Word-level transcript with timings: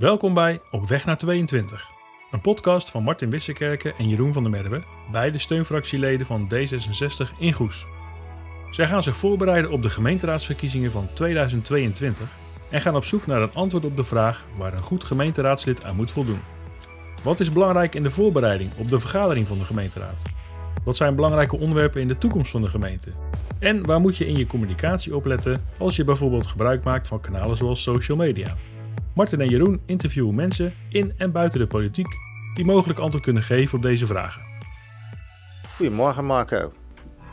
Welkom 0.00 0.34
bij 0.34 0.60
Op 0.70 0.88
Weg 0.88 1.04
naar 1.04 1.18
22, 1.18 1.88
een 2.30 2.40
podcast 2.40 2.90
van 2.90 3.02
Martin 3.02 3.30
Wissekerken 3.30 3.92
en 3.98 4.08
Jeroen 4.08 4.32
van 4.32 4.42
der 4.42 4.50
Merwe, 4.52 4.82
beide 5.12 5.38
steunfractieleden 5.38 6.26
van 6.26 6.48
D66 6.54 7.38
in 7.38 7.52
Goes. 7.52 7.86
Zij 8.70 8.86
gaan 8.86 9.02
zich 9.02 9.16
voorbereiden 9.16 9.70
op 9.70 9.82
de 9.82 9.90
gemeenteraadsverkiezingen 9.90 10.90
van 10.90 11.08
2022 11.14 12.26
en 12.70 12.80
gaan 12.80 12.96
op 12.96 13.04
zoek 13.04 13.26
naar 13.26 13.42
een 13.42 13.54
antwoord 13.54 13.84
op 13.84 13.96
de 13.96 14.04
vraag 14.04 14.44
waar 14.56 14.72
een 14.72 14.82
goed 14.82 15.04
gemeenteraadslid 15.04 15.84
aan 15.84 15.96
moet 15.96 16.10
voldoen. 16.10 16.40
Wat 17.22 17.40
is 17.40 17.52
belangrijk 17.52 17.94
in 17.94 18.02
de 18.02 18.10
voorbereiding 18.10 18.70
op 18.76 18.88
de 18.88 19.00
vergadering 19.00 19.46
van 19.46 19.58
de 19.58 19.64
gemeenteraad? 19.64 20.22
Wat 20.84 20.96
zijn 20.96 21.14
belangrijke 21.14 21.58
onderwerpen 21.58 22.00
in 22.00 22.08
de 22.08 22.18
toekomst 22.18 22.50
van 22.50 22.62
de 22.62 22.68
gemeente? 22.68 23.10
En 23.58 23.86
waar 23.86 24.00
moet 24.00 24.16
je 24.16 24.26
in 24.26 24.36
je 24.36 24.46
communicatie 24.46 25.16
op 25.16 25.24
letten 25.24 25.64
als 25.78 25.96
je 25.96 26.04
bijvoorbeeld 26.04 26.46
gebruik 26.46 26.84
maakt 26.84 27.08
van 27.08 27.20
kanalen 27.20 27.56
zoals 27.56 27.82
social 27.82 28.16
media? 28.16 28.56
Martin 29.14 29.40
en 29.40 29.48
Jeroen 29.48 29.82
interviewen 29.86 30.34
mensen 30.34 30.74
in 30.88 31.12
en 31.16 31.32
buiten 31.32 31.60
de 31.60 31.66
politiek 31.66 32.06
die 32.54 32.64
mogelijk 32.64 32.98
antwoord 32.98 33.24
kunnen 33.24 33.42
geven 33.42 33.76
op 33.76 33.82
deze 33.82 34.06
vragen. 34.06 34.42
Goedemorgen 35.76 36.24
Marco. 36.24 36.72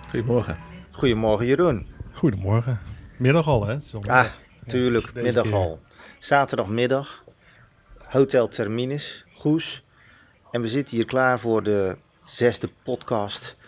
Goedemorgen. 0.10 0.58
Goedemorgen 0.92 1.46
Jeroen. 1.46 1.88
Goedemorgen. 2.12 2.80
Middag 3.18 3.48
al, 3.48 3.68
hè? 3.68 3.78
Ah, 4.08 4.26
tuurlijk, 4.66 5.14
middag 5.14 5.44
keer. 5.44 5.54
al. 5.54 5.80
Zaterdagmiddag, 6.20 7.24
Hotel 7.98 8.48
Terminus, 8.48 9.26
Goes. 9.34 9.82
En 10.52 10.62
we 10.62 10.68
zitten 10.68 10.96
hier 10.96 11.06
klaar 11.06 11.40
voor 11.40 11.64
de 11.64 11.98
zesde 12.24 12.70
podcast 12.84 13.66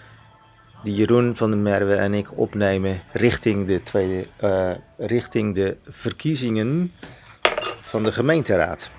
die 0.83 0.95
Jeroen 0.95 1.35
van 1.35 1.49
der 1.51 1.59
Merwe 1.59 1.95
en 1.95 2.13
ik 2.13 2.37
opnemen 2.37 3.01
richting 3.13 3.67
de, 3.67 3.83
tweede, 3.83 4.27
eh, 4.37 4.71
richting 4.97 5.55
de 5.55 5.77
verkiezingen 5.83 6.91
van 7.89 8.03
de 8.03 8.11
gemeenteraad. 8.11 8.89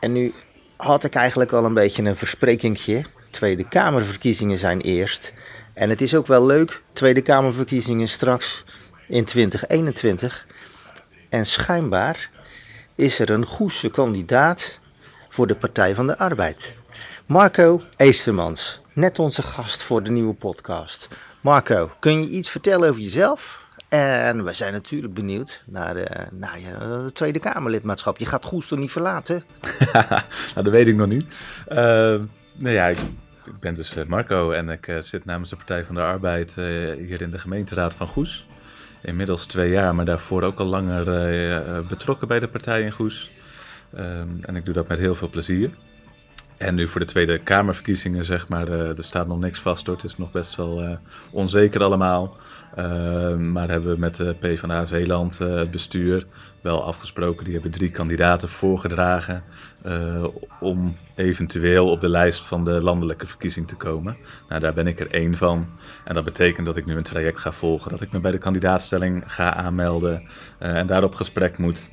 En 0.00 0.12
nu 0.12 0.34
had 0.76 1.04
ik 1.04 1.14
eigenlijk 1.14 1.52
al 1.52 1.64
een 1.64 1.74
beetje 1.74 2.02
een 2.02 2.16
versprekingje. 2.16 3.04
Tweede 3.30 3.68
Kamerverkiezingen 3.68 4.58
zijn 4.58 4.80
eerst. 4.80 5.32
En 5.74 5.90
het 5.90 6.00
is 6.00 6.14
ook 6.14 6.26
wel 6.26 6.46
leuk, 6.46 6.82
Tweede 6.92 7.22
Kamerverkiezingen 7.22 8.08
straks 8.08 8.64
in 9.08 9.24
2021. 9.24 10.46
En 11.28 11.46
schijnbaar 11.46 12.30
is 12.94 13.18
er 13.18 13.30
een 13.30 13.46
goede 13.46 13.90
kandidaat 13.90 14.78
voor 15.28 15.46
de 15.46 15.54
Partij 15.54 15.94
van 15.94 16.06
de 16.06 16.18
Arbeid. 16.18 16.74
Marco 17.26 17.82
Eestermans, 17.96 18.80
net 18.92 19.18
onze 19.18 19.42
gast 19.42 19.82
voor 19.82 20.02
de 20.02 20.10
nieuwe 20.10 20.34
podcast. 20.34 21.08
Marco, 21.40 21.90
kun 21.98 22.20
je 22.20 22.28
iets 22.28 22.50
vertellen 22.50 22.88
over 22.88 23.02
jezelf? 23.02 23.66
En 23.88 24.44
we 24.44 24.52
zijn 24.52 24.72
natuurlijk 24.72 25.14
benieuwd 25.14 25.62
naar, 25.66 25.96
eh, 25.96 26.26
naar 26.32 26.58
eh, 26.80 27.06
Tweede 27.06 27.38
Kamerlidmaatschap. 27.38 28.18
Je 28.18 28.26
gaat 28.26 28.44
Goes 28.44 28.68
toch 28.68 28.78
niet 28.78 28.92
verlaten? 28.92 29.44
nou, 29.92 30.22
dat 30.54 30.68
weet 30.68 30.86
ik 30.86 30.96
nog 30.96 31.08
niet. 31.08 31.24
Uh, 31.68 31.76
nou 32.54 32.74
ja, 32.74 32.86
ik, 32.86 32.98
ik 33.44 33.58
ben 33.60 33.74
dus 33.74 33.96
eh, 33.96 34.04
Marco 34.04 34.50
en 34.50 34.68
ik 34.68 34.96
zit 35.00 35.24
namens 35.24 35.50
de 35.50 35.56
Partij 35.56 35.84
van 35.84 35.94
de 35.94 36.00
Arbeid 36.00 36.54
hier 36.54 37.20
in 37.20 37.30
de 37.30 37.38
gemeenteraad 37.38 37.94
van 37.94 38.06
Goes. 38.06 38.46
Inmiddels 39.02 39.46
twee 39.46 39.70
jaar, 39.70 39.94
maar 39.94 40.04
daarvoor 40.04 40.42
ook 40.42 40.58
al 40.58 40.66
langer 40.66 41.86
betrokken 41.86 42.28
bij 42.28 42.38
de 42.38 42.48
partij 42.48 42.82
in 42.82 42.92
Goes. 42.92 43.30
Ehm, 43.94 44.28
en 44.40 44.56
ik 44.56 44.64
doe 44.64 44.74
dat 44.74 44.88
met 44.88 44.98
heel 44.98 45.14
veel 45.14 45.28
plezier. 45.28 45.70
En 46.56 46.74
nu 46.74 46.88
voor 46.88 47.00
de 47.00 47.06
Tweede 47.06 47.38
Kamerverkiezingen, 47.38 48.24
zeg 48.24 48.48
maar, 48.48 48.68
er 48.68 49.04
staat 49.04 49.26
nog 49.26 49.38
niks 49.38 49.60
vast 49.60 49.86
hoor. 49.86 49.94
Het 49.94 50.04
is 50.04 50.18
nog 50.18 50.30
best 50.30 50.56
wel 50.56 50.98
onzeker 51.30 51.82
allemaal. 51.82 52.36
Uh, 52.78 53.36
maar 53.36 53.68
hebben 53.68 53.92
we 53.92 53.98
met 53.98 54.16
de 54.16 54.34
PvdA 54.38 54.84
Zeeland, 54.84 55.38
uh, 55.42 55.62
bestuur, 55.70 56.26
wel 56.60 56.84
afgesproken. 56.84 57.44
Die 57.44 57.52
hebben 57.52 57.70
drie 57.70 57.90
kandidaten 57.90 58.48
voorgedragen 58.48 59.42
uh, 59.86 60.24
om 60.60 60.96
eventueel 61.14 61.90
op 61.90 62.00
de 62.00 62.08
lijst 62.08 62.40
van 62.40 62.64
de 62.64 62.82
landelijke 62.82 63.26
verkiezing 63.26 63.68
te 63.68 63.74
komen. 63.74 64.16
Nou, 64.48 64.60
daar 64.60 64.74
ben 64.74 64.86
ik 64.86 65.00
er 65.00 65.10
één 65.10 65.36
van. 65.36 65.68
En 66.04 66.14
dat 66.14 66.24
betekent 66.24 66.66
dat 66.66 66.76
ik 66.76 66.86
nu 66.86 66.96
een 66.96 67.02
traject 67.02 67.38
ga 67.38 67.52
volgen. 67.52 67.90
Dat 67.90 68.00
ik 68.00 68.12
me 68.12 68.20
bij 68.20 68.30
de 68.30 68.38
kandidaatstelling 68.38 69.24
ga 69.26 69.54
aanmelden 69.54 70.22
uh, 70.62 70.76
en 70.76 70.86
daar 70.86 71.04
op 71.04 71.14
gesprek 71.14 71.58
moet. 71.58 71.90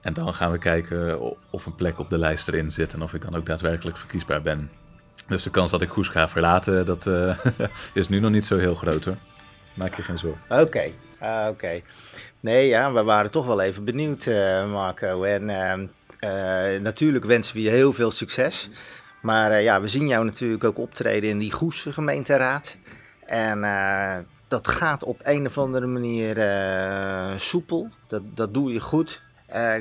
En 0.00 0.12
dan 0.12 0.34
gaan 0.34 0.52
we 0.52 0.58
kijken 0.58 1.20
of 1.50 1.66
een 1.66 1.74
plek 1.74 1.98
op 1.98 2.10
de 2.10 2.18
lijst 2.18 2.48
erin 2.48 2.70
zit 2.70 2.94
en 2.94 3.02
of 3.02 3.14
ik 3.14 3.22
dan 3.22 3.36
ook 3.36 3.46
daadwerkelijk 3.46 3.96
verkiesbaar 3.96 4.42
ben. 4.42 4.70
Dus 5.28 5.42
de 5.42 5.50
kans 5.50 5.70
dat 5.70 5.82
ik 5.82 5.88
Goes 5.88 6.08
ga 6.08 6.28
verlaten, 6.28 6.86
dat 6.86 7.10
is 7.94 8.08
nu 8.08 8.20
nog 8.20 8.30
niet 8.30 8.46
zo 8.46 8.58
heel 8.58 8.74
groot 8.74 9.04
hoor. 9.04 9.16
Maak 9.74 9.94
je 9.94 10.02
geen 10.02 10.18
zorgen. 10.18 10.60
Oké, 10.60 10.84
uh, 11.22 11.46
oké. 11.50 11.80
Nee, 12.40 12.68
ja, 12.68 12.92
we 12.92 13.02
waren 13.02 13.30
toch 13.30 13.46
wel 13.46 13.60
even 13.60 13.84
benieuwd, 13.84 14.26
uh, 14.26 14.72
Marco. 14.72 15.22
En 15.22 15.42
uh, 16.22 16.80
natuurlijk 16.80 17.24
wensen 17.24 17.54
we 17.54 17.62
je 17.62 17.70
heel 17.70 17.92
veel 17.92 18.10
succes. 18.10 18.70
Maar 19.20 19.62
ja, 19.62 19.80
we 19.80 19.88
zien 19.88 20.08
jou 20.08 20.24
natuurlijk 20.24 20.64
ook 20.64 20.78
optreden 20.78 21.30
in 21.30 21.38
die 21.38 21.52
Goes 21.52 21.86
gemeenteraad. 21.90 22.76
En 23.26 23.60
dat 24.48 24.68
gaat 24.68 25.04
op 25.04 25.20
een 25.22 25.46
of 25.46 25.58
andere 25.58 25.86
manier 25.86 26.36
soepel. 27.36 27.88
Dat, 28.06 28.22
dat 28.34 28.54
doe 28.54 28.72
je 28.72 28.80
goed. 28.80 29.22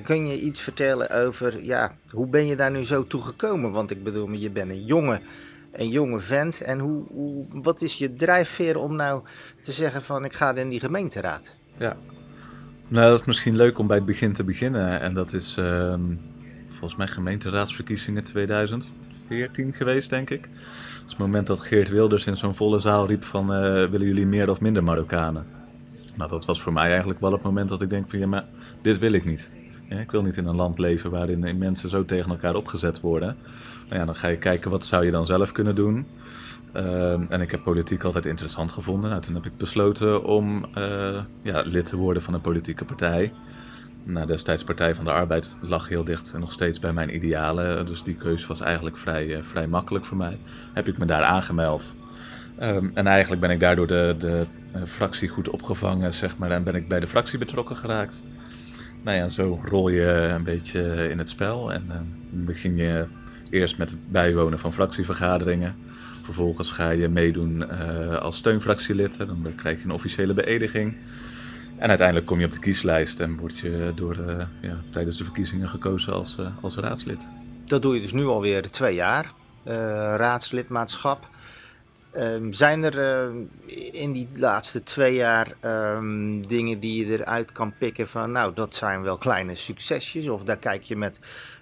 kun 0.04 0.28
je 0.28 0.40
iets 0.40 0.60
vertellen 0.60 1.10
over, 1.10 1.64
ja, 1.64 1.96
hoe 2.10 2.28
ben 2.28 2.48
je 2.48 2.56
daar 2.56 2.72
nu 2.72 2.86
zo 2.86 3.08
toe 3.08 3.22
gekomen? 3.22 3.72
Want 3.72 3.92
ik 3.92 4.04
bedoel, 4.04 4.32
je 4.32 4.50
bent 4.50 4.70
een 4.70 4.86
jongen 4.86 5.22
een 5.72 5.90
jonge 5.90 6.20
vent. 6.20 6.62
En 6.62 6.80
hoe, 6.80 7.04
hoe, 7.08 7.46
wat 7.62 7.82
is 7.82 7.98
je 7.98 8.14
drijfveer 8.14 8.78
om 8.78 8.96
nou 8.96 9.22
te 9.62 9.72
zeggen 9.72 10.02
van 10.02 10.26
ik 10.26 10.34
ga 10.34 10.56
in 10.56 10.70
die 10.70 10.80
gemeenteraad? 10.80 11.56
Ja, 11.78 11.98
nou 12.88 13.10
dat 13.10 13.20
is 13.20 13.26
misschien 13.26 13.56
leuk 13.56 13.78
om 13.78 13.88
bij 13.88 13.98
het 13.98 14.06
begin 14.06 14.34
te 14.34 14.44
beginnen. 14.44 15.00
En 15.00 15.14
dat 15.14 15.34
is 15.34 15.58
uh, 15.58 15.94
volgens 16.68 16.96
mij 16.96 17.08
gemeenteraadsverkiezingen 17.08 18.24
2014 18.24 19.74
geweest, 19.74 20.10
denk 20.10 20.30
ik. 20.30 20.42
Dat 20.42 20.52
is 21.06 21.10
het 21.10 21.18
moment 21.18 21.48
dat 21.48 21.60
Geert 21.60 21.90
Wilders 21.90 22.26
in 22.26 22.38
zo'n 22.38 22.56
volle 22.56 22.80
zaal 22.80 23.08
riep 23.08 23.24
van 23.24 23.44
uh, 23.44 23.90
willen 23.90 24.08
jullie 24.08 24.26
meer 24.26 24.50
of 24.50 24.62
minder 24.62 24.84
Marokkanen? 24.84 25.46
Nou, 26.16 26.30
dat 26.30 26.46
was 26.46 26.62
voor 26.62 26.74
mij 26.74 26.90
eigenlijk 26.90 27.20
wel 27.20 27.32
het 27.32 27.42
moment 27.42 27.70
dat 27.70 27.82
ik 27.82 27.90
denk 27.90 28.10
van 28.10 28.20
ja, 28.20 28.28
maar 28.28 28.46
dit 28.82 29.00
wil 29.00 29.12
ik 29.12 29.26
niet. 29.26 29.52
Ik 30.00 30.12
wil 30.12 30.22
niet 30.22 30.38
in 30.38 30.46
een 30.46 30.56
land 30.56 30.80
leven 30.80 31.12
waarin 31.12 31.58
mensen 31.58 31.90
zo 31.90 32.06
tegen 32.06 32.32
elkaar 32.32 32.56
opgezet 32.56 33.00
worden. 33.00 33.38
Nou 33.92 34.04
ja, 34.04 34.10
dan 34.10 34.16
ga 34.16 34.28
je 34.28 34.38
kijken 34.38 34.72
wat 34.72 34.86
zou 34.86 35.06
je 35.06 35.12
dan 35.12 35.26
zelf 35.26 35.52
kunnen 35.52 35.76
doen. 35.76 36.08
Uh, 36.76 37.32
en 37.32 37.42
ik 37.42 37.52
heb 37.52 37.64
politiek 37.64 38.04
altijd 38.04 38.26
interessant 38.26 38.72
gevonden. 38.72 39.10
Nou, 39.10 39.22
toen 39.22 39.36
heb 39.36 39.46
ik 39.46 39.58
besloten 39.58 40.24
om 40.24 40.66
uh, 40.78 41.20
ja, 41.42 41.62
lid 41.62 41.86
te 41.86 41.96
worden 41.96 42.22
van 42.22 42.34
een 42.34 42.42
politieke 42.42 42.86
partij. 42.86 43.34
Nou, 44.04 44.28
destijds 44.28 44.64
Partij 44.64 44.96
van 44.96 45.06
de 45.06 45.12
Arbeid 45.12 45.58
lag 45.62 45.88
heel 45.88 46.04
dicht 46.04 46.34
en 46.34 46.40
nog 46.40 46.52
steeds 46.52 46.80
bij 46.80 46.94
mijn 46.94 47.16
idealen. 47.16 47.86
Dus 47.86 48.04
die 48.04 48.16
keuze 48.16 48.48
was 48.48 48.62
eigenlijk 48.62 48.98
vrij, 48.98 49.26
uh, 49.26 49.38
vrij 49.42 49.68
makkelijk 49.68 50.06
voor 50.06 50.18
mij. 50.18 50.38
Heb 50.74 50.88
ik 50.88 50.98
me 50.98 51.06
daar 51.06 51.24
aangemeld. 51.24 51.96
Um, 52.62 52.92
en 52.94 53.08
eigenlijk 53.08 53.42
ben 53.42 53.50
ik 53.50 53.60
daardoor 53.60 53.88
de, 53.88 54.16
de 54.20 54.46
uh, 54.76 54.82
fractie 54.88 55.30
goed 55.30 55.50
opgevangen, 55.50 56.14
zeg 56.14 56.38
maar. 56.38 56.52
En 56.52 56.64
ben 56.64 56.76
ik 56.76 56.88
bij 56.88 57.00
de 57.00 57.08
fractie 57.08 57.40
betrokken 57.40 57.76
geraakt. 57.76 58.24
Nou 59.04 59.18
ja, 59.18 59.30
zo 59.30 59.60
rol 59.64 59.90
je 59.90 60.06
een 60.36 60.44
beetje 60.44 61.10
in 61.10 61.18
het 61.18 61.30
spel. 61.30 61.74
En 61.74 61.84
begin 62.30 62.76
je 62.76 63.06
eerst 63.52 63.78
met 63.78 63.90
het 63.90 64.12
bijwonen 64.12 64.60
van 64.60 64.74
fractievergaderingen. 64.74 65.76
Vervolgens 66.22 66.72
ga 66.72 66.90
je 66.90 67.08
meedoen 67.08 67.64
uh, 67.72 68.18
als 68.18 68.38
steunfractielid. 68.38 69.18
Dan 69.18 69.54
krijg 69.56 69.78
je 69.78 69.84
een 69.84 69.92
officiële 69.92 70.34
beëdiging. 70.34 70.96
En 71.78 71.90
uiteindelijk 71.90 72.28
kom 72.28 72.40
je 72.40 72.46
op 72.46 72.52
de 72.52 72.60
kieslijst 72.60 73.20
en 73.20 73.38
word 73.38 73.58
je 73.58 73.92
door, 73.96 74.18
uh, 74.18 74.44
ja, 74.62 74.78
tijdens 74.90 75.18
de 75.18 75.24
verkiezingen 75.24 75.70
gekozen 75.70 76.14
als, 76.14 76.38
uh, 76.40 76.48
als 76.62 76.76
raadslid. 76.76 77.28
Dat 77.66 77.82
doe 77.82 77.96
je 77.96 78.02
dus 78.02 78.14
nu 78.14 78.26
alweer 78.26 78.70
twee 78.70 78.96
jaar, 78.96 79.32
raadslidmaatschap. 80.16 81.30
Um, 82.18 82.54
zijn 82.54 82.84
er 82.84 83.30
in 83.92 84.12
die 84.12 84.28
laatste 84.36 84.84
twee 84.84 85.16
jaar 85.16 85.56
um, 85.96 86.48
dingen 86.48 86.80
die 86.80 87.06
je 87.06 87.18
eruit 87.18 87.52
kan 87.52 87.74
pikken 87.78 88.08
van, 88.08 88.32
nou, 88.32 88.52
dat 88.54 88.76
zijn 88.76 89.02
wel 89.02 89.18
kleine 89.18 89.56
succesjes, 89.56 90.28
of 90.28 90.44
daar 90.44 90.58
kijk 90.58 90.84
je 90.84 90.96
met 90.96 91.20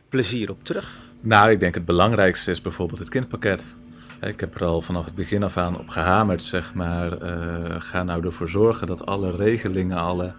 plezier 0.09 0.49
op 0.49 0.63
terug? 0.63 0.97
Nou, 1.21 1.51
ik 1.51 1.59
denk 1.59 1.73
het 1.73 1.85
belangrijkste 1.85 2.51
is 2.51 2.61
bijvoorbeeld 2.61 2.99
het 2.99 3.09
kindpakket. 3.09 3.75
Ik 4.21 4.39
heb 4.39 4.55
er 4.55 4.65
al 4.65 4.81
vanaf 4.81 5.05
het 5.05 5.15
begin 5.15 5.43
af 5.43 5.57
aan 5.57 5.79
op 5.79 5.89
gehamerd, 5.89 6.41
zeg 6.41 6.73
maar. 6.73 7.21
Uh, 7.21 7.75
ga 7.77 8.03
nou 8.03 8.25
ervoor 8.25 8.49
zorgen 8.49 8.87
dat 8.87 9.05
alle 9.05 9.35
regelingen, 9.35 9.97
alle, 9.97 10.33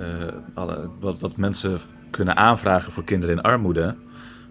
uh, 0.00 0.06
alle, 0.54 0.90
wat, 1.00 1.20
wat 1.20 1.36
mensen 1.36 1.78
kunnen 2.10 2.36
aanvragen 2.36 2.92
voor 2.92 3.04
kinderen 3.04 3.36
in 3.36 3.42
armoede. 3.42 3.96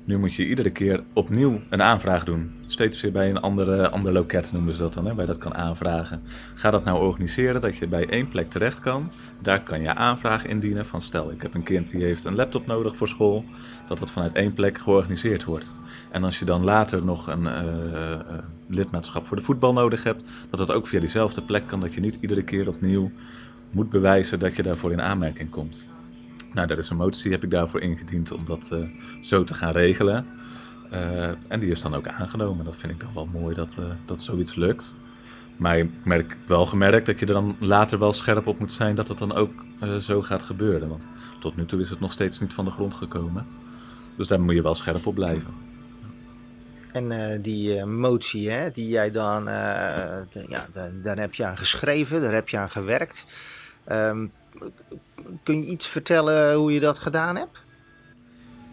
Nu 0.05 0.17
moet 0.17 0.33
je 0.33 0.47
iedere 0.47 0.69
keer 0.69 1.03
opnieuw 1.13 1.61
een 1.69 1.81
aanvraag 1.81 2.23
doen. 2.23 2.51
Steeds 2.65 3.01
weer 3.01 3.11
bij 3.11 3.29
een 3.29 3.39
andere, 3.39 3.89
ander 3.89 4.11
loket 4.11 4.51
noemen 4.51 4.73
ze 4.73 4.79
dat 4.79 4.93
dan, 4.93 5.05
hè, 5.05 5.11
waar 5.13 5.25
je 5.25 5.31
dat 5.31 5.37
kan 5.37 5.55
aanvragen. 5.55 6.21
Ga 6.55 6.71
dat 6.71 6.83
nou 6.83 6.99
organiseren 6.99 7.61
dat 7.61 7.77
je 7.77 7.87
bij 7.87 8.09
één 8.09 8.27
plek 8.27 8.49
terecht 8.49 8.79
kan. 8.79 9.11
Daar 9.41 9.63
kan 9.63 9.81
je 9.81 9.95
aanvraag 9.95 10.45
indienen 10.45 10.85
van 10.85 11.01
stel 11.01 11.31
ik 11.31 11.41
heb 11.41 11.53
een 11.53 11.63
kind 11.63 11.91
die 11.91 12.03
heeft 12.03 12.25
een 12.25 12.35
laptop 12.35 12.65
nodig 12.65 12.95
voor 12.95 13.07
school. 13.07 13.45
Dat 13.87 13.97
dat 13.97 14.11
vanuit 14.11 14.33
één 14.33 14.53
plek 14.53 14.77
georganiseerd 14.77 15.43
wordt. 15.43 15.71
En 16.11 16.23
als 16.23 16.39
je 16.39 16.45
dan 16.45 16.63
later 16.63 17.05
nog 17.05 17.27
een 17.27 17.43
uh, 17.43 17.63
uh, 17.93 18.19
lidmaatschap 18.67 19.27
voor 19.27 19.37
de 19.37 19.43
voetbal 19.43 19.73
nodig 19.73 20.03
hebt, 20.03 20.23
dat 20.49 20.59
dat 20.59 20.71
ook 20.71 20.87
via 20.87 20.99
diezelfde 20.99 21.41
plek 21.41 21.67
kan. 21.67 21.79
Dat 21.79 21.93
je 21.93 22.01
niet 22.01 22.17
iedere 22.21 22.43
keer 22.43 22.67
opnieuw 22.67 23.11
moet 23.71 23.89
bewijzen 23.89 24.39
dat 24.39 24.55
je 24.55 24.63
daarvoor 24.63 24.91
in 24.91 25.01
aanmerking 25.01 25.49
komt. 25.49 25.85
Nou, 26.53 26.67
daar 26.67 26.77
is 26.77 26.89
een 26.89 26.97
motie, 26.97 27.31
heb 27.31 27.43
ik 27.43 27.49
daarvoor 27.51 27.81
ingediend 27.81 28.31
om 28.31 28.45
dat 28.45 28.69
eh, 28.71 28.79
zo 29.21 29.43
te 29.43 29.53
gaan 29.53 29.71
regelen. 29.71 30.25
Eh, 30.91 31.27
en 31.47 31.59
die 31.59 31.69
is 31.69 31.81
dan 31.81 31.95
ook 31.95 32.07
aangenomen. 32.07 32.65
Dat 32.65 32.75
vind 32.77 32.93
ik 32.93 32.99
dan 32.99 33.13
wel 33.13 33.29
mooi 33.41 33.55
dat, 33.55 33.77
dat 34.05 34.21
zoiets 34.21 34.55
lukt. 34.55 34.93
Maar 35.57 35.77
ik 35.77 35.89
merk 36.03 36.37
wel 36.47 36.65
gemerkt 36.65 37.05
dat 37.05 37.19
je 37.19 37.25
er 37.25 37.33
dan 37.33 37.55
later 37.59 37.99
wel 37.99 38.13
scherp 38.13 38.47
op 38.47 38.59
moet 38.59 38.71
zijn 38.71 38.95
dat 38.95 39.07
het 39.07 39.17
dan 39.17 39.33
ook 39.33 39.51
zo 39.99 40.21
gaat 40.21 40.43
gebeuren. 40.43 40.89
Want 40.89 41.07
tot 41.39 41.55
nu 41.55 41.65
toe 41.65 41.79
is 41.79 41.89
het 41.89 41.99
nog 41.99 42.11
steeds 42.11 42.39
niet 42.39 42.53
van 42.53 42.65
de 42.65 42.71
grond 42.71 42.93
gekomen. 42.93 43.45
Dus 44.17 44.27
daar 44.27 44.41
moet 44.41 44.55
je 44.55 44.61
wel 44.61 44.75
scherp 44.75 45.05
op 45.05 45.15
blijven. 45.15 45.53
En 46.91 47.41
die 47.41 47.85
motie 47.85 48.49
hè, 48.49 48.71
die 48.71 48.87
jij 48.87 49.11
dan, 49.11 49.45
de, 49.45 50.45
ja, 50.47 50.67
daar 51.01 51.17
heb 51.17 51.33
je 51.33 51.45
aan 51.45 51.57
geschreven, 51.57 52.21
daar 52.21 52.33
heb 52.33 52.49
je 52.49 52.57
aan 52.57 52.69
gewerkt. 52.69 53.25
Um, 53.91 54.31
kun 55.43 55.63
je 55.63 55.69
iets 55.69 55.87
vertellen 55.87 56.55
hoe 56.55 56.73
je 56.73 56.79
dat 56.79 56.97
gedaan 56.97 57.35
hebt? 57.35 57.63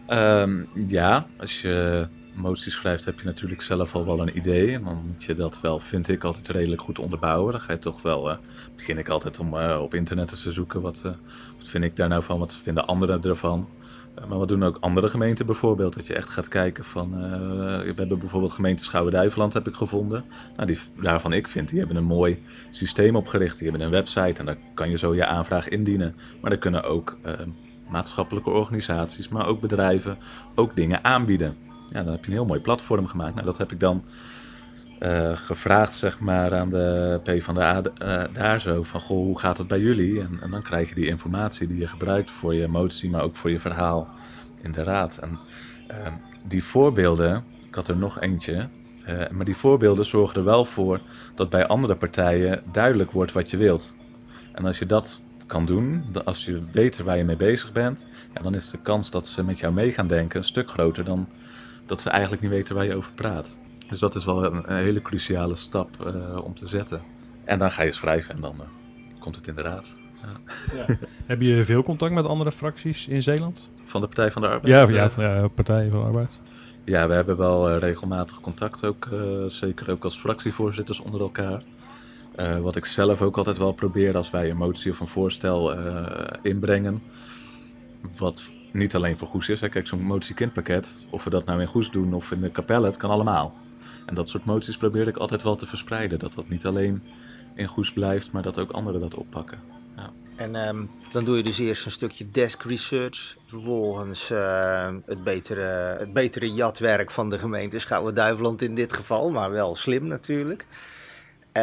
Um, 0.09 0.69
ja, 0.89 1.27
als 1.39 1.61
je 1.61 2.07
moties 2.35 2.75
schrijft 2.75 3.05
heb 3.05 3.19
je 3.19 3.25
natuurlijk 3.25 3.63
zelf 3.63 3.95
al 3.95 4.07
wel 4.07 4.21
een 4.21 4.37
idee. 4.37 4.83
Dan 4.83 5.03
moet 5.07 5.25
je 5.25 5.35
dat 5.35 5.61
wel, 5.61 5.79
vind 5.79 6.09
ik, 6.09 6.25
altijd 6.25 6.49
redelijk 6.49 6.81
goed 6.81 6.99
onderbouwen. 6.99 7.53
Dan 7.53 7.61
ga 7.61 7.73
je 7.73 7.79
toch 7.79 8.03
wel, 8.03 8.37
begin 8.77 8.99
ik 8.99 9.09
altijd 9.09 9.39
om 9.39 9.55
op 9.57 9.95
internet 9.95 10.43
te 10.43 10.53
zoeken. 10.53 10.81
Wat, 10.81 11.01
wat 11.59 11.69
vind 11.69 11.85
ik 11.85 11.97
daar 11.97 12.09
nou 12.09 12.23
van? 12.23 12.39
Wat 12.39 12.57
vinden 12.57 12.87
anderen 12.87 13.23
ervan? 13.23 13.69
Eh, 14.15 14.27
maar 14.29 14.39
wat 14.39 14.49
doen 14.49 14.63
ook 14.63 14.77
andere 14.81 15.09
gemeenten 15.09 15.47
bijvoorbeeld? 15.47 15.95
Dat 15.95 16.07
je 16.07 16.15
echt 16.15 16.29
gaat 16.29 16.49
kijken 16.49 16.85
van... 16.85 17.13
Uh, 17.15 17.21
we 17.81 17.93
hebben 17.97 18.19
bijvoorbeeld 18.19 18.53
gemeente 18.53 18.85
Schouwen-Duiveland 18.85 19.53
heb 19.53 19.69
ik 19.69 19.75
gevonden. 19.75 20.25
Nou, 20.57 20.67
die, 20.67 20.79
daarvan 21.03 21.33
ik 21.33 21.49
vind, 21.49 21.69
die 21.69 21.79
hebben 21.79 21.97
een 21.97 22.05
mooi 22.05 22.43
systeem 22.71 23.17
opgericht. 23.17 23.59
Die 23.59 23.69
hebben 23.69 23.87
een 23.87 23.93
website 23.93 24.39
en 24.39 24.47
daar 24.47 24.59
kan 24.75 24.91
je 24.91 24.99
zo 24.99 25.15
je 25.15 25.27
aanvraag 25.27 25.69
indienen. 25.69 26.15
Maar 26.41 26.51
er 26.51 26.59
kunnen 26.59 26.85
ook 26.85 27.19
uh, 27.27 27.33
maatschappelijke 27.89 28.51
organisaties, 28.51 29.29
maar 29.29 29.47
ook 29.47 29.61
bedrijven... 29.61 30.19
ook 30.55 30.77
dingen 30.77 31.05
aanbieden. 31.05 31.57
Ja, 31.91 32.03
dan 32.03 32.13
heb 32.13 32.25
je 32.25 32.31
een 32.31 32.37
heel 32.37 32.47
mooi 32.47 32.61
platform 32.61 33.07
gemaakt. 33.07 33.35
Nou, 33.35 33.47
dat 33.47 33.59
heb 33.59 33.73
ik 33.73 33.81
dan 33.81 34.05
uh, 35.03 35.37
gevraagd 35.37 35.95
zeg 35.95 36.19
maar, 36.19 36.55
aan 36.55 36.71
de 36.71 37.21
PvdA 37.23 37.83
uh, 38.03 38.25
daar 38.33 38.61
zo 38.61 38.83
van, 38.83 39.01
goh, 39.01 39.25
hoe 39.25 39.39
gaat 39.39 39.59
het 39.59 39.69
bij 39.69 39.81
jullie? 39.81 40.21
En, 40.21 40.39
en, 40.43 40.51
dan 40.51 40.63
krijg 40.63 40.89
je 40.89 40.95
die 40.95 41.07
informatie 41.07 41.67
die 41.67 41.79
je 41.79 41.87
gebruikt 41.87 42.31
voor 42.31 42.55
je 42.55 42.69
motie, 42.69 43.11
maar 43.11 43.23
ook 43.23 43.37
voor 43.37 43.51
je 43.51 43.61
verhaal 43.61 44.09
in 44.63 44.73
de 44.73 44.83
raad. 44.83 45.17
En 45.17 45.39
uh, 45.91 45.97
die 46.47 46.65
voorbeelden, 46.65 47.45
ik 47.67 47.75
had 47.75 47.89
er 47.89 47.97
nog 47.97 48.21
eentje, 48.21 48.69
maar 49.31 49.45
die 49.45 49.57
voorbeelden 49.57 50.05
zorgen 50.05 50.37
er 50.37 50.45
wel 50.45 50.65
voor 50.65 51.01
dat 51.35 51.51
bij 51.51 51.67
andere 51.67 51.95
partijen 51.95 52.63
duidelijk 52.73 53.11
wordt 53.11 53.33
wat 53.33 53.51
je 53.51 53.57
wilt. 53.57 53.95
En 54.53 54.65
als 54.65 54.79
je 54.79 54.87
dat 54.87 55.21
kan 55.47 55.67
doen, 55.67 56.05
als 56.25 56.45
je 56.45 56.63
weet 56.73 56.99
waar 56.99 57.17
je 57.17 57.25
mee 57.25 57.37
bezig 57.37 57.73
bent, 57.73 58.07
ja, 58.35 58.43
dan 58.43 58.55
is 58.55 58.71
de 58.71 58.79
kans 58.79 59.11
dat 59.11 59.27
ze 59.27 59.45
met 59.45 59.59
jou 59.59 59.73
mee 59.73 59.93
gaan 59.93 60.07
denken 60.07 60.39
een 60.39 60.45
stuk 60.45 60.69
groter 60.69 61.05
dan 61.05 61.29
dat 61.87 62.01
ze 62.01 62.11
eigenlijk 62.11 62.43
niet 62.43 62.51
weten 62.51 62.75
waar 62.75 62.85
je 62.85 62.95
over 62.95 63.13
praat. 63.13 63.57
Dus 63.93 64.01
dat 64.01 64.15
is 64.15 64.25
wel 64.25 64.45
een, 64.45 64.63
hele 64.67 65.03
cruciale 65.03 65.55
stap 65.55 65.89
uh, 66.07 66.45
om 66.45 66.55
te 66.55 66.69
zetten. 66.69 67.01
En 67.45 67.59
dan 67.59 67.71
ga 67.71 67.83
je 67.83 67.93
schrijven 67.93 68.35
en 68.35 68.41
dan 68.41 68.55
uh, 68.61 68.67
komt 69.19 69.37
het 69.37 69.49
inderdaad. 69.49 69.95
Ja. 70.23 70.85
Ja. 70.87 70.97
Heb 71.27 71.41
je 71.41 71.65
veel 71.65 71.83
contact 71.83 72.13
met 72.13 72.27
andere 72.27 72.53
fracties 72.53 73.09
in 73.09 73.23
Zeeland? 73.23 73.71
Van 73.85 74.01
de 74.01 74.07
Partij 74.07 74.31
van 74.31 74.43
de 74.43 74.49
Arbeid? 74.49 74.67
Ja, 74.67 74.95
ja, 74.95 75.11
van, 75.11 75.25
ja 75.25 75.49
Partij 75.49 75.89
van 75.89 75.99
de 76.01 76.07
Arbeid. 76.07 76.41
Ja, 76.85 77.09
we 77.09 77.15
hebben 77.15 77.37
wel 77.37 77.77
regelmatig 77.77 78.41
contact, 78.41 78.85
ook, 78.85 79.09
zeker 79.47 79.91
ook 79.91 80.05
als 80.05 80.19
fractievoorzitters 80.19 81.01
onder 81.01 81.21
elkaar. 81.21 81.63
wat 82.61 82.77
ik 82.77 82.85
zelf 82.85 83.23
ook 83.23 83.37
altijd 83.37 83.59
wel 83.59 83.73
probeer 83.73 84.17
als 84.17 84.31
wij 84.31 84.51
een 84.51 84.57
motie 84.57 84.91
of 84.91 85.01
een 85.01 85.07
voorstel 85.07 85.75
inbrengen. 86.43 87.03
Wat 88.17 88.43
niet 88.71 88.95
alleen 88.95 89.19
voor 89.19 89.29
Goes 89.29 89.49
is. 89.49 89.61
Hè. 89.61 89.69
Kijk, 89.69 89.87
zo'n 89.87 90.03
motie-kindpakket, 90.03 91.05
of 91.11 91.25
we 91.25 91.31
dat 91.31 91.45
nou 91.45 91.61
in 91.61 91.67
Goes 91.67 91.91
doen 91.91 92.15
of 92.15 92.33
in 92.33 92.41
de 92.41 92.51
kapelle, 92.51 92.87
het 92.87 92.97
kan 92.97 93.11
allemaal. 93.11 93.55
En 94.07 94.15
dat 94.15 94.29
soort 94.29 94.45
moties 94.45 94.77
probeer 94.77 95.09
ik 95.09 95.17
altijd 95.17 95.43
wel 95.43 95.57
te 95.57 95.67
verspreiden. 95.67 96.19
Dat 96.19 96.33
dat 96.35 96.49
niet 96.49 96.67
alleen 96.67 97.03
in 97.55 97.67
Goes 97.67 97.93
blijft, 97.93 98.33
maar 98.33 98.43
dat 98.43 98.59
ook 98.59 98.71
anderen 98.71 99.01
dat 99.01 99.15
oppakken. 99.15 99.59
Ja. 99.97 100.11
En 100.37 100.69
um, 100.69 100.91
dan 101.13 101.25
doe 101.25 101.37
je 101.37 101.43
dus 101.43 101.59
eerst 101.59 101.85
een 101.85 101.91
stukje 101.91 102.31
desk 102.31 102.63
research. 102.63 103.37
Vervolgens 103.47 104.31
uh, 104.31 104.95
het, 105.07 105.25
betere, 105.25 105.97
het 105.99 106.13
betere 106.13 106.53
jatwerk 106.53 107.11
van 107.11 107.31
de 107.31 107.39
gemeente 107.39 107.79
Schouwen-Duiveland 107.79 108.63
in 108.63 108.75
dit 108.75 108.93
geval. 108.93 109.31
Maar 109.31 109.51
wel 109.51 109.77
slim 109.77 110.07
natuurlijk. 110.07 110.67
Uh, 111.47 111.63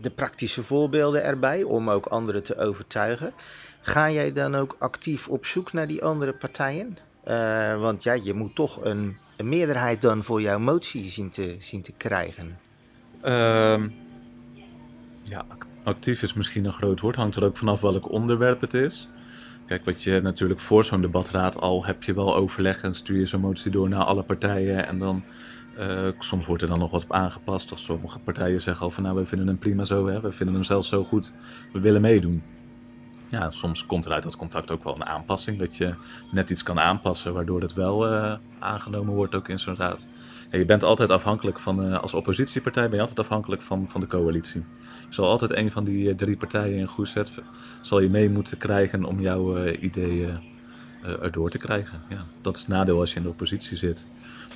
de 0.00 0.12
praktische 0.14 0.62
voorbeelden 0.62 1.24
erbij 1.24 1.62
om 1.62 1.90
ook 1.90 2.06
anderen 2.06 2.42
te 2.42 2.58
overtuigen. 2.58 3.32
Ga 3.80 4.10
jij 4.10 4.32
dan 4.32 4.54
ook 4.54 4.76
actief 4.78 5.28
op 5.28 5.46
zoek 5.46 5.72
naar 5.72 5.86
die 5.86 6.04
andere 6.04 6.32
partijen? 6.32 6.98
Uh, 7.28 7.80
want 7.80 8.02
ja, 8.02 8.12
je 8.12 8.34
moet 8.34 8.54
toch 8.54 8.84
een 8.84 9.16
een 9.36 9.48
meerderheid 9.48 10.02
dan 10.02 10.24
voor 10.24 10.40
jouw 10.40 10.58
motie 10.58 11.08
zien 11.08 11.30
te, 11.30 11.56
zien 11.60 11.82
te 11.82 11.92
krijgen? 11.96 12.58
Um, 13.24 13.94
ja, 15.22 15.44
actief 15.82 16.22
is 16.22 16.34
misschien 16.34 16.64
een 16.64 16.72
groot 16.72 17.00
woord. 17.00 17.16
Hangt 17.16 17.36
er 17.36 17.44
ook 17.44 17.56
vanaf 17.56 17.80
welk 17.80 18.10
onderwerp 18.10 18.60
het 18.60 18.74
is. 18.74 19.08
Kijk, 19.66 19.84
wat 19.84 20.02
je 20.02 20.20
natuurlijk 20.22 20.60
voor 20.60 20.84
zo'n 20.84 21.00
debatraad 21.00 21.60
al 21.60 21.84
heb 21.84 22.02
je 22.02 22.14
wel 22.14 22.36
overleg 22.36 22.82
en 22.82 22.94
stuur 22.94 23.18
je 23.18 23.26
zo'n 23.26 23.40
motie 23.40 23.70
door 23.70 23.88
naar 23.88 24.04
alle 24.04 24.22
partijen. 24.22 24.86
En 24.86 24.98
dan 24.98 25.22
uh, 25.78 26.08
soms 26.18 26.46
wordt 26.46 26.62
er 26.62 26.68
dan 26.68 26.78
nog 26.78 26.90
wat 26.90 27.02
op 27.02 27.12
aangepast. 27.12 27.72
Of 27.72 27.78
sommige 27.78 28.18
partijen 28.18 28.60
zeggen 28.60 28.84
al 28.84 28.90
van 28.90 29.02
nou, 29.02 29.16
we 29.16 29.26
vinden 29.26 29.46
hem 29.46 29.58
prima 29.58 29.84
zo, 29.84 30.06
hè. 30.06 30.20
we 30.20 30.32
vinden 30.32 30.54
hem 30.54 30.64
zelfs 30.64 30.88
zo 30.88 31.04
goed, 31.04 31.32
we 31.72 31.80
willen 31.80 32.00
meedoen 32.00 32.42
ja, 33.28 33.50
soms 33.50 33.86
komt 33.86 34.04
er 34.04 34.12
uit 34.12 34.22
dat 34.22 34.36
contact 34.36 34.70
ook 34.70 34.84
wel 34.84 34.94
een 34.94 35.04
aanpassing. 35.04 35.58
Dat 35.58 35.76
je 35.76 35.94
net 36.30 36.50
iets 36.50 36.62
kan 36.62 36.80
aanpassen 36.80 37.34
waardoor 37.34 37.60
het 37.60 37.74
wel 37.74 38.12
uh, 38.12 38.34
aangenomen 38.58 39.14
wordt 39.14 39.34
ook 39.34 39.48
in 39.48 39.58
zo'n 39.58 39.76
raad. 39.76 40.06
Je 40.50 40.64
bent 40.64 40.82
altijd 40.82 41.10
afhankelijk 41.10 41.58
van, 41.58 41.86
uh, 41.86 42.02
als 42.02 42.14
oppositiepartij 42.14 42.84
ben 42.84 42.94
je 42.94 43.00
altijd 43.00 43.18
afhankelijk 43.18 43.62
van, 43.62 43.88
van 43.88 44.00
de 44.00 44.06
coalitie. 44.06 44.64
Je 45.08 45.14
zal 45.14 45.28
altijd 45.28 45.52
een 45.56 45.70
van 45.70 45.84
die 45.84 46.08
uh, 46.08 46.14
drie 46.14 46.36
partijen 46.36 46.78
in 46.78 46.86
goed 46.86 47.08
zet, 47.08 47.30
zal 47.80 48.00
je 48.00 48.10
mee 48.10 48.30
moeten 48.30 48.58
krijgen 48.58 49.04
om 49.04 49.20
jouw 49.20 49.66
ideeën 49.66 50.54
erdoor 51.22 51.50
te 51.50 51.58
krijgen. 51.58 52.02
Ja, 52.08 52.24
dat 52.40 52.54
is 52.54 52.60
het 52.60 52.68
nadeel 52.68 53.00
als 53.00 53.10
je 53.10 53.16
in 53.16 53.22
de 53.22 53.28
oppositie 53.28 53.76
zit. 53.76 54.06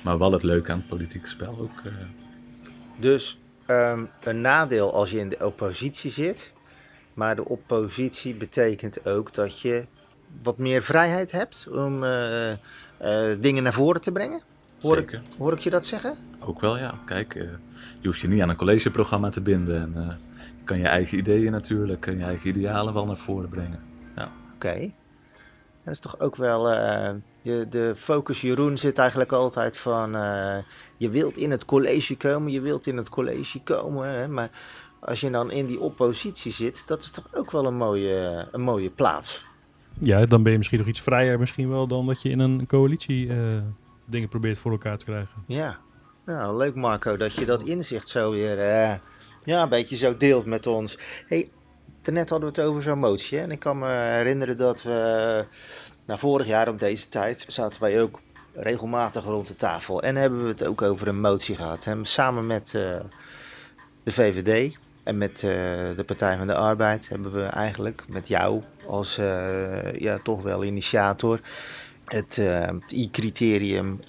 Maar 0.03 0.17
wel 0.17 0.31
het 0.31 0.43
leuke 0.43 0.71
aan 0.71 0.77
het 0.77 0.87
politieke 0.87 1.27
spel 1.27 1.57
ook. 1.59 1.81
Dus 2.99 3.39
um, 3.67 4.09
een 4.23 4.41
nadeel 4.41 4.93
als 4.93 5.11
je 5.11 5.19
in 5.19 5.29
de 5.29 5.45
oppositie 5.45 6.11
zit, 6.11 6.53
maar 7.13 7.35
de 7.35 7.45
oppositie 7.45 8.35
betekent 8.35 9.05
ook 9.05 9.33
dat 9.33 9.59
je 9.59 9.85
wat 10.43 10.57
meer 10.57 10.81
vrijheid 10.81 11.31
hebt 11.31 11.67
om 11.71 12.03
uh, 12.03 12.49
uh, 12.51 12.57
dingen 13.39 13.63
naar 13.63 13.73
voren 13.73 14.01
te 14.01 14.11
brengen. 14.11 14.41
Hoor 14.81 14.95
Zeker. 14.95 15.21
Ik, 15.25 15.37
hoor 15.37 15.53
ik 15.53 15.59
je 15.59 15.69
dat 15.69 15.85
zeggen? 15.85 16.17
Ook 16.39 16.61
wel, 16.61 16.77
ja. 16.77 16.99
Kijk, 17.05 17.35
uh, 17.35 17.43
je 17.99 18.07
hoeft 18.07 18.19
je 18.19 18.27
niet 18.27 18.41
aan 18.41 18.49
een 18.49 18.55
collegeprogramma 18.55 19.29
te 19.29 19.41
binden. 19.41 19.81
En, 19.81 20.19
je 20.57 20.63
kan 20.63 20.77
je 20.77 20.87
eigen 20.87 21.17
ideeën 21.17 21.51
natuurlijk 21.51 22.07
en 22.07 22.17
je 22.17 22.23
eigen 22.23 22.49
idealen 22.49 22.93
wel 22.93 23.05
naar 23.05 23.17
voren 23.17 23.49
brengen. 23.49 23.79
Ja. 24.15 24.23
Oké. 24.23 24.53
Okay. 24.55 24.95
Dat 25.83 25.93
is 25.93 25.99
toch 25.99 26.19
ook 26.19 26.35
wel. 26.35 26.69
Je, 27.41 27.65
de 27.69 27.93
focus, 27.95 28.41
Jeroen, 28.41 28.77
zit 28.77 28.97
eigenlijk 28.97 29.31
altijd 29.31 29.77
van. 29.77 30.11
je 30.97 31.09
wilt 31.09 31.37
in 31.37 31.51
het 31.51 31.65
college 31.65 32.17
komen, 32.17 32.51
je 32.51 32.61
wilt 32.61 32.87
in 32.87 32.97
het 32.97 33.09
college 33.09 33.61
komen. 33.61 34.07
Hè, 34.07 34.27
maar 34.27 34.49
als 35.01 35.19
je 35.19 35.29
dan 35.29 35.51
in 35.51 35.65
die 35.65 35.79
oppositie 35.79 36.51
zit, 36.51 36.83
dat 36.87 37.03
is 37.03 37.11
toch 37.11 37.27
ook 37.33 37.51
wel 37.51 37.65
een 37.65 37.75
mooie, 37.75 38.47
een 38.51 38.61
mooie 38.61 38.89
plaats. 38.89 39.45
Ja, 39.99 40.25
dan 40.25 40.43
ben 40.43 40.51
je 40.51 40.57
misschien 40.57 40.79
nog 40.79 40.87
iets 40.87 41.01
vrijer 41.01 41.39
misschien 41.39 41.69
wel 41.69 41.87
dan 41.87 42.05
dat 42.05 42.21
je 42.21 42.29
in 42.29 42.39
een 42.39 42.65
coalitie 42.67 43.25
uh, 43.25 43.37
dingen 44.05 44.29
probeert 44.29 44.57
voor 44.57 44.71
elkaar 44.71 44.97
te 44.97 45.05
krijgen. 45.05 45.43
Ja, 45.47 45.77
nou 46.25 46.57
leuk 46.57 46.75
Marco 46.75 47.17
dat 47.17 47.33
je 47.33 47.45
dat 47.45 47.63
inzicht 47.63 48.09
zo 48.09 48.31
weer 48.31 48.57
uh, 48.57 48.93
ja, 49.43 49.61
een 49.61 49.69
beetje 49.69 49.95
zo 49.95 50.17
deelt 50.17 50.45
met 50.45 50.67
ons. 50.67 50.97
Hey, 51.27 51.49
net 52.03 52.29
hadden 52.29 52.53
we 52.53 52.61
het 52.61 52.69
over 52.69 52.81
zo'n 52.81 52.99
motie 52.99 53.37
hè? 53.37 53.43
en 53.43 53.51
ik 53.51 53.59
kan 53.59 53.79
me 53.79 53.89
herinneren 53.89 54.57
dat 54.57 54.83
we 54.83 55.45
nou, 56.05 56.19
vorig 56.19 56.47
jaar 56.47 56.67
op 56.67 56.79
deze 56.79 57.07
tijd 57.07 57.45
zaten 57.47 57.81
wij 57.81 58.01
ook 58.01 58.19
regelmatig 58.53 59.23
rond 59.23 59.47
de 59.47 59.55
tafel 59.55 60.01
en 60.01 60.15
hebben 60.15 60.43
we 60.43 60.47
het 60.47 60.65
ook 60.65 60.81
over 60.81 61.07
een 61.07 61.21
motie 61.21 61.55
gehad. 61.55 61.83
Hè? 61.83 62.05
Samen 62.05 62.47
met 62.47 62.73
uh, 62.75 62.99
de 64.03 64.11
VVD, 64.11 64.77
en 65.03 65.17
met 65.17 65.31
uh, 65.31 65.51
de 65.95 66.03
Partij 66.05 66.37
van 66.37 66.47
de 66.47 66.55
Arbeid 66.55 67.09
hebben 67.09 67.31
we 67.31 67.43
eigenlijk 67.43 68.03
met 68.07 68.27
jou 68.27 68.61
als 68.87 69.17
uh, 69.17 69.93
ja, 69.93 70.19
toch 70.23 70.41
wel 70.41 70.63
initiator 70.63 71.39
het, 72.05 72.35
het 72.35 72.91
I-criterium 72.91 73.99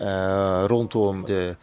rondom 0.66 1.24
de, 1.24 1.56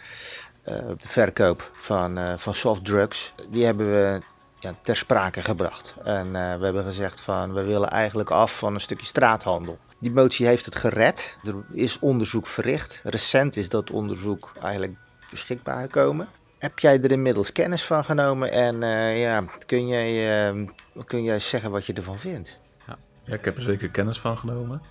de, 0.63 0.95
verkoop 0.97 1.71
van, 1.73 2.39
van 2.39 2.53
softdrugs, 2.53 3.33
die 3.49 3.65
hebben 3.65 3.91
we 3.91 4.21
ja, 4.59 4.75
ter 4.81 4.95
sprake 4.95 5.41
gebracht. 5.41 5.93
En 6.03 6.31
we 6.31 6.65
hebben 6.65 6.83
gezegd 6.83 7.21
van 7.21 7.53
we 7.53 7.63
willen 7.63 7.89
eigenlijk 7.89 8.31
af 8.31 8.57
van 8.57 8.73
een 8.73 8.79
stukje 8.79 9.05
straathandel. 9.05 9.77
Die 9.99 10.11
motie 10.11 10.45
heeft 10.45 10.65
het 10.65 10.75
gered. 10.75 11.37
Er 11.43 11.55
is 11.71 11.99
onderzoek 11.99 12.47
verricht. 12.47 13.01
Recent 13.03 13.57
is 13.57 13.69
dat 13.69 13.91
onderzoek 13.91 14.51
eigenlijk 14.61 14.97
beschikbaar 15.29 15.81
gekomen. 15.81 16.27
Heb 16.59 16.79
jij 16.79 17.01
er 17.01 17.11
inmiddels 17.11 17.51
kennis 17.51 17.83
van 17.83 18.03
genomen 18.03 18.51
en 18.51 18.81
uh, 18.81 19.21
ja, 19.21 19.43
kun 19.65 19.87
jij, 19.87 20.49
uh, 20.53 20.67
kun 21.05 21.23
jij 21.23 21.39
zeggen 21.39 21.71
wat 21.71 21.85
je 21.85 21.93
ervan 21.93 22.19
vindt? 22.19 22.59
Ja, 22.87 22.97
ik 23.33 23.45
heb 23.45 23.57
er 23.57 23.63
zeker 23.63 23.89
kennis 23.89 24.19
van 24.19 24.37
genomen. 24.37 24.81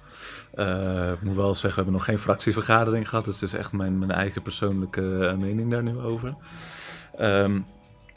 Uh, 0.54 1.12
ik 1.12 1.22
moet 1.22 1.36
wel 1.36 1.54
zeggen, 1.54 1.70
we 1.70 1.76
hebben 1.76 1.92
nog 1.92 2.04
geen 2.04 2.18
fractievergadering 2.18 3.08
gehad. 3.08 3.24
Dus 3.24 3.40
het 3.40 3.52
is 3.52 3.58
echt 3.58 3.72
mijn, 3.72 3.98
mijn 3.98 4.10
eigen 4.10 4.42
persoonlijke 4.42 5.26
eh, 5.26 5.36
mening 5.36 5.70
daar 5.70 5.82
nu 5.82 5.98
over. 5.98 6.34
Um, 7.20 7.66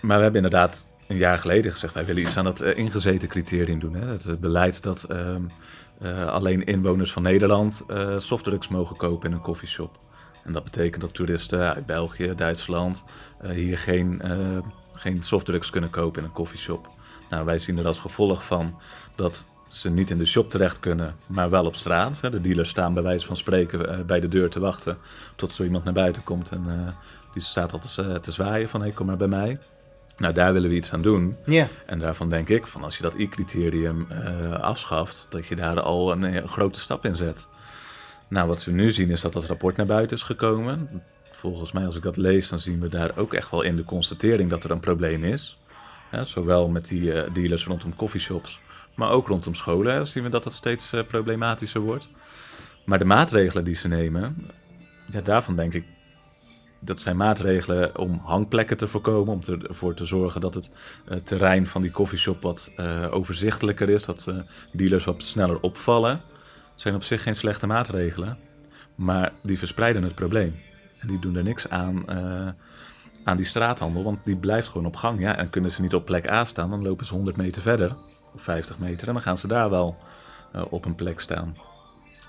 maar 0.01 0.17
we 0.17 0.24
hebben 0.24 0.43
inderdaad 0.43 0.86
een 1.08 1.17
jaar 1.17 1.38
geleden 1.38 1.72
gezegd... 1.72 1.93
wij 1.93 2.05
willen 2.05 2.22
iets 2.22 2.38
aan 2.38 2.43
dat 2.43 2.62
ingezeten 2.62 3.27
criterium 3.27 3.79
doen. 3.79 3.93
Hè? 3.93 4.08
Het 4.08 4.39
beleid 4.39 4.84
dat 4.84 5.08
um, 5.10 5.50
alleen 6.27 6.65
inwoners 6.65 7.12
van 7.12 7.24
Nederland 7.24 7.86
softdrugs 8.17 8.67
mogen 8.67 8.96
kopen 8.96 9.29
in 9.29 9.36
een 9.36 9.41
koffieshop. 9.41 9.98
En 10.43 10.53
dat 10.53 10.63
betekent 10.63 11.01
dat 11.01 11.13
toeristen 11.13 11.74
uit 11.74 11.86
België, 11.86 12.33
Duitsland... 12.36 13.03
hier 13.51 13.77
geen, 13.77 14.21
geen 14.93 15.24
softdrugs 15.24 15.69
kunnen 15.69 15.89
kopen 15.89 16.19
in 16.21 16.27
een 16.27 16.33
koffieshop. 16.33 16.88
Nou, 17.29 17.45
wij 17.45 17.60
zien 17.60 17.77
er 17.77 17.88
als 17.88 18.00
gevolg 18.00 18.45
van 18.45 18.79
dat 19.15 19.45
ze 19.74 19.89
niet 19.89 20.10
in 20.10 20.17
de 20.17 20.25
shop 20.25 20.50
terecht 20.50 20.79
kunnen, 20.79 21.15
maar 21.27 21.50
wel 21.50 21.65
op 21.65 21.75
straat. 21.75 22.21
De 22.21 22.41
dealers 22.41 22.69
staan 22.69 22.93
bij 22.93 23.03
wijze 23.03 23.25
van 23.25 23.38
spreken 23.38 23.89
eh, 23.89 24.00
bij 24.05 24.19
de 24.19 24.27
deur 24.27 24.50
te 24.50 24.60
wachten 24.60 24.98
tot 25.36 25.53
zo 25.53 25.63
iemand 25.63 25.83
naar 25.83 25.93
buiten 25.93 26.24
komt 26.24 26.50
en 26.50 26.63
uh, 26.67 26.74
die 27.33 27.41
staat 27.41 27.74
al 27.74 27.79
te, 27.79 28.19
te 28.21 28.31
zwaaien 28.31 28.69
van 28.69 28.81
hey, 28.81 28.91
kom 28.91 29.05
maar 29.05 29.17
bij 29.17 29.27
mij. 29.27 29.60
Nou, 30.17 30.33
daar 30.33 30.53
willen 30.53 30.69
we 30.69 30.75
iets 30.75 30.93
aan 30.93 31.01
doen. 31.01 31.38
Ja. 31.45 31.67
En 31.86 32.00
daarvan 32.00 32.29
denk 32.29 32.50
ik 32.50 32.67
van 32.67 32.83
als 32.83 32.98
je 32.98 33.03
dat 33.03 33.13
I-criterium 33.13 34.07
uh, 34.12 34.51
afschaft, 34.53 35.27
dat 35.29 35.45
je 35.45 35.55
daar 35.55 35.81
al 35.81 36.12
een, 36.12 36.24
een, 36.24 36.48
grote 36.48 36.79
stap 36.79 37.05
in 37.05 37.15
zet. 37.15 37.48
Nou, 38.31 38.47
wat 38.47 38.65
we 38.65 38.71
nu 38.71 38.91
zien 38.91 39.09
is 39.09 39.21
dat 39.21 39.33
dat 39.33 39.45
rapport 39.45 39.75
naar 39.75 39.85
buiten 39.85 40.17
is 40.17 40.23
gekomen. 40.23 41.03
Volgens 41.31 41.71
mij, 41.71 41.85
als 41.85 41.95
ik 41.95 42.01
dat 42.01 42.17
lees, 42.17 42.50
dan 42.50 42.59
zien 42.59 42.79
we 42.79 42.88
daar 42.88 43.17
ook 43.17 43.33
echt 43.33 43.51
wel 43.51 43.61
in 43.61 43.75
de 43.75 43.83
constatering 43.83 44.50
dat 44.50 44.63
er 44.63 44.71
een 44.71 44.79
probleem 44.79 45.23
is. 45.23 45.57
Zowel 46.23 46.69
met 46.69 46.88
die 46.88 47.01
uh, 47.01 47.21
dealers 47.33 47.65
rondom 47.65 47.95
coffeeshops, 47.95 48.59
maar 48.95 49.09
ook 49.09 49.27
rondom 49.27 49.55
scholen 49.55 50.07
zien 50.07 50.23
we 50.23 50.29
dat 50.29 50.43
het 50.43 50.53
steeds 50.53 50.93
uh, 50.93 51.03
problematischer 51.03 51.81
wordt. 51.81 52.07
Maar 52.85 53.00
de 53.00 53.05
maatregelen 53.05 53.63
die 53.63 53.75
ze 53.75 53.88
nemen, 53.88 54.35
ja, 55.11 55.21
daarvan 55.21 55.55
denk 55.55 55.73
ik, 55.73 55.85
dat 56.79 57.00
zijn 57.00 57.17
maatregelen 57.17 57.97
om 57.97 58.21
hangplekken 58.23 58.77
te 58.77 58.88
voorkomen, 58.88 59.33
om 59.33 59.41
ervoor 59.67 59.93
te 59.93 60.05
zorgen 60.05 60.41
dat 60.41 60.53
het 60.53 60.71
uh, 61.09 61.17
terrein 61.17 61.67
van 61.67 61.81
die 61.81 61.91
coffeeshop 61.91 62.41
wat 62.41 62.71
overzichtelijker 63.11 63.89
is, 63.89 64.03
dat 64.03 64.27
dealers 64.71 65.05
wat 65.05 65.23
sneller 65.23 65.59
opvallen. 65.59 66.21
Zijn 66.81 66.95
op 66.95 67.03
zich 67.03 67.23
geen 67.23 67.35
slechte 67.35 67.67
maatregelen, 67.67 68.38
maar 68.95 69.31
die 69.41 69.57
verspreiden 69.57 70.03
het 70.03 70.15
probleem. 70.15 70.55
En 71.00 71.07
die 71.07 71.19
doen 71.19 71.35
er 71.35 71.43
niks 71.43 71.69
aan 71.69 72.05
aan 73.23 73.38
die 73.38 73.45
straathandel, 73.45 74.03
want 74.03 74.19
die 74.23 74.35
blijft 74.35 74.67
gewoon 74.67 74.88
op 74.88 74.95
gang. 74.95 75.19
Ja, 75.19 75.38
en 75.38 75.50
kunnen 75.50 75.71
ze 75.71 75.81
niet 75.81 75.93
op 75.93 76.05
plek 76.05 76.29
A 76.29 76.43
staan, 76.43 76.69
dan 76.69 76.83
lopen 76.83 77.05
ze 77.05 77.13
100 77.13 77.38
meter 77.38 77.61
verder, 77.61 77.95
of 78.33 78.41
50 78.41 78.77
meter, 78.77 79.07
en 79.07 79.13
dan 79.13 79.23
gaan 79.23 79.38
ze 79.38 79.47
daar 79.47 79.69
wel 79.69 79.95
uh, 80.55 80.61
op 80.69 80.85
een 80.85 80.95
plek 80.95 81.19
staan. 81.19 81.57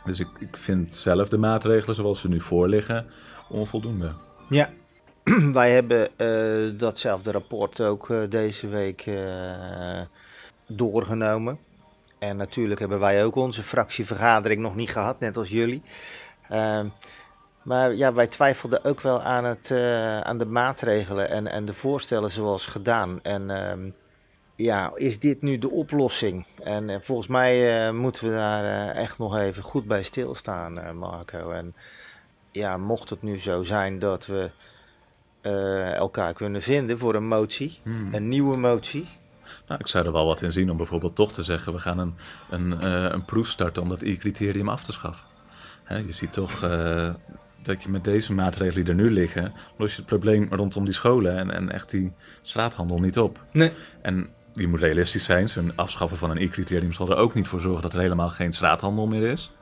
Dus 0.04 0.20
ik, 0.20 0.28
ik 0.38 0.56
vind 0.56 0.94
zelf 0.94 1.28
de 1.28 1.38
maatregelen 1.38 1.94
zoals 1.94 2.20
ze 2.20 2.28
nu 2.28 2.40
voorliggen 2.40 3.06
onvoldoende. 3.48 4.12
Ja, 4.48 4.70
wij 5.52 5.72
hebben 5.72 6.08
uh, 6.16 6.78
datzelfde 6.78 7.30
rapport 7.30 7.80
ook 7.80 8.12
deze 8.28 8.68
week 8.68 9.10
doorgenomen. 10.66 11.58
En 12.22 12.36
natuurlijk 12.36 12.80
hebben 12.80 13.00
wij 13.00 13.24
ook 13.24 13.34
onze 13.34 13.62
fractievergadering 13.62 14.60
nog 14.60 14.74
niet 14.74 14.90
gehad, 14.90 15.20
net 15.20 15.36
als 15.36 15.48
jullie. 15.48 15.82
Ehm, 16.48 16.86
maar 17.62 17.94
ja, 17.94 18.12
wij 18.12 18.26
twijfelden 18.26 18.84
ook 18.84 19.00
wel 19.00 19.22
aan, 19.22 19.44
het, 19.44 19.70
uh, 19.70 20.20
aan 20.20 20.38
de 20.38 20.46
maatregelen 20.46 21.28
en, 21.28 21.46
en 21.46 21.64
de 21.64 21.72
voorstellen 21.72 22.30
zoals 22.30 22.66
gedaan. 22.66 23.22
En 23.22 23.48
uh, 23.50 23.92
ja, 24.56 24.92
is 24.94 25.20
dit 25.20 25.42
nu 25.42 25.58
de 25.58 25.70
oplossing? 25.70 26.46
En 26.62 26.88
uh, 26.88 26.96
volgens 27.00 27.28
mij 27.28 27.86
uh, 27.86 27.94
moeten 27.94 28.28
we 28.28 28.34
daar 28.34 28.90
echt 28.90 29.18
nog 29.18 29.36
even 29.36 29.62
goed 29.62 29.86
bij 29.86 30.02
stilstaan, 30.02 30.96
Marco. 30.96 31.50
En 31.50 31.74
ja, 32.50 32.76
mocht 32.76 33.10
het 33.10 33.22
nu 33.22 33.38
zo 33.38 33.62
zijn 33.62 33.98
dat 33.98 34.26
we 34.26 34.50
elkaar 35.94 36.32
kunnen 36.32 36.62
vinden 36.62 36.98
voor 36.98 37.14
een 37.14 37.28
motie, 37.28 37.80
hmm. 37.82 38.14
een 38.14 38.28
nieuwe 38.28 38.56
motie. 38.56 39.08
Nou, 39.72 39.84
ik 39.84 39.90
zou 39.90 40.06
er 40.06 40.12
wel 40.12 40.26
wat 40.26 40.42
in 40.42 40.52
zien 40.52 40.70
om 40.70 40.76
bijvoorbeeld 40.76 41.14
toch 41.14 41.32
te 41.32 41.42
zeggen: 41.42 41.72
we 41.72 41.78
gaan 41.78 41.98
een, 41.98 42.14
een, 42.50 42.86
een 43.14 43.24
proef 43.24 43.48
starten 43.48 43.82
om 43.82 43.88
dat 43.88 44.02
I-criterium 44.02 44.68
af 44.68 44.82
te 44.82 44.92
schaffen. 44.92 45.26
Hè, 45.82 45.96
je 45.96 46.12
ziet 46.12 46.32
toch 46.32 46.60
dat 47.62 47.82
je 47.82 47.88
met 47.88 48.04
deze 48.04 48.32
maatregelen 48.32 48.84
die 48.84 48.94
er 48.94 49.00
nu 49.00 49.10
liggen, 49.10 49.52
los 49.76 49.90
je 49.90 49.96
het 49.96 50.06
probleem 50.06 50.48
rondom 50.50 50.84
die 50.84 50.94
scholen 50.94 51.38
en, 51.38 51.50
en 51.50 51.70
echt 51.70 51.90
die 51.90 52.12
straathandel 52.42 52.98
niet 52.98 53.18
op. 53.18 53.40
Nee. 53.52 53.72
En 54.02 54.28
die 54.54 54.68
moet 54.68 54.80
realistisch 54.80 55.24
zijn. 55.24 55.48
Zo'n 55.48 55.76
afschaffen 55.76 56.18
van 56.18 56.30
een 56.30 56.42
I-criterium 56.42 56.92
zal 56.92 57.10
er 57.10 57.16
ook 57.16 57.34
niet 57.34 57.48
voor 57.48 57.60
zorgen 57.60 57.82
dat 57.82 57.92
er 57.92 58.00
helemaal 58.00 58.28
geen 58.28 58.52
straathandel 58.52 59.06
meer 59.06 59.30
is. 59.30 59.52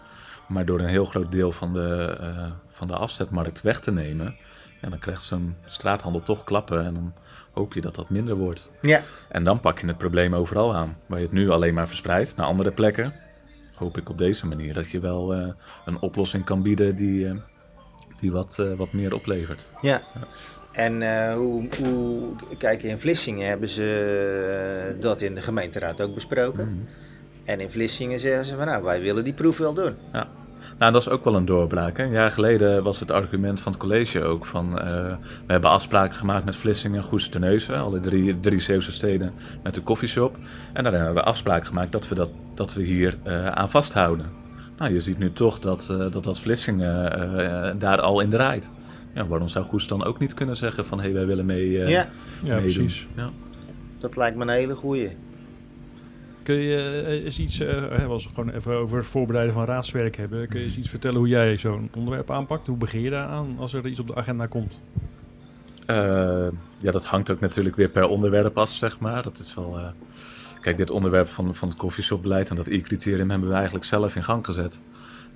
Maar 0.49 0.65
door 0.65 0.81
een 0.81 0.89
heel 0.89 1.05
groot 1.05 1.33
deel 1.33 1.53
van 1.53 1.73
de, 1.73 2.19
uh, 2.21 2.47
van 2.69 2.87
de 2.87 2.97
afzetmarkt 2.97 3.61
weg 3.61 3.81
te 3.81 3.93
nemen, 3.93 4.37
ja, 4.81 4.89
dan 4.89 4.99
krijgt 4.99 5.23
zo'n 5.23 5.57
straathandel 5.67 6.23
toch 6.23 6.45
klappen 6.45 6.85
en 6.85 6.95
dan 6.95 7.13
hoop 7.53 7.75
je 7.75 7.81
dat 7.81 7.95
dat 7.95 8.11
minder 8.11 8.37
wordt. 8.37 8.71
Ja. 8.81 9.03
En 9.29 9.45
dan 9.45 9.61
pak 9.61 9.79
je 9.79 9.87
het 9.87 9.99
probleem 9.99 10.35
overal 10.35 10.75
aan. 10.75 10.97
Waar 11.07 11.19
je 11.19 11.25
het 11.25 11.35
nu 11.35 11.51
alleen 11.51 11.75
maar 11.75 11.89
verspreidt 11.89 12.37
naar 12.37 12.47
andere 12.47 12.71
plekken, 12.71 13.15
hoop 13.75 13.97
ik 13.97 14.09
op 14.09 14.19
deze 14.19 14.47
manier 14.47 14.75
dat 14.75 14.91
je 14.91 15.01
wel 15.01 15.37
uh, 15.37 15.49
een 15.85 16.01
oplossing 16.01 16.45
kan 16.45 16.63
bieden 16.63 16.97
die, 16.97 17.25
uh, 17.25 17.35
die 18.21 18.33
wat, 18.33 18.57
uh, 18.61 18.75
wat 18.77 18.93
meer 18.93 19.15
oplevert. 19.15 19.67
Ja. 19.81 20.03
ja. 20.15 20.27
En 20.73 21.35
hoe, 21.35 21.69
hoe, 21.83 22.33
kijk, 22.59 22.83
in 22.83 22.99
Vlissingen 22.99 23.49
hebben 23.49 23.69
ze 23.69 24.97
dat 25.01 25.21
in 25.21 25.35
de 25.35 25.43
gemeenteraad 25.43 26.01
ook 26.01 26.15
besproken. 26.15 26.69
Mm 26.69 26.75
-hmm. 26.75 26.87
En 27.45 27.61
in 27.61 27.71
Vlissingen 27.71 28.21
zeggen 28.21 28.45
ze 28.45 28.57
van 28.57 28.67
nou, 28.67 28.85
wij 28.85 29.01
willen 29.01 29.25
die 29.25 29.33
proef 29.33 29.59
wel 29.59 29.75
doen. 29.75 29.95
Ja. 30.13 30.29
Nou, 30.81 30.93
dat 30.93 31.01
is 31.01 31.09
ook 31.09 31.25
wel 31.25 31.35
een 31.35 31.45
doorbraak. 31.45 31.97
Hè? 31.97 32.05
Een 32.05 32.11
jaar 32.11 32.31
geleden 32.31 32.83
was 32.83 33.01
het 33.01 33.11
argument 33.11 33.61
van 33.61 33.73
het 33.73 33.81
college 33.81 34.23
ook 34.23 34.47
van... 34.47 34.67
Uh, 34.67 34.85
we 35.47 35.53
hebben 35.53 35.71
afspraken 35.71 36.17
gemaakt 36.17 36.45
met 36.45 36.57
Vlissingen, 36.57 37.03
Goes 37.03 37.29
Terneuzen, 37.29 37.79
alle 37.79 38.01
drie, 38.01 38.41
drie 38.41 38.61
Zeeuwse 38.61 38.93
steden 38.93 39.33
met 39.63 39.75
de 39.75 39.81
koffieshop. 39.81 40.37
En 40.73 40.85
daar 40.85 40.93
hebben 40.93 41.15
we 41.15 41.23
afspraken 41.23 41.67
gemaakt 41.67 41.93
dat 41.93 42.09
we, 42.09 42.15
dat, 42.15 42.31
dat 42.55 42.75
we 42.75 42.83
hier 42.83 43.17
uh, 43.27 43.47
aan 43.47 43.71
vasthouden. 43.71 44.27
Nou, 44.79 44.93
je 44.93 45.01
ziet 45.01 45.19
nu 45.19 45.33
toch 45.33 45.59
dat 45.59 45.89
uh, 45.91 45.99
dat, 45.99 46.25
dat 46.25 46.41
Vlissingen 46.41 47.79
daar 47.79 48.01
al 48.01 48.21
in 48.21 48.31
draait. 48.31 48.71
Ja, 49.15 49.27
waarom 49.27 49.49
zou 49.49 49.65
Goes 49.65 49.87
dan 49.87 50.05
ook 50.05 50.19
niet 50.19 50.35
kunnen 50.35 50.57
zeggen 50.57 50.87
van... 50.87 50.99
hé, 50.99 51.05
hey, 51.05 51.15
wij 51.15 51.27
willen 51.27 51.47
mee, 51.47 51.71
ja. 51.71 52.07
ja, 52.43 52.59
precies. 52.59 53.07
Ja. 53.17 53.31
Dat 53.99 54.17
lijkt 54.17 54.37
me 54.37 54.43
een 54.43 54.49
hele 54.49 54.75
goeie. 54.75 55.11
Kun 56.43 56.55
je 56.55 57.05
eens 57.25 57.39
iets, 57.39 57.61
uh, 57.61 58.09
als 58.09 58.25
we 58.25 58.35
gewoon 58.35 58.51
even 58.51 58.77
over 58.77 58.97
het 58.97 59.07
voorbereiden 59.07 59.55
van 59.55 59.65
raadswerk 59.65 60.17
hebben, 60.17 60.49
kun 60.49 60.59
je 60.59 60.65
eens 60.65 60.77
iets 60.77 60.89
vertellen 60.89 61.19
hoe 61.19 61.29
jij 61.29 61.57
zo'n 61.57 61.91
onderwerp 61.95 62.31
aanpakt? 62.31 62.67
Hoe 62.67 62.77
begin 62.77 63.01
je 63.01 63.11
daar 63.11 63.27
aan 63.27 63.57
als 63.59 63.73
er 63.73 63.87
iets 63.87 64.01
op 64.01 64.07
de 64.07 64.15
agenda 64.15 64.47
komt? 64.47 64.81
Uh, 65.87 65.97
ja, 66.79 66.91
dat 66.93 67.05
hangt 67.05 67.31
ook 67.31 67.41
natuurlijk 67.41 67.77
weer 67.77 67.89
per 67.89 68.09
onderwerp 68.09 68.59
af, 68.59 68.71
zeg 68.71 68.99
maar. 68.99 69.23
Dat 69.23 69.39
is 69.39 69.55
wel. 69.55 69.79
Uh, 69.79 69.87
kijk, 70.61 70.77
dit 70.77 70.91
onderwerp 70.91 71.29
van, 71.29 71.55
van 71.55 71.69
het 71.69 71.77
koffieshopbeleid 71.77 72.51
en 72.51 72.57
dat 72.57 72.67
I-criterium 72.67 73.31
hebben 73.31 73.49
we 73.49 73.55
eigenlijk 73.55 73.85
zelf 73.85 74.17
in 74.17 74.25
gang 74.25 74.45
gezet. 74.45 74.81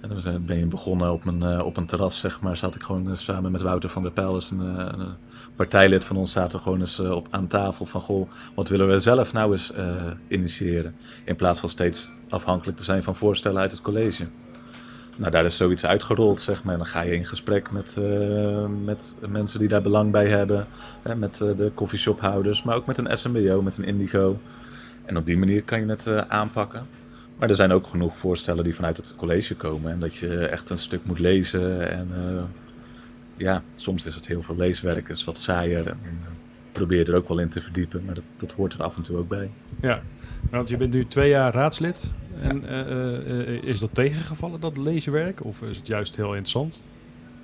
En 0.05 0.21
dan 0.23 0.45
ben 0.45 0.59
je 0.59 0.67
begonnen 0.67 1.13
op 1.13 1.27
een, 1.27 1.63
op 1.63 1.77
een 1.77 1.87
terras, 1.87 2.19
zeg 2.19 2.41
maar. 2.41 2.57
Zat 2.57 2.75
ik 2.75 2.83
gewoon 2.83 3.17
samen 3.17 3.53
met 3.53 3.63
Wouter 3.63 3.89
van 3.89 4.03
der 4.03 4.13
Pijl, 4.13 4.33
dus 4.33 4.51
een, 4.51 4.61
een 5.01 5.15
partijlid 5.57 6.05
van 6.05 6.17
ons 6.17 6.33
zaten 6.33 6.61
gewoon 6.61 6.81
eens 6.81 7.01
op, 7.01 7.27
aan 7.31 7.47
tafel 7.47 7.87
van... 7.87 8.01
goh, 8.01 8.31
wat 8.55 8.69
willen 8.69 8.89
we 8.89 8.99
zelf 8.99 9.33
nou 9.33 9.53
eens 9.53 9.73
initiëren? 10.29 10.97
In 11.25 11.37
plaats 11.37 11.61
van 11.61 11.69
steeds 11.69 12.11
afhankelijk 12.29 12.77
te 12.77 12.85
zijn 12.85 13.03
van 13.03 13.15
voorstellen 13.15 13.61
uit 13.61 13.71
het 13.71 13.81
college. 13.81 14.27
Nou, 15.17 15.31
daar 15.31 15.45
is 15.45 15.57
zoiets 15.57 15.87
uitgerold, 15.87 16.41
zeg 16.41 16.65
maar. 16.65 16.73
En 16.73 16.79
dan 16.79 16.89
ga 16.89 17.01
je 17.01 17.17
in 17.17 17.27
gesprek 17.27 17.71
met, 17.71 17.99
met 18.85 19.17
mensen 19.29 19.59
die 19.59 19.69
daar 19.69 19.83
belang 19.83 20.11
bij 20.11 20.29
hebben. 20.29 20.67
Hè, 21.03 21.15
met 21.15 21.37
de 21.37 21.71
coffeeshophouders, 21.75 22.63
maar 22.63 22.77
ook 22.77 22.87
met 22.87 22.99
een 22.99 23.17
SMBO, 23.19 23.63
met 23.63 23.79
een 23.79 23.85
Indigo. 23.85 24.39
En 25.05 25.17
op 25.17 25.27
die 25.27 25.39
manier 25.39 25.63
kan 25.63 25.81
je 25.81 25.87
het 25.87 26.29
aanpakken. 26.29 26.87
Maar 27.45 27.53
er 27.53 27.59
zijn 27.59 27.73
ook 27.73 27.87
genoeg 27.87 28.17
voorstellen 28.17 28.65
die 28.65 28.75
vanuit 28.75 28.97
het 28.97 29.15
college 29.17 29.55
komen. 29.55 29.93
En 29.93 30.01
dat 30.01 30.17
je 30.17 30.47
echt 30.47 30.71
een 30.71 30.79
stuk 30.79 31.05
moet 31.05 31.19
lezen 31.19 31.91
en 31.91 32.09
ja, 33.37 33.63
soms 33.75 34.07
is 34.07 34.15
het 34.15 34.27
heel 34.27 34.43
veel 34.43 34.57
leeswerk, 34.57 35.09
is 35.09 35.25
wat 35.25 35.39
saaier. 35.39 35.87
En, 35.87 35.99
en 36.03 36.19
probeer 36.73 37.09
er 37.09 37.15
ook 37.15 37.29
wel 37.29 37.39
in 37.39 37.49
te 37.49 37.61
verdiepen, 37.61 38.05
maar 38.05 38.15
dat, 38.15 38.25
dat 38.37 38.53
hoort 38.53 38.73
er 38.73 38.83
af 38.83 38.97
en 38.97 39.03
toe 39.03 39.17
ook 39.17 39.29
bij. 39.29 39.51
Ja, 39.81 40.03
want 40.51 40.69
je 40.69 40.77
bent 40.77 40.93
nu 40.93 41.07
twee 41.07 41.29
jaar 41.29 41.53
raadslid. 41.53 42.13
En 42.41 42.63
ja. 42.67 42.87
uh, 42.87 43.49
uh, 43.49 43.63
is 43.63 43.81
dat 43.81 43.95
tegengevallen, 43.95 44.61
dat 44.61 44.77
lezenwerk? 44.77 45.45
Of 45.45 45.63
is 45.63 45.77
het 45.77 45.87
juist 45.87 46.17
heel 46.17 46.29
interessant? 46.29 46.81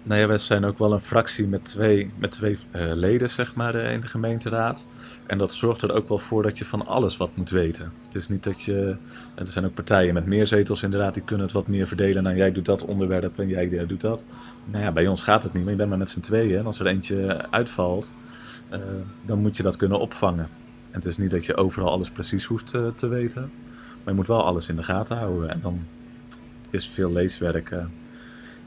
Nou 0.02 0.20
ja, 0.20 0.26
wij 0.26 0.38
zijn 0.38 0.64
ook 0.64 0.78
wel 0.78 0.92
een 0.92 1.00
fractie 1.00 1.46
met 1.46 1.64
twee, 1.64 2.10
met 2.18 2.30
twee 2.30 2.52
uh, 2.52 2.92
leden, 2.94 3.30
zeg 3.30 3.54
maar, 3.54 3.74
in 3.74 4.00
de 4.00 4.06
gemeenteraad. 4.06 4.86
En 5.26 5.38
dat 5.38 5.52
zorgt 5.52 5.82
er 5.82 5.92
ook 5.92 6.08
wel 6.08 6.18
voor 6.18 6.42
dat 6.42 6.58
je 6.58 6.64
van 6.64 6.86
alles 6.86 7.16
wat 7.16 7.36
moet 7.36 7.50
weten. 7.50 7.92
Het 8.06 8.14
is 8.14 8.28
niet 8.28 8.44
dat 8.44 8.62
je. 8.62 8.96
Er 9.34 9.46
zijn 9.46 9.64
ook 9.64 9.74
partijen 9.74 10.14
met 10.14 10.26
meer 10.26 10.46
zetels, 10.46 10.82
inderdaad, 10.82 11.14
die 11.14 11.22
kunnen 11.22 11.46
het 11.46 11.54
wat 11.54 11.66
meer 11.66 11.86
verdelen. 11.86 12.22
Nou, 12.22 12.36
jij 12.36 12.52
doet 12.52 12.64
dat 12.64 12.84
onderwerp 12.84 13.38
en 13.38 13.48
jij 13.48 13.86
doet 13.86 14.00
dat. 14.00 14.24
Nou 14.64 14.84
ja, 14.84 14.92
bij 14.92 15.06
ons 15.06 15.22
gaat 15.22 15.42
het 15.42 15.52
niet, 15.52 15.62
maar 15.62 15.72
je 15.72 15.78
bent 15.78 15.88
maar 15.88 15.98
met 15.98 16.08
z'n 16.08 16.20
tweeën. 16.20 16.58
En 16.58 16.66
als 16.66 16.80
er 16.80 16.86
eentje 16.86 17.50
uitvalt, 17.50 18.10
dan 19.26 19.38
moet 19.38 19.56
je 19.56 19.62
dat 19.62 19.76
kunnen 19.76 20.00
opvangen. 20.00 20.48
En 20.90 20.96
het 20.96 21.04
is 21.04 21.18
niet 21.18 21.30
dat 21.30 21.46
je 21.46 21.56
overal 21.56 21.90
alles 21.90 22.10
precies 22.10 22.44
hoeft 22.44 22.66
te 22.96 23.08
weten. 23.08 23.50
Maar 23.72 24.12
je 24.12 24.14
moet 24.14 24.26
wel 24.26 24.44
alles 24.44 24.68
in 24.68 24.76
de 24.76 24.82
gaten 24.82 25.16
houden. 25.16 25.50
En 25.50 25.60
dan 25.60 25.86
is 26.70 26.88
veel 26.88 27.12
leeswerk... 27.12 27.74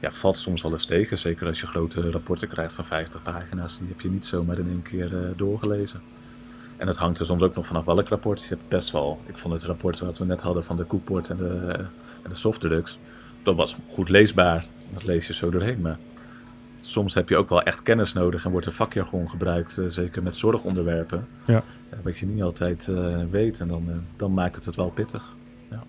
eh, 0.04 0.10
ja, 0.10 0.16
valt 0.16 0.36
soms 0.36 0.62
wel 0.62 0.72
eens 0.72 0.86
tegen. 0.86 1.18
Zeker 1.18 1.46
als 1.46 1.60
je 1.60 1.66
grote 1.66 2.10
rapporten 2.10 2.48
krijgt 2.48 2.72
van 2.72 2.84
50 2.84 3.22
pagina's. 3.22 3.78
Die 3.78 3.88
heb 3.88 4.00
je 4.00 4.10
niet 4.10 4.26
zomaar 4.26 4.58
in 4.58 4.68
één 4.68 4.82
keer 4.82 5.16
eh, 5.16 5.30
doorgelezen. 5.36 6.00
En 6.76 6.86
het 6.86 6.96
hangt 6.96 7.18
er 7.18 7.26
soms 7.26 7.42
ook 7.42 7.54
nog 7.54 7.66
vanaf 7.66 7.84
welk 7.84 8.08
rapport. 8.08 8.40
Je 8.40 8.48
hebt 8.48 8.68
best 8.68 8.90
wel... 8.90 9.20
Ik 9.26 9.38
vond 9.38 9.54
het 9.54 9.62
rapport 9.62 9.98
wat 9.98 10.18
we 10.18 10.24
net 10.24 10.42
hadden 10.42 10.64
van 10.64 10.76
de 10.76 10.84
Koeport 10.84 11.30
en 11.30 11.36
de, 11.36 11.74
en 12.22 12.28
de 12.28 12.34
Softdeluxe... 12.34 12.96
Dat 13.42 13.56
was 13.56 13.76
goed 13.88 14.08
leesbaar. 14.08 14.66
Dat 14.92 15.04
lees 15.04 15.26
je 15.26 15.34
zo 15.34 15.50
doorheen. 15.50 15.80
Maar 15.80 15.98
soms 16.80 17.14
heb 17.14 17.28
je 17.28 17.36
ook 17.36 17.48
wel 17.48 17.62
echt 17.62 17.82
kennis 17.82 18.12
nodig 18.12 18.44
en 18.44 18.50
wordt 18.50 18.66
er 18.66 18.72
vakjargon 18.72 19.28
gebruikt. 19.30 19.78
eh, 19.78 19.84
zeker 19.88 20.22
met 20.22 20.36
zorgonderwerpen. 20.36 21.26
Ja. 21.46 21.62
Ja, 21.90 21.96
wat 22.02 22.18
je 22.18 22.26
niet 22.26 22.42
altijd 22.42 22.88
eh, 22.88 23.16
weet. 23.30 23.60
En 23.60 23.68
dan, 23.68 23.84
eh, 23.88 23.96
dan 24.16 24.34
maakt 24.34 24.54
het 24.54 24.64
het 24.64 24.76
wel 24.76 24.90
pittig. 24.90 25.34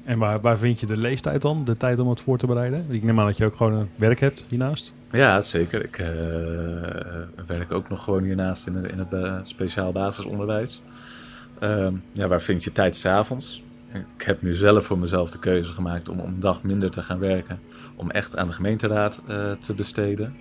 En 0.04 0.18
waar, 0.20 0.40
waar 0.42 0.58
vind 0.58 0.80
je 0.80 0.86
de 0.86 0.98
leestijd 0.98 1.42
dan? 1.42 1.66
De 1.66 1.78
tijd 1.78 2.00
om 2.00 2.10
het 2.10 2.22
voor 2.22 2.38
te 2.38 2.48
bereiden? 2.48 2.86
Ik 2.90 3.04
neem 3.04 3.20
aan 3.20 3.26
dat 3.26 3.38
je 3.38 3.46
ook 3.46 3.56
gewoon 3.56 3.74
een 3.74 3.90
werk 3.96 4.20
hebt 4.20 4.46
hiernaast. 4.50 4.94
Ja, 5.12 5.42
zeker. 5.42 5.84
Ik 5.84 5.98
eh, 5.98 6.08
werk 7.48 7.72
ook 7.72 7.90
nog 7.90 8.04
gewoon 8.04 8.24
hiernaast 8.24 8.68
in, 8.68 8.76
het- 8.76 8.92
in 8.92 8.98
het 9.00 9.10
ba- 9.10 9.42
speciaal 9.44 9.92
basisonderwijs. 9.92 10.82
Ehm, 11.60 11.94
ja, 12.12 12.28
waar 12.28 12.42
vind 12.42 12.64
je 12.64 12.72
tijd 12.72 12.96
s'avonds? 12.96 13.64
Ik 14.18 14.22
heb 14.26 14.42
nu 14.42 14.54
zelf 14.56 14.86
voor 14.86 14.98
mezelf 15.00 15.30
de 15.32 15.40
keuze 15.40 15.74
gemaakt 15.74 16.10
om 16.10 16.20
een 16.20 16.40
dag 16.40 16.64
minder 16.64 16.92
te 16.92 17.02
gaan 17.02 17.20
werken. 17.20 17.60
Om 17.96 18.12
echt 18.12 18.38
aan 18.38 18.48
de 18.48 18.54
gemeenteraad 18.54 19.22
eh, 19.28 19.52
te 19.52 19.74
besteden. 19.74 20.36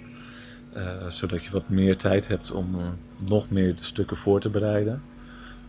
Eh, 0.72 0.82
zodat 1.08 1.44
je 1.44 1.50
wat 1.50 1.68
meer 1.68 1.96
tijd 1.96 2.28
hebt 2.28 2.50
om 2.52 2.74
eh, 2.74 2.80
nog 3.28 3.50
meer 3.50 3.76
de 3.76 3.84
stukken 3.84 4.16
voor 4.16 4.40
te 4.40 4.48
bereiden. 4.50 5.02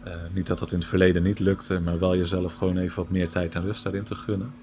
Eh, 0.06 0.14
niet 0.34 0.48
dat 0.48 0.60
dat 0.60 0.72
in 0.72 0.80
het 0.80 0.88
verleden 0.88 1.24
niet 1.24 1.40
lukte, 1.40 1.80
maar 1.80 2.00
wel 2.00 2.16
jezelf 2.18 2.54
gewoon 2.54 2.78
even 2.78 2.96
wat 2.96 3.10
meer 3.10 3.30
tijd 3.30 3.56
en 3.56 3.62
rust 3.62 3.84
daarin 3.84 4.04
te 4.04 4.16
gunnen. 4.16 4.54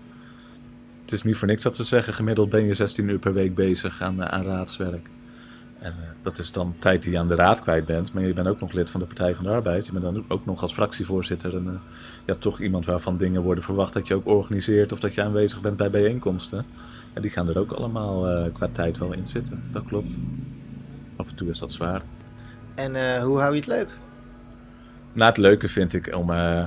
Het 1.03 1.13
is 1.13 1.23
niet 1.23 1.37
voor 1.37 1.49
niks 1.49 1.63
dat 1.63 1.77
ze 1.77 1.85
zeggen, 1.85 2.15
gemiddeld 2.15 2.51
ben 2.51 2.65
je 2.65 2.75
16 2.75 3.09
uur 3.09 3.19
per 3.19 3.33
week 3.33 3.55
bezig 3.55 4.01
aan, 4.01 4.23
eh, 4.23 4.29
aan 4.29 4.45
raadswerk. 4.45 5.09
En 5.79 5.93
eh, 5.93 6.09
dat 6.23 6.39
is 6.39 6.53
dan 6.53 6.75
tijd 6.79 7.03
die 7.03 7.13
je 7.13 7.19
aan 7.19 7.29
de 7.29 7.35
raad 7.35 7.61
kwijt 7.61 7.85
bent, 7.85 8.13
maar 8.13 8.23
je 8.23 8.33
bent 8.33 8.49
ook 8.49 8.61
nog 8.61 8.73
lid 8.73 8.91
van 8.91 9.01
de 9.01 9.07
Partij 9.07 9.35
van 9.35 9.45
de 9.45 9.51
Arbeid. 9.51 9.87
Je 9.87 9.93
bent 9.93 10.05
dan 10.05 10.25
ook 10.29 10.47
nog 10.47 10.63
als 10.63 10.73
fractievoorzitter 10.73 11.57
en, 11.57 11.81
ja, 12.25 12.35
toch 12.35 12.61
iemand 12.61 12.85
waarvan 12.85 13.17
dingen 13.17 13.43
worden 13.43 13.65
verwacht 13.65 13.93
dat 13.93 14.09
je 14.09 14.15
ook 14.15 14.27
organiseert 14.27 14.93
of 14.93 15.01
dat 15.01 15.15
je 15.15 15.23
aanwezig 15.23 15.61
bent 15.61 15.77
bij 15.77 15.91
bijeenkomsten. 15.91 16.65
Ja, 17.15 17.21
die 17.21 17.31
gaan 17.31 17.49
er 17.49 17.59
ook 17.59 17.73
allemaal 17.73 18.51
qua 18.53 18.69
tijd 18.73 18.99
wel 18.99 19.13
in 19.13 19.29
zitten, 19.29 19.63
dat 19.73 19.85
klopt. 19.85 20.17
Af 21.17 21.29
en 21.29 21.35
toe 21.35 21.49
is 21.49 21.59
dat 21.59 21.73
zwaar. 21.73 22.03
En 22.75 23.23
hoe 23.23 23.39
hou 23.39 23.53
je 23.53 23.59
het 23.59 23.69
leuk? 23.69 23.89
Nou, 25.15 25.29
het 25.29 25.39
leuke 25.39 25.69
vind 25.69 25.93
ik 25.93 26.17
om, 26.17 26.31
eh, 26.31 26.65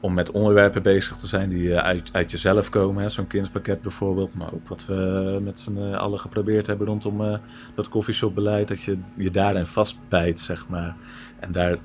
om 0.00 0.14
met 0.14 0.30
onderwerpen 0.30 0.82
bezig 0.82 1.16
te 1.16 1.26
zijn 1.26 1.48
die 1.48 1.74
eh, 1.74 1.84
uit, 1.84 2.08
uit 2.12 2.30
jezelf 2.30 2.68
komen. 2.68 3.10
Zo'n 3.10 3.26
kindspakket 3.26 3.82
bijvoorbeeld. 3.82 4.34
Maar 4.34 4.52
ook 4.52 4.68
wat 4.68 4.86
we 4.86 5.38
met 5.42 5.58
z'n 5.58 5.78
eh, 5.78 5.98
allen 5.98 6.20
geprobeerd 6.20 6.66
hebben 6.66 6.86
rondom 6.86 7.40
dat 7.74 7.88
koffieshopbeleid. 7.88 8.68
Dat 8.68 8.82
je 8.82 8.98
je 9.14 9.30
daarin 9.30 9.66
vastbijt, 9.66 10.38
zeg 10.38 10.68
maar. 10.68 10.96
En 11.40 11.52
daar 11.52 11.76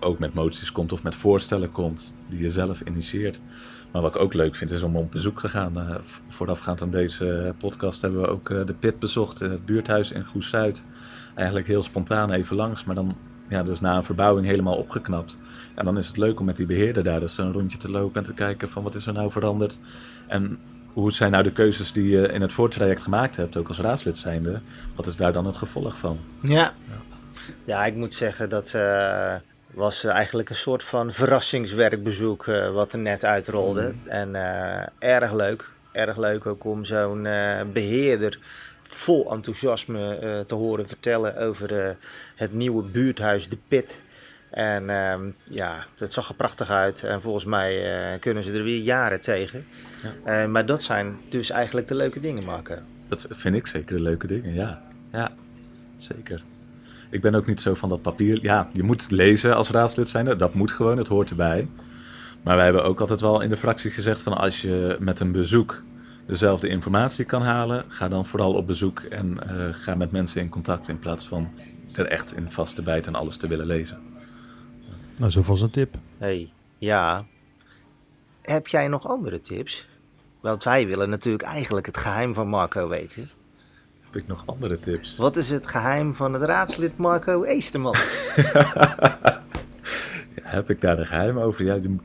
ook 0.00 0.18
met 0.18 0.34
moties 0.34 0.72
komt 0.72 0.92
of 0.92 1.02
met 1.02 1.14
voorstellen 1.14 1.72
komt 1.72 2.14
die 2.28 2.40
je 2.40 2.50
zelf 2.50 2.80
initieert. 2.80 3.40
Maar 3.92 4.02
wat 4.02 4.14
ik 4.14 4.20
ook 4.20 4.34
leuk 4.34 4.56
vind 4.56 4.70
is 4.70 4.82
om 4.82 4.96
op 4.96 5.10
bezoek 5.10 5.40
te 5.40 5.48
gaan. 5.48 6.00
Voorafgaand 6.28 6.82
aan 6.82 6.90
deze 6.90 7.54
podcast 7.58 8.02
hebben 8.02 8.20
we 8.20 8.28
ook 8.28 8.48
de 8.48 8.74
PIT 8.78 8.98
bezocht. 8.98 9.38
het 9.38 9.64
buurthuis 9.64 10.12
in 10.12 10.24
Goes-Zuid. 10.24 10.84
Eigenlijk 11.34 11.66
heel 11.66 11.82
spontaan 11.82 12.30
even 12.30 12.56
langs. 12.56 12.84
Maar 12.84 12.94
dan 12.94 13.16
ja, 13.52 13.62
dus 13.62 13.80
na 13.80 13.96
een 13.96 14.04
verbouwing 14.04 14.46
helemaal 14.46 14.76
opgeknapt. 14.76 15.36
En 15.74 15.84
dan 15.84 15.98
is 15.98 16.06
het 16.06 16.16
leuk 16.16 16.40
om 16.40 16.46
met 16.46 16.56
die 16.56 16.66
beheerder 16.66 17.04
daar 17.04 17.20
dus 17.20 17.38
een 17.38 17.52
rondje 17.52 17.78
te 17.78 17.90
lopen 17.90 18.20
en 18.20 18.26
te 18.26 18.34
kijken 18.34 18.70
van 18.70 18.82
wat 18.82 18.94
is 18.94 19.06
er 19.06 19.12
nou 19.12 19.30
veranderd. 19.30 19.78
En 20.26 20.58
hoe 20.92 21.12
zijn 21.12 21.30
nou 21.30 21.42
de 21.42 21.52
keuzes 21.52 21.92
die 21.92 22.08
je 22.08 22.28
in 22.28 22.40
het 22.40 22.52
voortraject 22.52 23.02
gemaakt 23.02 23.36
hebt, 23.36 23.56
ook 23.56 23.68
als 23.68 23.78
raadslid 23.78 24.18
zijnde. 24.18 24.60
Wat 24.94 25.06
is 25.06 25.16
daar 25.16 25.32
dan 25.32 25.46
het 25.46 25.56
gevolg 25.56 25.98
van? 25.98 26.18
Ja. 26.40 26.74
Ja, 27.64 27.86
ik 27.86 27.94
moet 27.94 28.14
zeggen 28.14 28.48
dat 28.48 28.74
eh, 28.74 29.34
was 29.70 30.04
eigenlijk 30.04 30.48
een 30.48 30.56
soort 30.56 30.84
van 30.84 31.12
verrassingswerkbezoek 31.12 32.46
eh, 32.46 32.72
wat 32.72 32.92
er 32.92 32.98
net 32.98 33.24
uitrolde. 33.24 33.92
En 34.04 34.34
eh, 34.34 34.86
erg 34.98 35.32
leuk. 35.32 35.70
Erg 35.92 36.16
leuk 36.16 36.46
ook 36.46 36.64
om 36.64 36.84
zo'n 36.84 37.26
eh, 37.26 37.60
beheerder 37.72 38.38
vol 38.94 39.32
enthousiasme 39.32 40.16
eh, 40.16 40.40
te 40.40 40.54
horen 40.54 40.88
vertellen 40.88 41.36
over 41.36 41.86
eh, 41.86 41.94
het 42.34 42.52
nieuwe 42.52 42.82
buurthuis 42.82 43.48
De 43.48 43.58
Pit. 43.68 44.00
En 44.52 44.90
ehm, 44.90 45.30
ja, 45.44 45.84
het 45.98 46.12
zag 46.12 46.28
er 46.28 46.34
prachtig 46.34 46.70
uit. 46.70 47.02
En 47.02 47.20
volgens 47.20 47.44
mij 47.44 47.92
eh, 47.92 48.20
kunnen 48.20 48.42
ze 48.42 48.52
er 48.52 48.64
weer 48.64 48.80
jaren 48.82 49.20
tegen. 49.20 49.64
Eh, 50.24 50.46
maar 50.46 50.66
dat 50.66 50.82
zijn 50.82 51.16
dus 51.28 51.50
eigenlijk 51.50 51.88
de 51.88 51.94
leuke 51.94 52.20
dingen, 52.20 52.44
Marco. 52.44 52.74
Dat 53.08 53.26
vind 53.30 53.54
ik 53.54 53.66
zeker 53.66 53.96
de 53.96 54.02
leuke 54.02 54.26
dingen, 54.26 54.54
ja. 54.54 54.82
Ja, 55.12 55.32
zeker. 55.96 56.42
Ik 57.10 57.20
ben 57.20 57.34
ook 57.34 57.46
niet 57.46 57.60
zo 57.60 57.74
van 57.74 57.88
dat 57.88 58.02
papier. 58.02 58.38
Ja, 58.42 58.68
je 58.72 58.82
moet 58.82 59.10
lezen 59.10 59.56
als 59.56 59.70
raadslid 59.70 60.08
zijnde. 60.08 60.36
Dat 60.36 60.54
moet 60.54 60.70
gewoon, 60.70 60.98
het 60.98 61.08
hoort 61.08 61.30
erbij. 61.30 61.68
Maar 62.42 62.54
wij 62.56 62.64
hebben 62.64 62.84
ook 62.84 63.00
altijd 63.00 63.20
wel 63.20 63.40
in 63.40 63.48
de 63.48 63.56
fractie 63.56 63.90
gezegd 63.90 64.22
van 64.22 64.36
als 64.36 64.62
je 64.62 64.96
met 65.00 65.20
een 65.20 65.32
bezoek 65.32 65.82
dezelfde 66.26 66.68
informatie 66.68 67.24
kan 67.24 67.42
halen, 67.42 67.84
ga 67.88 68.08
dan 68.08 68.26
vooral 68.26 68.52
op 68.52 68.66
bezoek 68.66 69.00
en 69.00 69.48
eh, 69.48 69.68
ga 69.70 69.94
met 69.94 70.10
mensen 70.10 70.40
in 70.40 70.48
contact 70.48 70.88
in 70.88 70.98
plaats 70.98 71.26
van 71.26 71.50
er 71.94 72.06
echt 72.06 72.36
in 72.36 72.50
vast 72.50 72.74
te 72.74 72.82
bijten 72.82 73.14
en 73.14 73.20
alles 73.20 73.36
te 73.36 73.46
willen 73.46 73.66
lezen. 73.66 73.98
Nou, 75.22 75.34
zo 75.34 75.42
vast 75.42 75.62
een 75.62 75.70
tip. 75.70 75.94
hey, 76.18 76.52
ja. 76.78 77.24
Heb 78.40 78.66
jij 78.66 78.88
nog 78.88 79.08
andere 79.08 79.40
tips? 79.40 79.88
Want 80.40 80.64
wij 80.64 80.86
willen 80.86 81.10
natuurlijk 81.10 81.44
eigenlijk 81.44 81.86
het 81.86 81.96
geheim 81.96 82.34
van 82.34 82.48
Marco 82.48 82.88
weten. 82.88 83.28
Heb 84.00 84.16
ik 84.22 84.26
nog 84.26 84.42
andere 84.46 84.80
tips? 84.80 85.16
Wat 85.16 85.36
is 85.36 85.50
het 85.50 85.66
geheim 85.66 86.14
van 86.14 86.32
het 86.32 86.42
raadslid 86.42 86.96
Marco 86.96 87.44
Eesterman? 87.44 87.94
Ja, 90.34 90.48
heb 90.48 90.70
ik 90.70 90.80
daar 90.80 90.98
een 90.98 91.06
geheim 91.06 91.38
over? 91.38 91.64
Ja, 91.64 91.76
die- 91.76 92.00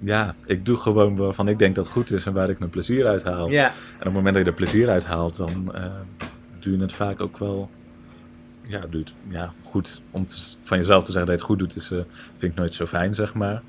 ja, 0.00 0.34
ik 0.46 0.66
doe 0.66 0.76
gewoon 0.76 1.16
waarvan 1.16 1.48
ik 1.48 1.58
denk 1.58 1.74
dat 1.74 1.84
het 1.84 1.92
goed 1.92 2.10
is 2.10 2.26
en 2.26 2.32
waar 2.32 2.48
ik 2.50 2.58
mijn 2.58 2.70
plezier 2.70 3.06
uit 3.06 3.22
haal. 3.24 3.48
ja. 3.48 3.66
En 3.66 3.72
op 3.98 4.04
het 4.04 4.12
moment 4.12 4.34
dat 4.34 4.44
je 4.44 4.50
er 4.50 4.56
plezier 4.56 4.88
uit 4.88 5.04
haalt, 5.04 5.36
dan 5.36 5.74
eh 5.74 5.84
doe 6.60 6.76
je 6.76 6.80
het 6.82 6.92
vaak 6.92 7.20
ook 7.20 7.38
wel 7.38 7.70
ja, 8.66 8.80
doe 8.90 9.00
het, 9.00 9.14
ja, 9.28 9.50
goed. 9.64 10.00
Om 10.10 10.26
te- 10.26 10.56
van 10.62 10.78
jezelf 10.78 11.04
te 11.04 11.12
zeggen 11.12 11.30
dat 11.30 11.40
je 11.40 11.46
het 11.46 11.50
goed 11.50 11.58
doet, 11.58 11.76
is, 11.76 11.90
eh, 11.90 11.98
vind 12.36 12.52
ik 12.52 12.58
nooit 12.58 12.74
zo 12.74 12.86
fijn, 12.86 13.14
zeg 13.14 13.34
maar. 13.34 13.62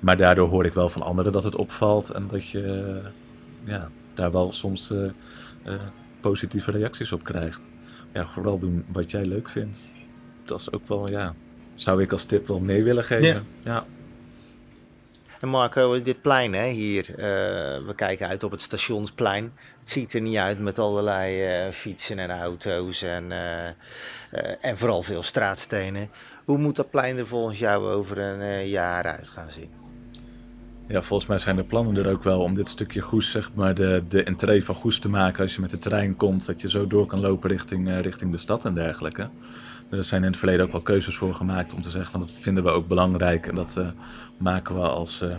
Maar 0.00 0.16
daardoor 0.16 0.48
hoor 0.48 0.64
ik 0.64 0.74
wel 0.74 0.88
van 0.88 1.02
anderen 1.02 1.32
dat 1.32 1.44
het 1.44 1.56
opvalt 1.56 2.10
en 2.10 2.26
dat 2.28 2.48
je 2.48 2.62
eh, 3.04 3.10
ja, 3.64 3.88
daar 4.14 4.32
wel 4.32 4.52
soms 4.52 4.90
eh, 4.90 5.74
positieve 6.20 6.70
reacties 6.70 7.12
op 7.12 7.24
krijgt. 7.24 7.70
Ja, 8.12 8.26
vooral 8.26 8.58
doen 8.58 8.84
wat 8.92 9.10
jij 9.10 9.24
leuk 9.26 9.48
vindt. 9.48 9.78
Dat 10.44 10.60
is 10.60 10.72
ook 10.72 10.86
wel, 10.88 11.08
ja, 11.10 11.34
zou 11.74 12.02
ik 12.02 12.12
als 12.12 12.24
tip 12.24 12.46
wel 12.46 12.60
mee 12.60 12.84
willen 12.84 13.04
geven. 13.04 13.26
Ja. 13.26 13.42
ja. 13.62 13.84
En 15.40 15.48
Marco, 15.48 16.02
dit 16.02 16.20
plein 16.20 16.52
hè, 16.52 16.68
hier, 16.68 17.10
eh, 17.10 17.86
we 17.86 17.92
kijken 17.96 18.28
uit 18.28 18.42
op 18.42 18.50
het 18.50 18.62
stationsplein. 18.62 19.52
Het 19.80 19.90
ziet 19.90 20.12
er 20.12 20.20
niet 20.20 20.36
uit 20.36 20.58
met 20.58 20.78
allerlei 20.78 21.42
eh, 21.42 21.72
fietsen 21.72 22.18
en 22.18 22.30
auto's 22.30 23.02
en, 23.02 23.32
eh, 23.32 24.54
en 24.60 24.78
vooral 24.78 25.02
veel 25.02 25.22
straatstenen. 25.22 26.10
Hoe 26.44 26.58
moet 26.58 26.76
dat 26.76 26.90
plein 26.90 27.18
er 27.18 27.26
volgens 27.26 27.58
jou 27.58 27.92
over 27.92 28.18
een 28.18 28.68
jaar 28.68 29.04
uit 29.04 29.30
gaan 29.30 29.50
zien? 29.50 29.70
Ja, 30.86 31.02
volgens 31.02 31.28
mij 31.28 31.38
zijn 31.38 31.56
de 31.56 31.64
plannen 31.64 31.96
er 31.96 32.10
ook 32.10 32.24
wel 32.24 32.40
om 32.40 32.54
dit 32.54 32.68
stukje 32.68 33.00
Goes, 33.00 33.30
zeg 33.30 33.50
maar, 33.54 33.74
de, 33.74 34.02
de 34.08 34.22
entree 34.22 34.64
van 34.64 34.74
Goes 34.74 34.98
te 34.98 35.08
maken 35.08 35.42
als 35.42 35.54
je 35.54 35.60
met 35.60 35.70
de 35.70 35.78
trein 35.78 36.16
komt. 36.16 36.46
Dat 36.46 36.60
je 36.60 36.70
zo 36.70 36.86
door 36.86 37.06
kan 37.06 37.20
lopen 37.20 37.50
richting, 37.50 38.00
richting 38.00 38.30
de 38.30 38.38
stad 38.38 38.64
en 38.64 38.74
dergelijke. 38.74 39.28
Er 39.90 40.04
zijn 40.04 40.22
in 40.22 40.28
het 40.28 40.36
verleden 40.36 40.66
ook 40.66 40.72
wel 40.72 40.80
keuzes 40.80 41.16
voor 41.16 41.34
gemaakt 41.34 41.74
om 41.74 41.82
te 41.82 41.90
zeggen 41.90 42.10
van 42.10 42.20
dat 42.20 42.32
vinden 42.40 42.64
we 42.64 42.70
ook 42.70 42.88
belangrijk. 42.88 43.46
En 43.46 43.54
dat 43.54 43.76
eh, 43.76 43.88
maken 44.36 44.74
we 44.74 44.80
als 44.80 45.22
eh, 45.22 45.36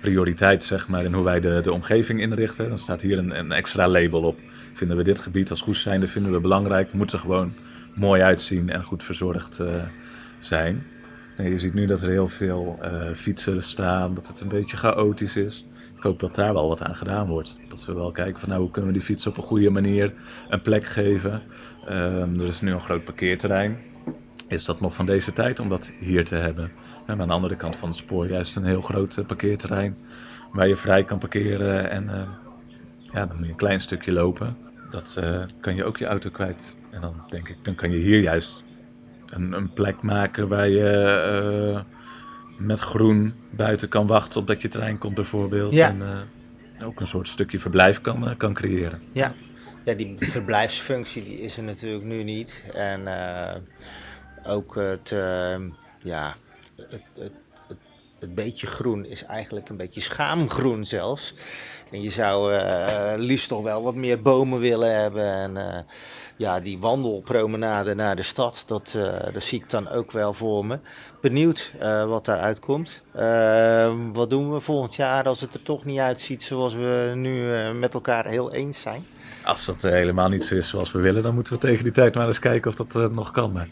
prioriteit, 0.00 0.64
zeg 0.64 0.88
maar, 0.88 1.04
in 1.04 1.12
hoe 1.12 1.24
wij 1.24 1.40
de, 1.40 1.60
de 1.62 1.72
omgeving 1.72 2.20
inrichten. 2.20 2.68
Dan 2.68 2.78
staat 2.78 3.02
hier 3.02 3.18
een, 3.18 3.38
een 3.38 3.52
extra 3.52 3.88
label 3.88 4.22
op. 4.22 4.38
Vinden 4.74 4.96
we 4.96 5.02
dit 5.02 5.18
gebied 5.18 5.50
als 5.50 5.60
Goes 5.60 5.82
zijnde, 5.82 6.06
vinden 6.06 6.32
we 6.32 6.40
belangrijk. 6.40 6.92
Moet 6.92 7.12
er 7.12 7.18
gewoon 7.18 7.52
mooi 7.94 8.22
uitzien 8.22 8.70
en 8.70 8.82
goed 8.82 9.02
verzorgd 9.02 9.60
eh, 9.60 9.66
zijn. 10.38 10.86
Je 11.36 11.58
ziet 11.58 11.74
nu 11.74 11.86
dat 11.86 12.02
er 12.02 12.08
heel 12.08 12.28
veel 12.28 12.78
fietsen 13.14 13.62
staan, 13.62 14.14
dat 14.14 14.26
het 14.26 14.40
een 14.40 14.48
beetje 14.48 14.76
chaotisch 14.76 15.36
is. 15.36 15.64
Ik 15.98 16.02
hoop 16.02 16.20
dat 16.20 16.34
daar 16.34 16.52
wel 16.52 16.68
wat 16.68 16.82
aan 16.82 16.94
gedaan 16.94 17.26
wordt. 17.26 17.56
Dat 17.68 17.84
we 17.84 17.92
wel 17.92 18.10
kijken 18.10 18.40
van 18.40 18.48
nou, 18.48 18.60
hoe 18.60 18.70
kunnen 18.70 18.92
we 18.92 18.98
die 18.98 19.06
fietsen 19.06 19.30
op 19.30 19.36
een 19.36 19.42
goede 19.42 19.70
manier 19.70 20.12
een 20.48 20.62
plek 20.62 20.86
geven. 20.86 21.42
Ehm, 21.88 22.40
er 22.40 22.46
is 22.46 22.60
nu 22.60 22.72
een 22.72 22.80
groot 22.80 23.04
parkeerterrein. 23.04 23.78
Is 24.48 24.64
dat 24.64 24.80
nog 24.80 24.94
van 24.94 25.06
deze 25.06 25.32
tijd 25.32 25.60
om 25.60 25.68
dat 25.68 25.92
hier 26.00 26.24
te 26.24 26.34
hebben? 26.34 26.70
En 27.06 27.20
aan 27.20 27.26
de 27.26 27.34
andere 27.34 27.56
kant 27.56 27.76
van 27.76 27.88
het 27.88 27.96
spoor 27.96 28.28
juist 28.28 28.56
een 28.56 28.64
heel 28.64 28.80
groot 28.80 29.16
eh, 29.16 29.24
parkeerterrein. 29.24 29.96
Waar 30.52 30.68
je 30.68 30.76
vrij 30.76 31.04
kan 31.04 31.18
parkeren 31.18 31.90
en 31.90 32.08
eh, 32.08 32.28
ja, 33.12 33.26
dan 33.26 33.36
moet 33.36 33.44
je 33.44 33.50
een 33.50 33.56
klein 33.56 33.80
stukje 33.80 34.12
lopen. 34.12 34.56
Dat 34.90 35.16
eh, 35.20 35.40
kan 35.60 35.74
je 35.74 35.84
ook 35.84 35.96
je 35.96 36.06
auto 36.06 36.30
kwijt. 36.30 36.76
En 36.90 37.00
dan 37.00 37.14
denk 37.30 37.48
ik, 37.48 37.56
dan 37.62 37.74
kan 37.74 37.90
je 37.90 37.98
hier 37.98 38.20
juist 38.20 38.64
een, 39.26 39.52
een 39.52 39.72
plek 39.72 40.02
maken 40.02 40.48
waar 40.48 40.68
je 40.68 41.82
met 42.58 42.78
groen 42.78 43.32
buiten 43.50 43.88
kan 43.88 44.06
wachten 44.06 44.40
op 44.40 44.46
dat 44.46 44.62
je 44.62 44.68
trein 44.68 44.98
komt 44.98 45.14
bijvoorbeeld. 45.14 45.72
Ja. 45.72 45.88
En 46.78 46.84
ook 46.84 47.00
een 47.00 47.06
soort 47.06 47.28
stukje 47.28 47.58
verblijf 47.58 48.00
kan, 48.00 48.34
kan 48.36 48.54
creëren. 48.54 49.00
Ja. 49.12 49.32
Ja, 49.88 49.94
die 49.94 50.16
verblijfsfunctie 50.18 51.24
die 51.24 51.40
is 51.40 51.56
er 51.56 51.62
natuurlijk 51.62 52.04
nu 52.04 52.22
niet. 52.22 52.62
En 52.74 53.06
eh, 53.06 53.56
ook 54.46 54.74
het, 54.74 55.12
eh, 55.12 55.56
ja, 56.02 56.34
het, 56.76 57.02
het, 57.18 57.32
het, 58.18 58.34
beetje 58.34 58.66
groen 58.66 59.04
is 59.04 59.24
eigenlijk 59.24 59.68
een 59.68 59.76
beetje 59.76 60.00
schaamgroen 60.00 60.84
zelfs. 60.84 61.34
En 61.90 62.02
je 62.02 62.10
zou 62.10 62.54
eh, 62.54 63.12
liefst 63.16 63.48
toch 63.48 63.62
wel 63.62 63.82
wat 63.82 63.94
meer 63.94 64.22
bomen 64.22 64.60
willen 64.60 65.00
hebben. 65.00 65.32
En 65.32 65.86
ja, 66.36 66.60
die 66.60 66.78
wandelpromenade 66.78 67.94
naar 67.94 68.16
de 68.16 68.22
stad, 68.22 68.62
dat, 68.66 68.96
dat 69.32 69.42
zie 69.42 69.60
ik 69.60 69.70
dan 69.70 69.88
ook 69.88 70.12
wel 70.12 70.32
voor 70.32 70.66
me. 70.66 70.78
Benieuwd 71.20 71.72
wat 72.06 72.24
daaruit 72.24 72.60
komt. 72.60 73.02
Eh, 73.12 73.94
wat 74.12 74.30
doen 74.30 74.52
we 74.52 74.60
volgend 74.60 74.94
jaar 74.94 75.24
als 75.24 75.40
het 75.40 75.54
er 75.54 75.62
toch 75.62 75.84
niet 75.84 75.98
uitziet 75.98 76.42
zoals 76.42 76.74
we 76.74 77.12
nu 77.14 77.52
met 77.72 77.94
elkaar 77.94 78.26
heel 78.26 78.52
eens 78.52 78.80
zijn? 78.80 79.04
Als 79.48 79.64
dat 79.64 79.82
helemaal 79.82 80.28
niet 80.28 80.44
zo 80.44 80.54
is 80.54 80.68
zoals 80.68 80.92
we 80.92 81.00
willen, 81.00 81.22
dan 81.22 81.34
moeten 81.34 81.52
we 81.52 81.58
tegen 81.58 81.84
die 81.84 81.92
tijd 81.92 82.14
maar 82.14 82.26
eens 82.26 82.38
kijken 82.38 82.70
of 82.70 82.76
dat 82.76 82.96
eh, 82.96 83.08
nog 83.08 83.30
kan. 83.30 83.52
Maar 83.52 83.68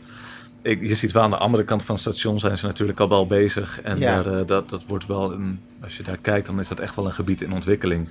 ik, 0.62 0.80
je 0.80 0.94
ziet 0.94 1.12
wel 1.12 1.22
aan 1.22 1.30
de 1.30 1.36
andere 1.36 1.64
kant 1.64 1.82
van 1.82 1.94
het 1.94 2.04
station 2.04 2.40
zijn 2.40 2.58
ze 2.58 2.66
natuurlijk 2.66 3.00
al 3.00 3.08
wel 3.08 3.26
bezig. 3.26 3.80
En 3.82 3.98
Ja. 3.98 4.22
daar, 4.22 4.38
eh, 4.40 4.46
dat, 4.46 4.70
dat 4.70 4.84
wordt 4.86 5.06
wel, 5.06 5.32
een, 5.32 5.60
als 5.82 5.96
je 5.96 6.02
daar 6.02 6.16
kijkt, 6.16 6.46
dan 6.46 6.60
is 6.60 6.68
dat 6.68 6.80
echt 6.80 6.94
wel 6.94 7.06
een 7.06 7.12
gebied 7.12 7.42
in 7.42 7.52
ontwikkeling. 7.52 8.08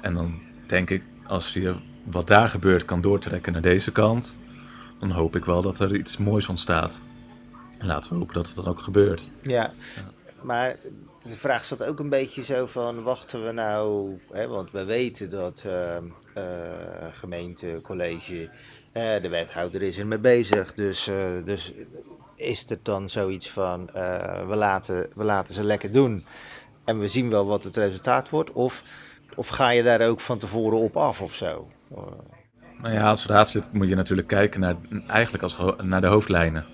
En 0.00 0.14
dan 0.14 0.38
denk 0.66 0.90
ik, 0.90 1.02
als 1.26 1.52
je 1.52 1.74
wat 2.04 2.26
daar 2.26 2.48
gebeurt 2.48 2.84
kan 2.84 3.00
doortrekken 3.00 3.52
naar 3.52 3.62
deze 3.62 3.92
kant, 3.92 4.36
dan 5.00 5.10
hoop 5.10 5.36
ik 5.36 5.44
wel 5.44 5.62
dat 5.62 5.80
er 5.80 5.94
iets 5.96 6.16
moois 6.16 6.48
ontstaat. 6.48 7.00
En 7.78 7.86
laten 7.86 8.12
we 8.12 8.18
hopen 8.18 8.34
dat 8.34 8.46
het 8.46 8.56
dan 8.56 8.66
ook 8.66 8.80
gebeurt. 8.80 9.30
Ja, 9.42 9.72
maar 10.42 10.76
de 11.22 11.36
vraag 11.36 11.64
staat 11.64 11.84
ook 11.84 11.98
een 11.98 12.08
beetje 12.08 12.42
zo 12.42 12.66
van, 12.66 13.02
wachten 13.02 13.46
we 13.46 13.52
nou, 13.52 14.10
hè, 14.32 14.46
want 14.46 14.70
we 14.70 14.84
weten 14.84 15.30
dat 15.30 15.62
ehm, 15.66 15.74
eh, 15.74 16.02
gemeente, 17.12 17.80
college, 17.82 18.48
eh, 18.92 19.22
de 19.22 19.28
wethouder 19.28 19.82
is 19.82 19.98
er 19.98 20.06
mee 20.06 20.18
bezig, 20.18 20.74
dus, 20.74 21.08
eh, 21.08 21.16
dus 21.44 21.72
is 22.36 22.68
het 22.68 22.84
dan 22.84 23.10
zoiets 23.10 23.50
van, 23.50 23.88
eh, 23.88 24.46
we, 24.48 24.56
laten, 24.56 25.08
we 25.14 25.24
laten 25.24 25.54
ze 25.54 25.64
lekker 25.64 25.92
doen 25.92 26.24
en 26.84 26.98
we 26.98 27.08
zien 27.08 27.30
wel 27.30 27.46
wat 27.46 27.64
het 27.64 27.76
resultaat 27.76 28.30
wordt, 28.30 28.52
of, 28.52 28.82
of 29.34 29.48
ga 29.48 29.70
je 29.70 29.82
daar 29.82 30.00
ook 30.08 30.20
van 30.20 30.38
tevoren 30.38 30.78
op 30.78 30.96
af 30.96 31.20
of 31.22 31.34
zo? 31.34 31.68
Eh, 31.94 32.02
Nou 32.82 32.94
ja, 32.94 33.08
als 33.08 33.26
raadslid 33.26 33.72
moet 33.72 33.88
je 33.88 33.94
natuurlijk 33.94 34.28
kijken 34.28 34.60
naar, 34.60 34.76
eigenlijk 35.06 35.42
als, 35.42 35.58
naar 35.82 36.00
de 36.00 36.06
hoofdlijnen. 36.06 36.66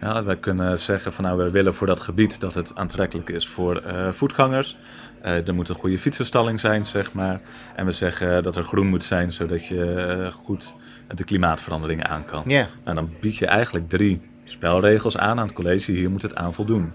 Ja, 0.00 0.24
wij 0.24 0.36
kunnen 0.36 0.78
zeggen 0.78 1.12
van 1.12 1.24
nou, 1.24 1.38
we 1.38 1.50
willen 1.50 1.74
voor 1.74 1.86
dat 1.86 2.00
gebied 2.00 2.40
dat 2.40 2.54
het 2.54 2.74
aantrekkelijk 2.74 3.28
is 3.28 3.48
voor 3.48 3.76
eh, 3.76 4.08
voetgangers. 4.12 4.76
Eh, 5.20 5.48
er 5.48 5.54
moet 5.54 5.68
een 5.68 5.74
goede 5.74 5.98
fietsenstalling 5.98 6.60
zijn, 6.60 6.86
zeg 6.86 7.12
maar. 7.12 7.40
En 7.76 7.84
we 7.84 7.92
zeggen 7.92 8.42
dat 8.42 8.56
er 8.56 8.62
groen 8.62 8.86
moet 8.86 9.04
zijn, 9.04 9.32
zodat 9.32 9.66
je 9.66 9.92
eh, 9.92 10.32
goed 10.32 10.74
de 11.14 11.24
klimaatverandering 11.24 12.04
aan 12.04 12.24
kan. 12.24 12.42
Ja, 12.46 12.68
Nou, 12.84 12.96
dan 12.96 13.10
bied 13.20 13.36
je 13.36 13.46
eigenlijk 13.46 13.88
drie 13.88 14.20
spelregels 14.44 15.16
aan 15.18 15.38
aan 15.38 15.46
het 15.46 15.54
college. 15.54 15.92
Hier 15.92 16.10
moet 16.10 16.22
het 16.22 16.34
aan 16.34 16.54
voldoen. 16.54 16.92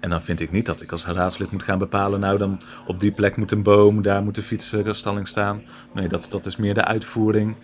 En 0.00 0.10
dan 0.10 0.22
vind 0.22 0.40
ik 0.40 0.52
niet 0.52 0.66
dat 0.66 0.80
ik 0.80 0.92
als 0.92 1.06
raadslid 1.06 1.50
moet 1.50 1.62
gaan 1.62 1.78
bepalen... 1.78 2.20
nou, 2.20 2.38
dan 2.38 2.60
op 2.86 3.00
die 3.00 3.12
plek 3.12 3.36
moet 3.36 3.50
een 3.50 3.62
boom, 3.62 4.02
daar 4.02 4.22
moet 4.22 4.36
een 4.36 4.42
fietsstalling 4.42 5.28
staan. 5.28 5.62
Nee, 5.94 6.08
dat, 6.08 6.26
dat 6.30 6.46
is 6.46 6.56
meer 6.56 6.74
de 6.74 6.84
uitvoering. 6.84 7.54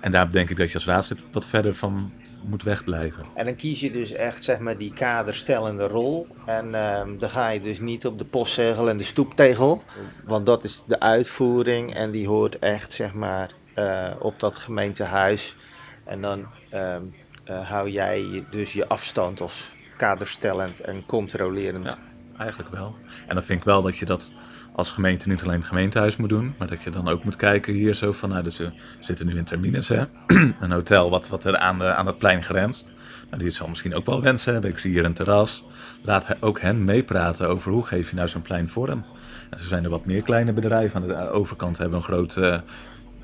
En 0.00 0.12
daar 0.12 0.30
denk 0.30 0.50
ik 0.50 0.56
dat 0.56 0.68
je 0.68 0.74
als 0.74 0.86
raadslid 0.86 1.24
wat 1.32 1.46
verder 1.46 1.74
van 1.74 2.12
moet 2.44 2.62
wegblijven. 2.62 3.24
En 3.34 3.44
dan 3.44 3.54
kies 3.54 3.80
je 3.80 3.90
dus 3.90 4.12
echt 4.12 4.44
zeg 4.44 4.58
maar 4.58 4.78
die 4.78 4.92
kaderstellende 4.92 5.86
rol. 5.86 6.26
En 6.46 6.74
ehm, 6.74 7.18
dan 7.18 7.30
ga 7.30 7.48
je 7.48 7.60
dus 7.60 7.80
niet 7.80 8.06
op 8.06 8.18
de 8.18 8.24
postzegel 8.24 8.88
en 8.88 8.96
de 8.96 9.04
stoeptegel. 9.04 9.82
Want 10.24 10.46
dat 10.46 10.64
is 10.64 10.82
de 10.86 11.00
uitvoering 11.00 11.94
en 11.94 12.10
die 12.10 12.28
hoort 12.28 12.58
echt 12.58 12.92
zeg 12.92 13.14
maar 13.14 13.50
eh, 13.74 14.10
op 14.18 14.40
dat 14.40 14.58
gemeentehuis. 14.58 15.56
En 16.04 16.20
dan 16.20 16.46
ehm, 16.70 17.02
eh, 17.44 17.68
hou 17.70 17.90
jij 17.90 18.44
dus 18.50 18.72
je 18.72 18.88
afstand 18.88 19.40
als 19.40 19.72
kaderstellend 19.96 20.80
en 20.80 21.06
controlerend. 21.06 21.84
Ja. 21.84 21.98
Eigenlijk 22.38 22.70
wel. 22.70 22.94
En 23.26 23.34
dan 23.34 23.44
vind 23.44 23.58
ik 23.58 23.64
wel 23.64 23.82
dat 23.82 23.98
je 23.98 24.04
dat 24.04 24.30
als 24.72 24.90
gemeente 24.90 25.28
niet 25.28 25.42
alleen 25.42 25.58
het 25.58 25.66
gemeentehuis 25.66 26.16
moet 26.16 26.28
doen, 26.28 26.54
maar 26.58 26.68
dat 26.68 26.82
je 26.82 26.90
dan 26.90 27.08
ook 27.08 27.24
moet 27.24 27.36
kijken 27.36 27.72
hier 27.72 27.94
zo 27.94 28.12
van, 28.12 28.28
nou, 28.28 28.42
dus 28.42 28.60
zitten 29.00 29.26
nu 29.26 29.36
in 29.36 29.44
Terminus, 29.44 29.88
hè? 29.88 30.04
een 30.60 30.70
hotel 30.70 31.10
wat, 31.10 31.28
wat 31.28 31.44
er 31.44 31.56
aan, 31.56 31.78
de, 31.78 31.94
aan 31.94 32.06
het 32.06 32.18
plein 32.18 32.42
grenst. 32.42 32.92
Nou, 33.30 33.42
die 33.42 33.50
zal 33.50 33.68
misschien 33.68 33.94
ook 33.94 34.06
wel 34.06 34.22
wensen 34.22 34.52
hebben. 34.52 34.70
Ik 34.70 34.78
zie 34.78 34.90
hier 34.90 35.04
een 35.04 35.12
terras. 35.12 35.64
Laat 36.02 36.42
ook 36.42 36.60
hen 36.60 36.84
meepraten 36.84 37.48
over 37.48 37.72
hoe 37.72 37.86
geef 37.86 38.10
je 38.10 38.16
nou 38.16 38.28
zo'n 38.28 38.42
plein 38.42 38.68
vorm. 38.68 39.04
En 39.50 39.58
zo 39.58 39.64
zijn 39.64 39.84
er 39.84 39.90
wat 39.90 40.04
meer 40.04 40.22
kleine 40.22 40.52
bedrijven. 40.52 41.00
Aan 41.00 41.08
de 41.08 41.30
overkant 41.30 41.78
hebben 41.78 42.00
we 42.00 42.06
een 42.06 42.12
groot 42.12 42.62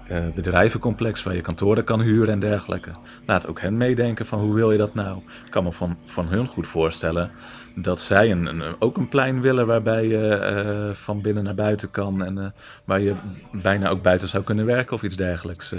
eh, 0.08 0.18
bedrijvencomplex 0.34 1.22
waar 1.22 1.34
je 1.34 1.40
kantoren 1.40 1.84
kan 1.84 2.00
huren 2.00 2.32
en 2.32 2.40
dergelijke. 2.40 2.90
Laat 3.26 3.46
ook 3.46 3.60
hen 3.60 3.76
meedenken 3.76 4.26
van 4.26 4.38
hoe 4.38 4.54
wil 4.54 4.72
je 4.72 4.78
dat 4.78 4.94
nou. 4.94 5.18
Ik 5.44 5.50
kan 5.50 5.64
me 5.64 5.72
van, 5.72 5.96
van 6.04 6.26
hun 6.26 6.46
goed 6.46 6.66
voorstellen 6.66 7.30
dat 7.74 8.00
zij 8.00 8.30
een, 8.30 8.46
een, 8.46 8.76
ook 8.78 8.96
een 8.96 9.08
plein 9.08 9.40
willen 9.40 9.66
waarbij 9.66 10.06
je 10.06 10.28
eh, 10.28 10.94
van 10.94 11.20
binnen 11.20 11.44
naar 11.44 11.54
buiten 11.54 11.90
kan 11.90 12.24
en 12.24 12.38
eh, 12.38 12.46
waar 12.84 13.00
je 13.00 13.14
bijna 13.52 13.88
ook 13.88 14.02
buiten 14.02 14.28
zou 14.28 14.44
kunnen 14.44 14.66
werken 14.66 14.96
of 14.96 15.02
iets 15.02 15.16
dergelijks. 15.16 15.74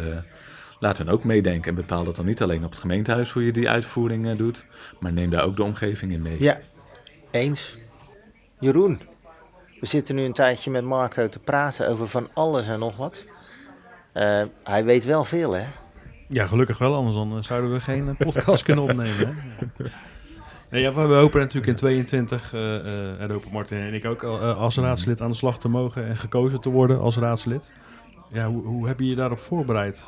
laat 0.79 0.97
hen 0.97 1.09
ook 1.09 1.23
meedenken 1.23 1.69
en 1.69 1.75
bepaal 1.75 2.03
dat 2.03 2.15
dan 2.15 2.25
niet 2.25 2.41
alleen 2.41 2.63
op 2.63 2.71
het 2.71 2.79
gemeentehuis 2.79 3.31
hoe 3.31 3.45
je 3.45 3.51
die 3.51 3.69
uitvoering 3.69 4.35
doet, 4.35 4.65
maar 4.99 5.13
neem 5.13 5.29
daar 5.29 5.43
ook 5.43 5.55
de 5.55 5.63
omgeving 5.63 6.11
in 6.11 6.21
mee. 6.21 6.43
Ja, 6.43 6.57
eens. 7.31 7.77
Jeroen, 8.59 8.99
we 9.79 9.85
zitten 9.85 10.15
nu 10.15 10.23
een 10.23 10.33
tijdje 10.33 10.71
met 10.71 10.83
Marco 10.83 11.29
te 11.29 11.39
praten 11.39 11.87
over 11.89 12.07
van 12.07 12.29
alles 12.33 12.67
en 12.67 12.79
nog 12.79 12.97
wat. 12.97 13.23
Eh, 14.17 14.43
hij 14.63 14.83
weet 14.85 15.05
wel 15.05 15.23
veel, 15.23 15.51
hè? 15.51 15.65
Ja, 16.27 16.45
gelukkig 16.45 16.77
wel, 16.77 16.95
anders 16.95 17.15
dan 17.15 17.37
eh, 17.37 17.43
zouden 17.43 17.71
we 17.71 17.79
geen 17.79 18.07
eh, 18.07 18.15
podcast 18.17 18.63
kunnen 18.63 18.83
opnemen. 18.83 19.27
Hè? 19.27 19.33
Ja. 19.83 19.89
Nee, 20.69 20.81
ja, 20.81 20.93
we 20.93 21.13
hopen 21.13 21.39
natuurlijk 21.39 21.67
in 21.67 21.75
22, 21.75 22.53
eh 22.53 22.75
eh, 22.75 23.21
en 23.21 23.31
hopen 23.31 23.51
Martin 23.51 23.77
en 23.77 23.93
ik 23.93 24.05
ook 24.05 24.23
als 24.23 24.77
raadslid 24.77 25.21
aan 25.21 25.29
de 25.29 25.35
slag 25.35 25.59
te 25.59 25.69
mogen 25.69 26.05
en 26.05 26.15
gekozen 26.15 26.61
te 26.61 26.69
worden 26.69 26.99
als 26.99 27.17
raadslid. 27.17 27.71
Ja, 28.29 28.47
hoe, 28.47 28.65
hoe 28.65 28.87
heb 28.87 28.99
je 28.99 29.05
je 29.05 29.15
daarop 29.15 29.39
voorbereid? 29.39 30.07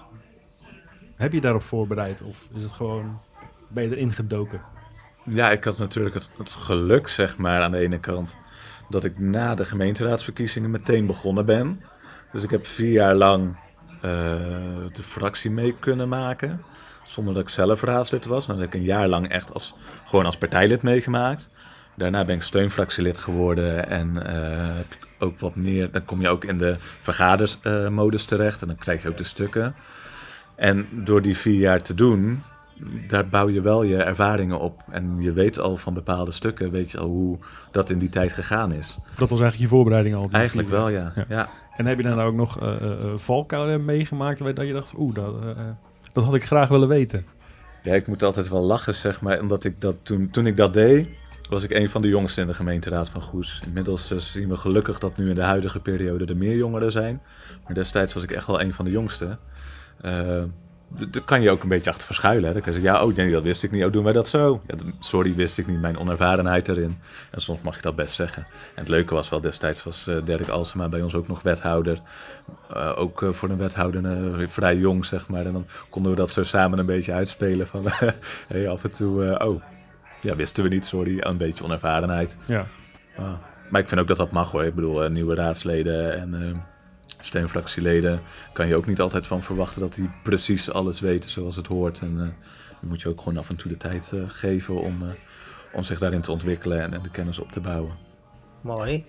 Heb 1.15 1.33
je 1.33 1.41
daarop 1.41 1.63
voorbereid 1.63 2.21
of 2.21 2.47
is 2.55 2.63
het 2.63 2.71
gewoon, 2.71 3.19
ben 3.67 3.83
je 3.83 3.95
erin 3.95 4.13
gedoken? 4.13 4.61
Ja, 5.23 5.51
ik 5.51 5.63
had 5.63 5.77
natuurlijk 5.77 6.15
het, 6.15 6.31
het 6.37 6.51
geluk, 6.51 7.07
zeg 7.07 7.37
maar, 7.37 7.61
aan 7.61 7.71
de 7.71 7.79
ene 7.79 7.99
kant, 7.99 8.37
dat 8.89 9.03
ik 9.03 9.19
na 9.19 9.55
de 9.55 9.65
gemeenteraadsverkiezingen 9.65 10.71
meteen 10.71 11.05
begonnen 11.05 11.45
ben. 11.45 11.79
Dus 12.31 12.43
ik 12.43 12.49
heb 12.49 12.65
vier 12.65 12.91
jaar 12.91 13.15
lang 13.15 13.55
de 14.01 15.03
fractie 15.03 15.51
mee 15.51 15.75
kunnen 15.79 16.09
maken, 16.09 16.61
zonder 17.05 17.33
dat 17.33 17.43
ik 17.43 17.49
zelf 17.49 17.81
raadslid 17.81 18.25
was. 18.25 18.45
Dan 18.45 18.59
heb 18.59 18.67
ik 18.67 18.73
een 18.73 18.83
jaar 18.85 19.07
lang 19.07 19.29
echt 19.29 19.53
als, 19.53 19.75
gewoon 20.05 20.25
als 20.25 20.37
partijlid 20.37 20.81
meegemaakt. 20.81 21.49
Daarna 21.99 22.25
ben 22.25 22.35
ik 22.35 22.43
steunfractielid 22.43 23.17
geworden 23.17 23.87
en 23.87 24.25
eh, 24.25 24.75
heb 24.75 24.93
ik 24.93 25.07
ook 25.19 25.39
wat 25.39 25.55
meer, 25.55 25.91
dan 25.91 26.05
kom 26.05 26.21
je 26.21 26.29
ook 26.29 26.43
in 26.43 26.57
de 26.57 26.75
vergadersmodus 27.01 28.25
terecht 28.25 28.61
en 28.61 28.67
dan 28.67 28.75
krijg 28.75 29.01
je 29.01 29.09
ook 29.09 29.17
de 29.17 29.23
stukken. 29.23 29.75
En 30.55 30.87
door 30.91 31.21
die 31.21 31.37
vier 31.37 31.59
jaar 31.59 31.81
te 31.81 31.93
doen, 31.93 32.43
daar 33.07 33.27
bouw 33.27 33.49
je 33.49 33.61
wel 33.61 33.83
je 33.83 34.03
ervaringen 34.03 34.59
op. 34.59 34.83
En 34.89 35.15
je 35.19 35.31
weet 35.31 35.59
al 35.59 35.77
van 35.77 35.93
bepaalde 35.93 36.31
stukken, 36.31 36.71
weet 36.71 36.91
je 36.91 36.97
al 36.97 37.07
hoe 37.07 37.37
dat 37.71 37.89
in 37.89 37.97
die 37.97 38.09
tijd 38.09 38.33
gegaan 38.33 38.71
is. 38.71 38.97
Dat 39.17 39.29
was 39.29 39.39
eigenlijk 39.39 39.71
je 39.71 39.75
voorbereiding 39.75 40.15
al? 40.15 40.27
Eigenlijk 40.31 40.67
vier 40.67 40.77
wel, 40.77 40.89
ja. 40.89 41.11
Ja. 41.15 41.25
ja. 41.29 41.49
En 41.77 41.85
heb 41.85 41.97
je 41.97 42.03
dan 42.03 42.21
ook 42.21 42.33
nog 42.33 42.59
eh 42.59 42.75
eh, 42.75 42.91
eh, 42.91 43.17
valkuilen 43.17 43.85
meegemaakt 43.85 44.39
waar 44.39 44.53
dat 44.53 44.67
je 44.67 44.73
dacht, 44.73 44.93
oeh, 44.97 45.15
dat, 45.15 45.35
dat 46.13 46.23
had 46.23 46.33
ik 46.33 46.43
graag 46.45 46.67
willen 46.67 46.87
weten? 46.87 47.25
Ja, 47.83 47.93
ik 47.93 48.07
moet 48.07 48.23
altijd 48.23 48.49
wel 48.49 48.61
lachen, 48.61 48.95
zeg 48.95 49.21
maar. 49.21 49.39
Omdat 49.39 49.63
ik 49.63 49.81
dat 49.81 49.95
toen, 50.01 50.29
toen 50.29 50.45
ik 50.45 50.57
dat 50.57 50.73
deed, 50.73 51.07
was 51.49 51.63
ik 51.63 51.71
een 51.71 51.89
van 51.89 52.01
de 52.01 52.07
jongsten 52.07 52.41
in 52.41 52.47
de 52.47 52.53
gemeenteraad 52.53 53.09
van 53.09 53.21
Goes. 53.21 53.61
Inmiddels 53.65 54.13
zien 54.17 54.49
we 54.49 54.57
gelukkig 54.57 54.99
dat 54.99 55.17
nu 55.17 55.29
in 55.29 55.35
de 55.35 55.41
huidige 55.41 55.79
periode 55.79 56.25
er 56.25 56.37
meer 56.37 56.55
jongeren 56.55 56.91
zijn. 56.91 57.21
Maar 57.65 57.73
destijds 57.73 58.13
was 58.13 58.23
ik 58.23 58.31
echt 58.31 58.47
wel 58.47 58.61
een 58.61 58.73
van 58.73 58.85
de 58.85 58.91
jongsten. 58.91 59.39
Daar 60.89 61.23
kan 61.23 61.41
je 61.41 61.49
ook 61.49 61.63
een 61.63 61.69
beetje 61.69 61.89
achter 61.89 62.05
verschuilen. 62.05 62.45
Hè? 62.45 62.53
Dan 62.53 62.61
kan 62.61 62.73
je 62.73 62.79
zeggen, 62.79 62.97
ja, 62.97 63.05
oh 63.05 63.15
nee, 63.15 63.31
dat 63.31 63.43
wist 63.43 63.63
ik 63.63 63.71
niet. 63.71 63.85
Oh, 63.85 63.91
doen 63.91 64.03
wij 64.03 64.13
dat 64.13 64.27
zo? 64.27 64.61
Ja, 64.67 64.75
sorry, 64.99 65.35
wist 65.35 65.57
ik 65.57 65.67
niet. 65.67 65.81
Mijn 65.81 65.97
onervarenheid 65.97 66.67
erin. 66.67 66.97
En 67.31 67.41
soms 67.41 67.61
mag 67.61 67.75
je 67.75 67.81
dat 67.81 67.95
best 67.95 68.15
zeggen. 68.15 68.45
En 68.51 68.79
het 68.79 68.87
leuke 68.87 69.13
was 69.13 69.29
wel, 69.29 69.41
destijds 69.41 69.83
was 69.83 70.07
eh, 70.07 70.15
Dirk 70.25 70.47
Alsema 70.47 70.89
bij 70.89 71.01
ons 71.01 71.15
ook 71.15 71.27
nog 71.27 71.41
wethouder. 71.41 72.01
Eh, 72.73 72.93
ook 72.95 73.23
eh, 73.23 73.29
voor 73.31 73.49
een 73.49 73.57
wethouder 73.57 74.49
vrij 74.49 74.75
jong, 74.75 75.05
zeg 75.05 75.27
maar. 75.27 75.45
En 75.45 75.53
dan 75.53 75.65
konden 75.89 76.11
we 76.11 76.17
dat 76.17 76.29
zo 76.29 76.43
samen 76.43 76.79
een 76.79 76.85
beetje 76.85 77.13
uitspelen. 77.13 77.67
Van, 77.67 77.85
hey, 78.47 78.69
af 78.69 78.83
en 78.83 78.91
toe, 78.91 79.39
oh, 79.39 79.61
ja, 80.21 80.35
wisten 80.35 80.63
we 80.63 80.69
niet, 80.69 80.85
sorry. 80.85 81.17
Een 81.19 81.37
beetje 81.37 81.63
onervarenheid. 81.63 82.37
Ja. 82.45 82.65
Ah. 83.17 83.33
Maar 83.69 83.81
ik 83.81 83.87
vind 83.87 84.01
ook 84.01 84.07
dat 84.07 84.17
dat 84.17 84.31
mag 84.31 84.51
hoor. 84.51 84.65
Ik 84.65 84.75
bedoel, 84.75 85.09
nieuwe 85.09 85.35
raadsleden 85.35 86.17
en 86.19 86.63
steunfractieleden 87.19 88.21
kan 88.53 88.67
je 88.67 88.75
ook 88.75 88.85
niet 88.85 88.99
altijd 88.99 89.27
van 89.27 89.43
verwachten 89.43 89.81
dat 89.81 89.93
die 89.93 90.09
precies 90.23 90.71
alles 90.71 90.99
weten 90.99 91.29
zoals 91.29 91.55
het 91.55 91.67
hoort. 91.67 91.99
En 91.99 92.13
eh, 92.19 92.27
dan 92.79 92.89
moet 92.89 93.01
je 93.01 93.09
ook 93.09 93.21
gewoon 93.21 93.37
af 93.37 93.49
en 93.49 93.55
toe 93.55 93.71
de 93.71 93.77
tijd 93.77 94.11
eh, 94.13 94.19
geven 94.27 94.81
om, 94.81 95.01
eh, 95.01 95.07
om 95.73 95.83
zich 95.83 95.99
daarin 95.99 96.21
te 96.21 96.31
ontwikkelen 96.31 96.81
en, 96.81 96.93
en 96.93 97.01
de 97.01 97.09
kennis 97.09 97.39
op 97.39 97.51
te 97.51 97.59
bouwen. 97.59 97.91
Mooi. 98.61 99.05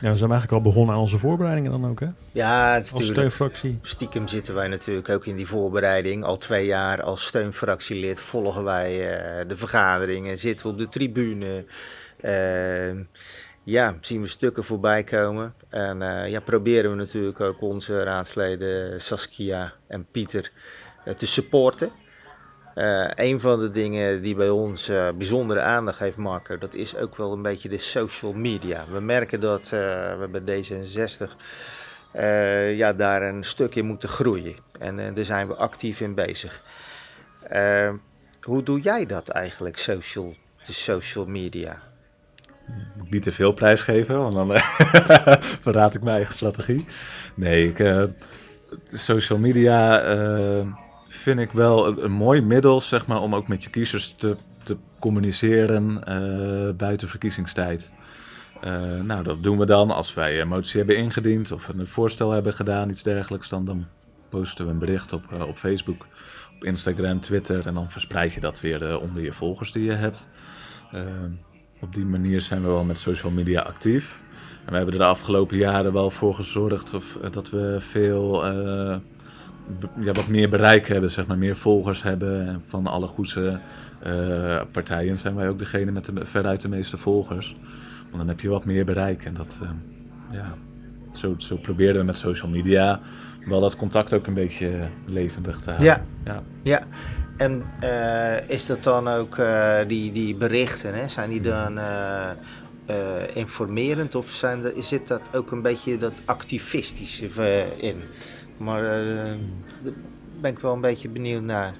Ja, 0.00 0.10
we 0.10 0.16
zijn 0.16 0.30
eigenlijk 0.30 0.62
al 0.62 0.70
begonnen 0.70 0.94
aan 0.94 1.00
onze 1.00 1.18
voorbereidingen 1.18 1.70
dan 1.70 1.90
ook, 1.90 2.00
hè? 2.00 2.06
Ja, 2.32 2.74
het 2.74 2.84
is 2.84 2.92
Als 2.92 3.00
natuurlijk. 3.00 3.32
steunfractie. 3.32 3.78
Stiekem 3.82 4.28
zitten 4.28 4.54
wij 4.54 4.68
natuurlijk 4.68 5.08
ook 5.08 5.26
in 5.26 5.36
die 5.36 5.46
voorbereiding. 5.46 6.24
Al 6.24 6.36
twee 6.36 6.66
jaar 6.66 7.02
als 7.02 7.26
steunfractielid 7.26 8.20
volgen 8.20 8.64
wij 8.64 8.90
eh, 8.90 9.48
de 9.48 9.56
vergaderingen, 9.56 10.38
zitten 10.38 10.66
we 10.66 10.72
op 10.72 10.78
de 10.78 10.88
tribune. 10.88 11.64
Ja, 13.68 13.96
zien 14.00 14.20
we 14.20 14.28
stukken 14.28 14.64
voorbij 14.64 15.04
komen. 15.04 15.54
En 15.68 16.02
eh, 16.02 16.30
ja, 16.30 16.40
proberen 16.40 16.90
we 16.90 16.96
natuurlijk 16.96 17.40
ook 17.40 17.62
onze 17.62 18.02
raadsleden 18.02 19.00
Saskia 19.02 19.72
en 19.86 20.06
Pieter 20.10 20.52
eh, 21.04 21.14
te 21.14 21.26
supporten. 21.26 21.90
Eh, 22.74 23.10
een 23.14 23.40
van 23.40 23.58
de 23.58 23.70
dingen 23.70 24.22
die 24.22 24.34
bij 24.34 24.48
ons 24.48 24.86
bijzondere 25.16 25.60
aandacht 25.60 25.98
heeft, 25.98 26.16
Marker, 26.16 26.58
dat 26.58 26.74
is 26.74 26.96
ook 26.96 27.16
wel 27.16 27.32
een 27.32 27.42
beetje 27.42 27.68
de 27.68 27.78
social 27.78 28.32
media. 28.32 28.84
We 28.90 29.00
merken 29.00 29.40
dat 29.40 29.68
we 29.68 30.28
bij 30.30 30.62
D66 30.62 31.36
eh, 32.12 32.76
ja, 32.76 32.92
daar 32.92 33.22
een 33.22 33.44
stuk 33.44 33.74
in 33.74 33.86
moeten 33.86 34.08
groeien. 34.08 34.56
En 34.78 35.14
daar 35.14 35.24
zijn 35.24 35.48
we 35.48 35.54
actief 35.54 36.00
in 36.00 36.14
bezig. 36.14 36.62
Hoe 38.40 38.62
doe 38.62 38.80
jij 38.80 39.06
dat 39.06 39.28
eigenlijk, 39.28 39.76
social, 39.76 40.34
de 40.66 40.72
social 40.72 41.26
media? 41.26 41.87
Moet 42.96 43.06
ik 43.06 43.12
niet 43.12 43.22
te 43.22 43.32
veel 43.32 43.52
prijs 43.52 43.80
geven, 43.80 44.18
want 44.18 44.34
dan 44.34 44.50
verraad 45.66 45.94
ik 45.94 46.02
mijn 46.02 46.16
eigen 46.16 46.34
strategie. 46.34 46.84
Nee, 47.34 47.68
ik, 47.68 47.78
eh, 47.78 48.04
social 48.92 49.38
media 49.38 50.00
eh, 50.00 50.66
vind 51.08 51.40
ik 51.40 51.52
wel 51.52 52.02
een, 52.02 52.10
mooi 52.10 52.40
middel 52.40 52.80
zeg 52.80 53.06
maar, 53.06 53.20
om 53.20 53.34
ook 53.34 53.48
met 53.48 53.64
je 53.64 53.70
kiezers 53.70 54.14
te, 54.18 54.36
te 54.62 54.76
communiceren 54.98 56.04
eh, 56.04 56.74
buiten 56.76 57.08
verkiezingstijd. 57.08 57.90
Nou, 59.02 59.22
dat 59.22 59.42
doen 59.42 59.58
we 59.58 59.66
dan 59.66 59.90
als 59.90 60.14
wij 60.14 60.40
een 60.40 60.48
motie 60.48 60.78
hebben 60.78 60.96
ingediend 60.96 61.52
of 61.52 61.68
een 61.68 61.86
voorstel 61.86 62.30
hebben 62.30 62.52
gedaan, 62.52 62.90
iets 62.90 63.02
dergelijks. 63.02 63.48
Dan, 63.48 63.64
dan 63.64 63.86
posten 64.28 64.64
we 64.64 64.70
een 64.70 64.78
bericht 64.78 65.12
op, 65.12 65.24
op 65.48 65.56
Facebook, 65.56 66.06
op 66.56 66.64
Instagram, 66.64 67.20
Twitter 67.20 67.66
en 67.66 67.74
dan 67.74 67.90
verspreid 67.90 68.32
je 68.32 68.40
dat 68.40 68.60
weer 68.60 69.00
onder 69.00 69.22
je 69.22 69.32
volgers 69.32 69.72
die 69.72 69.84
je 69.84 69.92
hebt. 69.92 70.26
Op 71.80 71.94
die 71.94 72.04
manier 72.04 72.40
zijn 72.40 72.62
we 72.62 72.66
wel 72.66 72.84
met 72.84 72.98
social 72.98 73.32
media 73.32 73.60
actief. 73.60 74.18
En 74.64 74.70
we 74.70 74.76
hebben 74.76 74.94
er 74.94 75.00
de 75.00 75.06
afgelopen 75.06 75.56
jaren 75.56 75.92
wel 75.92 76.10
voor 76.10 76.34
gezorgd 76.34 76.94
of, 76.94 77.16
eh, 77.16 77.30
dat 77.30 77.50
we 77.50 77.76
veel 77.78 78.46
eh, 78.46 78.96
ja, 80.00 80.12
wat 80.12 80.28
meer 80.28 80.48
bereik 80.48 80.88
hebben, 80.88 81.10
zeg 81.10 81.26
maar, 81.26 81.38
meer 81.38 81.56
volgers 81.56 82.02
hebben. 82.02 82.46
En 82.46 82.62
van 82.66 82.86
alle 82.86 83.06
goede 83.06 83.58
eh, 84.02 84.60
partijen 84.72 85.18
zijn 85.18 85.34
wij 85.34 85.48
ook 85.48 85.58
degene 85.58 85.90
met 85.90 86.04
de, 86.04 86.24
veruit 86.24 86.60
de 86.60 86.68
meeste 86.68 86.96
volgers. 86.96 87.56
Want 88.02 88.16
dan 88.16 88.28
heb 88.28 88.40
je 88.40 88.48
wat 88.48 88.64
meer 88.64 88.84
bereik. 88.84 89.24
En 89.24 89.34
dat, 89.34 89.58
ja, 90.30 90.54
zo, 91.12 91.34
zo 91.38 91.56
probeerden 91.56 92.00
we 92.00 92.06
met 92.06 92.16
social 92.16 92.50
media 92.50 93.00
wel 93.48 93.60
dat 93.60 93.76
contact 93.76 94.14
ook 94.14 94.26
een 94.26 94.34
beetje 94.34 94.88
levendig 95.06 95.60
te 95.60 95.70
houden. 95.70 95.86
Ja. 95.86 96.02
ja. 96.24 96.42
Ja, 96.62 96.86
en 97.38 97.62
eh, 97.80 98.50
is 98.50 98.66
dat 98.66 98.82
dan 98.84 99.08
ook 99.08 99.36
eh, 99.36 99.78
die, 99.86 100.12
die 100.12 100.34
berichten, 100.34 100.94
hè? 100.94 101.08
zijn 101.08 101.30
die 101.30 101.40
dan 101.40 101.78
eh, 101.78 102.30
informerend 103.34 104.14
of 104.14 104.30
zijn 104.30 104.62
zit 104.76 105.08
dat 105.08 105.20
ook 105.32 105.50
een 105.50 105.62
beetje 105.62 105.98
dat 105.98 106.12
activistische 106.24 107.66
in? 107.76 107.96
Maar 108.56 108.82
daar 108.82 109.36
ben 110.40 110.50
ik 110.50 110.58
wel 110.58 110.72
een 110.72 110.80
beetje 110.80 111.08
benieuwd 111.08 111.42
naar. 111.42 111.74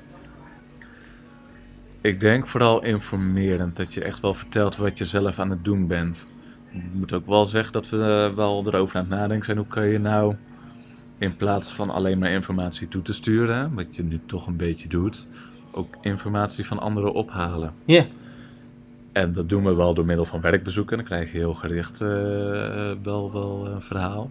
Ik 2.00 2.20
denk 2.20 2.46
vooral 2.46 2.84
informerend, 2.84 3.76
dat 3.76 3.94
je 3.94 4.04
echt 4.04 4.20
wel 4.20 4.34
vertelt 4.34 4.76
wat 4.76 4.98
je 4.98 5.04
zelf 5.04 5.38
aan 5.38 5.50
het 5.50 5.64
doen 5.64 5.86
bent. 5.86 6.26
Ik 6.72 6.82
moet 6.92 7.12
ook 7.12 7.26
wel 7.26 7.46
zeggen 7.46 7.72
dat 7.72 7.88
we 7.88 8.32
wel 8.36 8.66
erover 8.66 8.96
aan 8.96 9.06
het 9.08 9.18
nadenken 9.18 9.44
zijn. 9.44 9.56
Hoe 9.56 9.66
kan 9.66 9.86
je 9.86 9.98
nou, 9.98 10.34
in 11.18 11.36
plaats 11.36 11.72
van 11.72 11.90
alleen 11.90 12.18
maar 12.18 12.30
informatie 12.30 12.88
toe 12.88 13.02
te 13.02 13.12
sturen, 13.12 13.74
wat 13.74 13.96
je 13.96 14.02
nu 14.02 14.20
toch 14.26 14.46
een 14.46 14.56
beetje 14.56 14.88
doet, 14.88 15.26
ook 15.78 15.96
informatie 16.00 16.66
van 16.66 16.78
anderen 16.78 17.12
ophalen. 17.12 17.72
Ja, 17.84 18.04
En 19.12 19.32
dat 19.32 19.48
doen 19.48 19.64
we 19.64 19.74
wel 19.74 19.94
door 19.94 20.04
middel 20.04 20.24
van 20.24 20.40
werkbezoeken. 20.40 20.96
Dan 20.96 21.06
krijg 21.06 21.32
je 21.32 21.38
heel 21.38 21.54
gericht 21.54 22.00
eh, 22.00 22.08
wel, 23.02 23.32
wel 23.32 23.66
een 23.66 23.80
verhaal. 23.82 24.30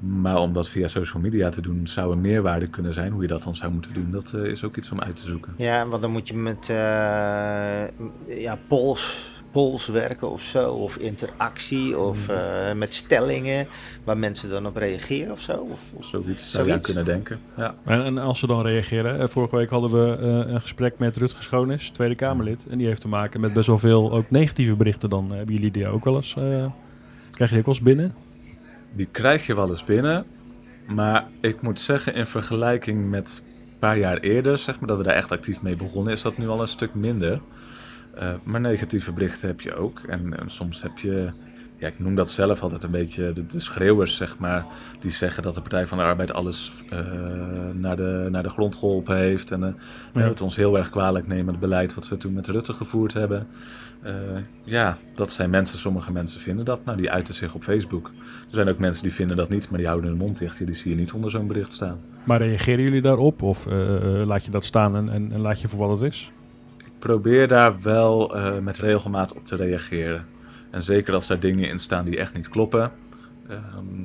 Maar 0.00 0.36
om 0.38 0.52
dat 0.52 0.68
via 0.68 0.88
social 0.88 1.22
media 1.22 1.50
te 1.50 1.60
doen, 1.60 1.86
zou 1.86 2.12
een 2.12 2.20
meerwaarde 2.20 2.66
kunnen 2.66 2.92
zijn. 2.92 3.12
Hoe 3.12 3.22
je 3.22 3.28
dat 3.28 3.42
dan 3.42 3.56
zou 3.56 3.72
moeten 3.72 3.92
doen, 3.92 4.10
dat 4.10 4.32
eh, 4.32 4.44
is 4.44 4.64
ook 4.64 4.76
iets 4.76 4.90
om 4.90 5.00
uit 5.00 5.16
te 5.16 5.22
zoeken. 5.22 5.54
ja 5.56 5.86
want 5.86 6.02
dan 6.02 6.10
moet 6.10 6.28
je 6.28 6.36
met 6.36 6.68
eh, 6.68 6.76
ja, 8.42 8.58
polls, 8.68 9.30
polls 9.50 9.86
werken 9.86 10.30
of 10.30 10.40
zo, 10.42 10.70
of 10.72 10.96
interactie, 10.96 11.98
of 11.98 12.28
eh, 12.28 12.72
met 12.72 12.94
stellingen 12.94 13.66
waar 14.04 14.18
mensen 14.18 14.50
dan 14.50 14.66
op 14.66 14.76
reageren 14.76 15.32
of 15.32 15.40
zo. 15.40 15.52
Of, 15.52 15.80
of- 15.92 16.04
Zoiets 16.04 16.50
zou 16.50 16.66
je 16.66 16.72
aan 16.72 16.80
kunnen 16.80 17.04
denken. 17.04 17.40
Ja. 17.56 17.74
En, 17.84 18.04
en 18.04 18.18
als 18.18 18.38
ze 18.38 18.46
dan 18.46 18.62
reageren, 18.62 19.20
eh, 19.20 19.28
vorige 19.28 19.56
week 19.56 19.70
hadden 19.70 19.90
we 19.90 20.16
eh, 20.20 20.52
een 20.52 20.60
gesprek 20.60 20.98
met 20.98 21.16
Rutger 21.16 21.42
Schoonis, 21.42 21.90
Tweede 21.90 22.14
Kamerlid. 22.14 22.66
En 22.70 22.78
die 22.78 22.86
heeft 22.86 23.00
te 23.00 23.08
maken 23.08 23.40
met 23.40 23.52
best 23.52 23.66
wel 23.66 23.78
veel 23.78 24.12
ook 24.12 24.30
negatieve 24.30 24.76
berichten 24.76 25.10
dan. 25.10 25.32
Hebben 25.32 25.54
jullie 25.54 25.70
die 25.70 25.88
ook 25.88 26.04
wel 26.04 26.16
eens, 26.16 26.36
eh, 26.36 26.42
krijg 27.30 27.50
je 27.50 27.56
die 27.56 27.58
ook 27.58 27.64
wel 27.66 27.74
eens 27.74 27.80
binnen? 27.80 28.14
Die 28.92 29.08
krijg 29.10 29.46
je 29.46 29.54
wel 29.54 29.70
eens 29.70 29.84
binnen. 29.84 30.24
Maar 30.86 31.24
ik 31.40 31.62
moet 31.62 31.80
zeggen, 31.80 32.14
in 32.14 32.26
vergelijking 32.26 33.10
met 33.10 33.42
een 33.72 33.78
paar 33.78 33.98
jaar 33.98 34.16
eerder, 34.18 34.58
zeg 34.58 34.78
maar, 34.78 34.88
dat 34.88 34.96
we 34.98 35.02
daar 35.04 35.14
echt 35.14 35.30
actief 35.32 35.62
mee 35.62 35.76
begonnen, 35.76 36.12
is 36.12 36.22
dat 36.22 36.38
nu 36.38 36.48
al 36.48 36.60
een 36.60 36.68
stuk 36.68 36.94
minder. 36.94 37.40
Eh, 38.14 38.28
maar 38.42 38.60
negatieve 38.60 39.12
berichten 39.12 39.48
heb 39.48 39.60
je 39.60 39.74
ook. 39.74 40.00
En, 40.08 40.38
en 40.40 40.50
soms 40.50 40.82
heb 40.82 40.98
je, 40.98 41.28
ja, 41.76 41.86
ik 41.86 41.98
noem 41.98 42.14
dat 42.14 42.30
zelf 42.30 42.62
altijd 42.62 42.82
een 42.82 42.90
beetje 42.90 43.32
de, 43.32 43.46
de 43.46 43.60
schreeuwers, 43.60 44.16
zeg 44.16 44.38
maar. 44.38 44.64
Die 45.00 45.10
zeggen 45.10 45.42
dat 45.42 45.54
de 45.54 45.60
Partij 45.60 45.86
van 45.86 45.98
de 45.98 46.04
Arbeid 46.04 46.32
alles 46.32 46.72
eh, 46.90 46.98
naar, 47.72 47.96
de, 47.96 48.28
naar 48.30 48.42
de 48.42 48.48
grond 48.48 48.74
geholpen 48.76 49.16
heeft. 49.16 49.50
En 49.50 49.62
eh 49.64 49.70
Ja. 50.14 50.20
het 50.28 50.40
ons 50.40 50.56
heel 50.56 50.78
erg 50.78 50.90
kwalijk 50.90 51.26
nemen, 51.26 51.46
het 51.46 51.60
beleid 51.60 51.94
wat 51.94 52.08
we 52.08 52.16
toen 52.16 52.32
met 52.32 52.46
Rutte 52.48 52.72
gevoerd 52.72 53.12
hebben. 53.12 53.46
Eh, 54.02 54.12
ja, 54.64 54.96
dat 55.14 55.30
zijn 55.30 55.50
mensen, 55.50 55.78
sommige 55.78 56.12
mensen 56.12 56.40
vinden 56.40 56.64
dat. 56.64 56.84
Nou, 56.84 56.96
die 56.96 57.10
uiten 57.10 57.34
zich 57.34 57.54
op 57.54 57.62
Facebook. 57.62 58.06
Er 58.50 58.54
zijn 58.56 58.68
ook 58.68 58.78
mensen 58.78 59.02
die 59.02 59.12
vinden 59.12 59.36
dat 59.36 59.48
niet, 59.48 59.68
maar 59.70 59.78
die 59.78 59.88
houden 59.88 60.10
hun 60.10 60.18
mond 60.18 60.38
dicht. 60.38 60.66
Die 60.66 60.74
zie 60.74 60.90
je 60.90 60.96
niet 60.96 61.12
onder 61.12 61.30
zo'n 61.30 61.46
bericht 61.46 61.72
staan. 61.72 61.98
Maar 62.24 62.38
reageren 62.38 62.84
jullie 62.84 63.00
daarop 63.00 63.42
of 63.42 63.66
eh, 63.66 63.96
eh, 64.20 64.26
laat 64.26 64.44
je 64.44 64.50
dat 64.50 64.64
staan 64.64 64.96
en, 64.96 65.08
en, 65.08 65.32
en 65.32 65.40
laat 65.40 65.60
je 65.60 65.68
voor 65.68 65.78
wat 65.88 66.00
het 66.00 66.12
is? 66.12 66.30
Probeer 67.00 67.48
daar 67.48 67.82
wel 67.82 68.36
eh, 68.36 68.58
met 68.58 68.78
regelmaat 68.78 69.32
op 69.32 69.46
te 69.46 69.56
reageren. 69.56 70.26
En 70.70 70.82
zeker 70.82 71.14
als 71.14 71.26
daar 71.26 71.40
dingen 71.40 71.68
in 71.68 71.78
staan 71.78 72.04
die 72.04 72.18
echt 72.18 72.34
niet 72.34 72.48
kloppen, 72.48 72.92
eh, 73.48 73.56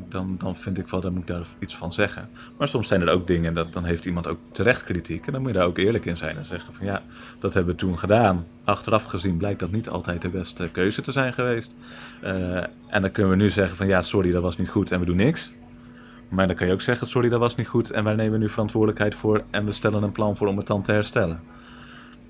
dan, 0.10 0.36
dan 0.40 0.56
vind 0.56 0.78
ik 0.78 0.88
wel, 0.88 1.02
dan 1.02 1.14
moet 1.14 1.22
ik 1.22 1.28
daar 1.28 1.46
iets 1.60 1.76
van 1.76 1.94
zeggen. 1.94 2.30
Maar 2.58 2.68
soms 2.68 2.88
zijn 2.88 3.02
er 3.02 3.10
ook 3.10 3.28
dingen, 3.28 3.54
dat, 3.54 3.74
dan 3.74 3.84
heeft 3.84 4.06
iemand 4.06 4.28
ook 4.28 4.40
terecht 4.52 4.84
kritiek. 4.84 5.26
En 5.26 5.32
dan 5.32 5.42
moet 5.42 5.52
je 5.52 5.58
daar 5.58 5.68
ook 5.68 5.78
eerlijk 5.78 6.06
in 6.06 6.18
zijn 6.18 6.38
en 6.38 6.46
zeggen 6.46 6.74
van 6.74 6.86
ja, 6.86 7.02
dat 7.40 7.54
hebben 7.54 7.74
we 7.74 7.80
toen 7.80 7.98
gedaan. 7.98 8.46
Achteraf 8.64 9.04
gezien 9.04 9.38
blijkt 9.38 9.60
dat 9.60 9.72
niet 9.72 9.90
altijd 9.90 10.22
de 10.22 10.30
beste 10.30 10.70
keuze 10.72 11.02
te 11.02 11.12
zijn 11.12 11.34
geweest. 11.34 11.76
Eh, 12.22 12.56
en 12.88 13.02
dan 13.02 13.12
kunnen 13.12 13.32
we 13.32 13.38
nu 13.38 13.50
zeggen 13.50 13.78
van 13.78 13.88
ja, 13.88 14.02
sorry, 14.02 14.32
dat 14.32 14.42
was 14.42 14.58
niet 14.58 14.70
goed 14.70 14.92
en 14.92 15.00
we 15.00 15.06
doen 15.06 15.16
niks. 15.16 15.52
Maar 16.30 16.48
dan 16.48 16.56
kan 16.56 16.68
je 16.68 16.74
ook 16.74 16.82
zeggen, 16.82 17.08
sorry, 17.08 17.30
dat 17.30 17.40
was 17.40 17.56
niet 17.56 17.68
goed 17.68 17.92
en 17.92 18.04
wij 18.04 18.16
nemen 18.16 18.40
nu 18.40 18.50
verantwoordelijkheid 18.50 19.16
voor 19.16 19.44
en 19.52 19.66
we 19.66 19.72
stellen 19.72 20.04
een 20.04 20.12
plan 20.12 20.36
voor 20.36 20.48
om 20.48 20.58
het 20.58 20.68
dan 20.68 20.82
te 20.82 20.92
herstellen. 20.92 21.40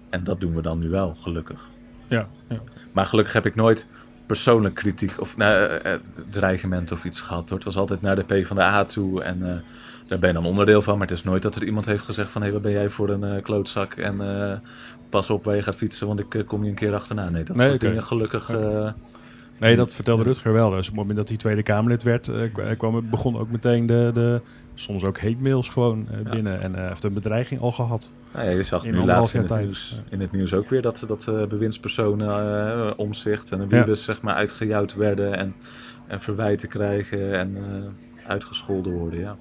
En 0.10 0.24
dat 0.24 0.40
doen 0.40 0.56
we 0.56 0.62
dan 0.62 0.80
nu 0.80 0.90
wel, 0.90 1.16
gelukkig. 1.22 1.68
Ja, 2.08 2.28
ja. 2.50 2.58
Maar 2.92 3.06
gelukkig 3.06 3.34
heb 3.34 3.46
ik 3.46 3.56
nooit 3.56 3.88
persoonlijk 4.26 4.76
kritiek 4.76 5.14
of 5.20 5.38
nou, 5.38 5.66
eh, 5.66 5.94
eh, 5.94 6.00
dreigement 6.30 6.92
of 6.92 7.06
iets 7.06 7.20
gehad. 7.22 7.50
Hoor. 7.50 7.58
Het 7.58 7.66
was 7.68 7.78
altijd 7.78 8.02
naar 8.02 8.16
de 8.16 8.42
P 8.42 8.46
van 8.48 8.56
de 8.56 8.62
A 8.64 8.86
toe 8.86 9.24
en 9.24 9.50
eh, 9.50 9.56
daar 10.08 10.20
ben 10.20 10.30
je 10.30 10.36
dan 10.36 10.46
onderdeel 10.46 10.82
van. 10.82 10.98
Maar 10.98 11.08
het 11.08 11.18
is 11.18 11.24
nooit 11.24 11.42
dat 11.42 11.56
er 11.56 11.64
iemand 11.64 11.86
heeft 11.86 12.04
gezegd 12.04 12.32
van... 12.32 12.42
hé, 12.42 12.52
wat 12.52 12.62
ben 12.62 12.72
jij 12.72 12.90
voor 12.90 13.10
een 13.10 13.42
klootzak 13.42 13.94
en 13.94 14.22
pas 15.10 15.30
op 15.30 15.44
waar 15.44 15.56
je 15.56 15.62
gaat 15.62 15.76
fietsen... 15.76 16.08
want 16.08 16.20
ik 16.20 16.44
kom 16.48 16.64
je 16.64 16.70
een 16.70 16.76
keer 16.76 16.94
achterna. 16.96 17.30
Nee, 17.30 17.44
dat 17.44 17.56
Nee, 17.56 17.70
soort 17.70 17.82
dingen 17.82 18.04
gelukkig... 18.04 18.52
Nee, 19.60 19.76
dat 19.76 19.94
vertelde 19.94 20.24
Rutger 20.24 20.54
wel. 20.54 20.70
Dus 20.70 20.80
op 20.80 20.86
het 20.86 20.96
moment 20.96 21.18
dat 21.18 21.28
hij 21.28 21.38
Tweede 21.38 21.64
Kamerlid 21.64 22.04
werd, 22.04 22.32
kwam, 22.78 23.10
begon 23.10 23.38
ook 23.38 23.52
meteen 23.52 23.86
de, 23.86 24.12
de 24.14 24.42
soms 24.74 25.04
ook 25.04 25.20
hate 25.20 25.38
mails 25.40 25.70
gewoon 25.70 26.08
Ja. 26.24 26.30
binnen. 26.30 26.62
En 26.62 26.88
heeft 26.88 27.04
een 27.04 27.14
bedreiging 27.14 27.62
al 27.62 27.72
gehad. 27.72 28.12
Nou 28.36 28.48
ja, 28.48 28.56
je 28.56 28.64
zag 28.64 28.86
nu 28.86 29.06
laatst 29.06 29.34
in 29.34 29.40
het, 29.40 29.48
tijd. 29.48 29.66
nieuws, 29.66 30.02
in 30.10 30.22
het 30.22 30.32
nieuws 30.32 30.54
ook 30.54 30.70
weer... 30.70 30.82
dat, 30.82 31.04
dat 31.08 31.28
eh, 31.28 31.46
bewindspersonen 31.46 32.30
eh, 32.30 32.92
omzicht 32.96 33.52
en 33.52 33.68
wiebes 33.68 34.04
zeg 34.04 34.22
maar 34.22 34.36
uitgejouwd 34.36 34.96
werden... 34.96 35.38
en, 35.38 35.56
en 36.08 36.22
verwijten 36.22 36.70
krijgen 36.70 37.34
en 37.34 37.58
eh, 37.58 38.28
uitgescholden 38.30 38.94
worden, 38.94 39.20
ja. 39.20 39.38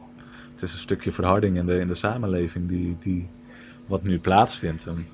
Het 0.53 0.63
is 0.63 0.73
een 0.73 0.79
stukje 0.79 1.13
verharding 1.13 1.57
in 1.57 1.67
de, 1.67 1.79
in 1.79 1.87
de 1.87 1.95
samenleving 1.95 2.69
die, 2.69 2.97
die 3.01 3.31
wat 3.87 4.03
nu 4.03 4.19
plaatsvindt. 4.19 4.87
En, 4.87 5.07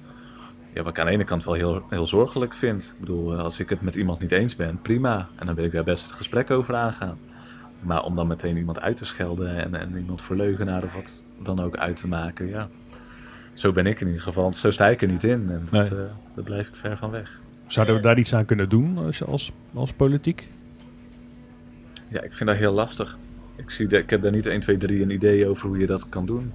ja, 0.73 0.83
wat 0.83 0.93
ik 0.93 0.99
aan 0.99 1.07
de 1.07 1.13
ene 1.13 1.25
kant 1.25 1.45
wel 1.45 1.55
heel, 1.55 1.83
heel 1.91 2.07
zorgelijk 2.07 2.55
vind. 2.55 2.95
Ik 2.95 3.01
bedoel, 3.01 3.39
als 3.39 3.61
ik 3.61 3.69
het 3.69 3.81
met 3.81 3.95
iemand 3.95 4.21
niet 4.21 4.33
eens 4.33 4.57
ben, 4.57 4.81
prima. 4.83 5.29
En 5.37 5.47
dan 5.47 5.55
wil 5.55 5.65
ik 5.65 5.73
daar 5.73 5.85
best 5.85 6.05
het 6.05 6.13
gesprek 6.13 6.51
over 6.51 6.75
aangaan. 6.75 7.19
Maar 7.81 8.05
om 8.05 8.15
dan 8.15 8.27
meteen 8.27 8.57
iemand 8.57 8.81
uit 8.81 8.97
te 8.97 9.05
schelden 9.05 9.57
en, 9.57 9.75
en 9.75 9.97
iemand 9.97 10.23
voor 10.23 10.37
leugenaar 10.37 10.83
of 10.83 10.95
wat 10.95 11.25
dan 11.43 11.61
ook 11.61 11.77
uit 11.77 11.97
te 11.97 12.09
maken, 12.09 12.47
ja. 12.47 12.69
Zo 13.61 13.73
ben 13.73 13.87
ik 13.87 14.01
in 14.01 14.07
ieder 14.07 14.23
geval. 14.23 14.53
Zo 14.53 14.71
sta 14.71 14.89
ik 14.89 15.03
er 15.03 15.09
niet 15.09 15.25
in. 15.25 15.51
En 15.51 15.69
dat, 15.71 15.91
Nee. 15.91 16.01
eh, 16.01 16.07
daar 16.35 16.45
blijf 16.45 16.69
ik 16.69 16.75
ver 16.75 16.97
van 16.97 17.11
weg. 17.11 17.39
Zouden 17.67 17.95
we 17.95 18.01
daar 18.01 18.19
iets 18.19 18.35
aan 18.35 18.45
kunnen 18.45 18.69
doen 18.69 18.99
als, 18.99 19.25
als, 19.25 19.53
als 19.75 19.93
politiek? 19.93 20.49
Ja, 22.09 22.21
ik 22.23 22.35
vind 22.35 22.49
dat 22.49 22.59
heel 22.59 22.73
lastig. 22.73 23.17
Ik, 23.57 23.71
zie 23.71 23.87
de, 23.89 23.99
ik 23.99 24.11
heb 24.11 24.23
daar 24.23 24.33
niet 24.33 24.47
1, 24.47 24.61
2, 24.61 24.77
3 24.77 25.03
een 25.03 25.11
idee 25.11 25.47
over 25.49 25.69
hoe 25.69 25.79
je 25.79 25.87
dat 25.87 26.09
kan 26.09 26.27
doen. 26.27 26.53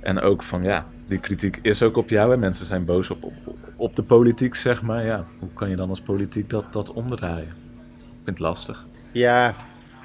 En 0.00 0.20
ook 0.20 0.42
van 0.42 0.62
ja, 0.62 0.86
die 1.08 1.18
kritiek 1.18 1.58
is 1.62 1.82
ook 1.82 1.96
op 1.96 2.08
jou 2.08 2.32
en 2.32 2.38
mensen 2.38 2.66
zijn 2.66 2.84
boos 2.84 3.10
op, 3.10 3.22
op, 3.22 3.34
op 3.76 3.96
de 3.96 4.02
politiek, 4.02 4.54
zeg 4.54 4.82
maar. 4.82 5.04
Ja, 5.04 5.24
hoe 5.38 5.48
kan 5.54 5.68
je 5.70 5.76
dan 5.76 5.88
als 5.88 6.00
politiek 6.00 6.50
dat, 6.50 6.72
dat 6.72 6.92
omdraaien? 6.92 7.48
Ik 7.48 8.22
vind 8.24 8.26
het 8.26 8.38
lastig. 8.38 8.84
Ja, 9.12 9.54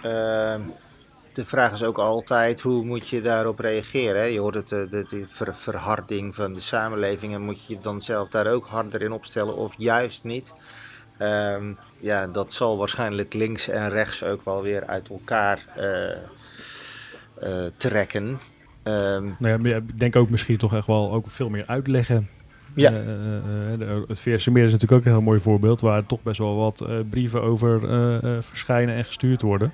uh, 0.05 0.55
de 1.33 1.45
vraag 1.45 1.71
is 1.71 1.83
ook 1.83 1.97
altijd 1.97 2.61
hoe 2.61 2.85
moet 2.85 3.09
je 3.09 3.21
daarop 3.21 3.59
reageren. 3.59 4.21
Hè? 4.21 4.27
Je 4.27 4.39
hoort 4.39 4.55
het, 4.55 4.69
de, 4.69 4.87
de 4.89 5.25
ver, 5.29 5.55
verharding 5.55 6.35
van 6.35 6.53
de 6.53 6.59
samenleving 6.59 7.33
en 7.33 7.41
moet 7.41 7.65
je 7.65 7.77
dan 7.81 8.01
zelf 8.01 8.29
daar 8.29 8.47
ook 8.47 8.65
harder 8.65 9.01
in 9.01 9.11
opstellen 9.11 9.55
of 9.55 9.73
juist 9.77 10.23
niet. 10.23 10.53
Um, 11.21 11.77
ja, 11.99 12.27
dat 12.27 12.53
zal 12.53 12.77
waarschijnlijk 12.77 13.33
links 13.33 13.67
en 13.67 13.89
rechts 13.89 14.23
ook 14.23 14.45
wel 14.45 14.61
weer 14.61 14.85
uit 14.85 15.09
elkaar 15.09 15.65
uh, 15.77 15.83
uh, 17.43 17.65
trekken. 17.77 18.39
Um, 18.83 19.35
nou 19.39 19.67
ja, 19.67 19.75
ik 19.75 19.99
denk 19.99 20.15
ook 20.15 20.29
misschien 20.29 20.57
toch 20.57 20.73
echt 20.73 20.87
wel 20.87 21.11
ook 21.11 21.29
veel 21.29 21.49
meer 21.49 21.67
uitleggen. 21.67 22.29
Ja. 22.75 22.91
Uh, 22.91 24.01
het 24.07 24.19
VSC 24.19 24.49
Meer 24.49 24.65
is 24.65 24.71
natuurlijk 24.71 25.01
ook 25.01 25.05
een 25.05 25.11
heel 25.11 25.21
mooi 25.21 25.39
voorbeeld, 25.39 25.81
waar 25.81 26.05
toch 26.05 26.23
best 26.23 26.37
wel 26.37 26.55
wat 26.55 26.89
brieven 27.09 27.41
over 27.41 27.79
verschijnen 28.43 28.95
en 28.95 29.05
gestuurd 29.05 29.41
worden. 29.41 29.73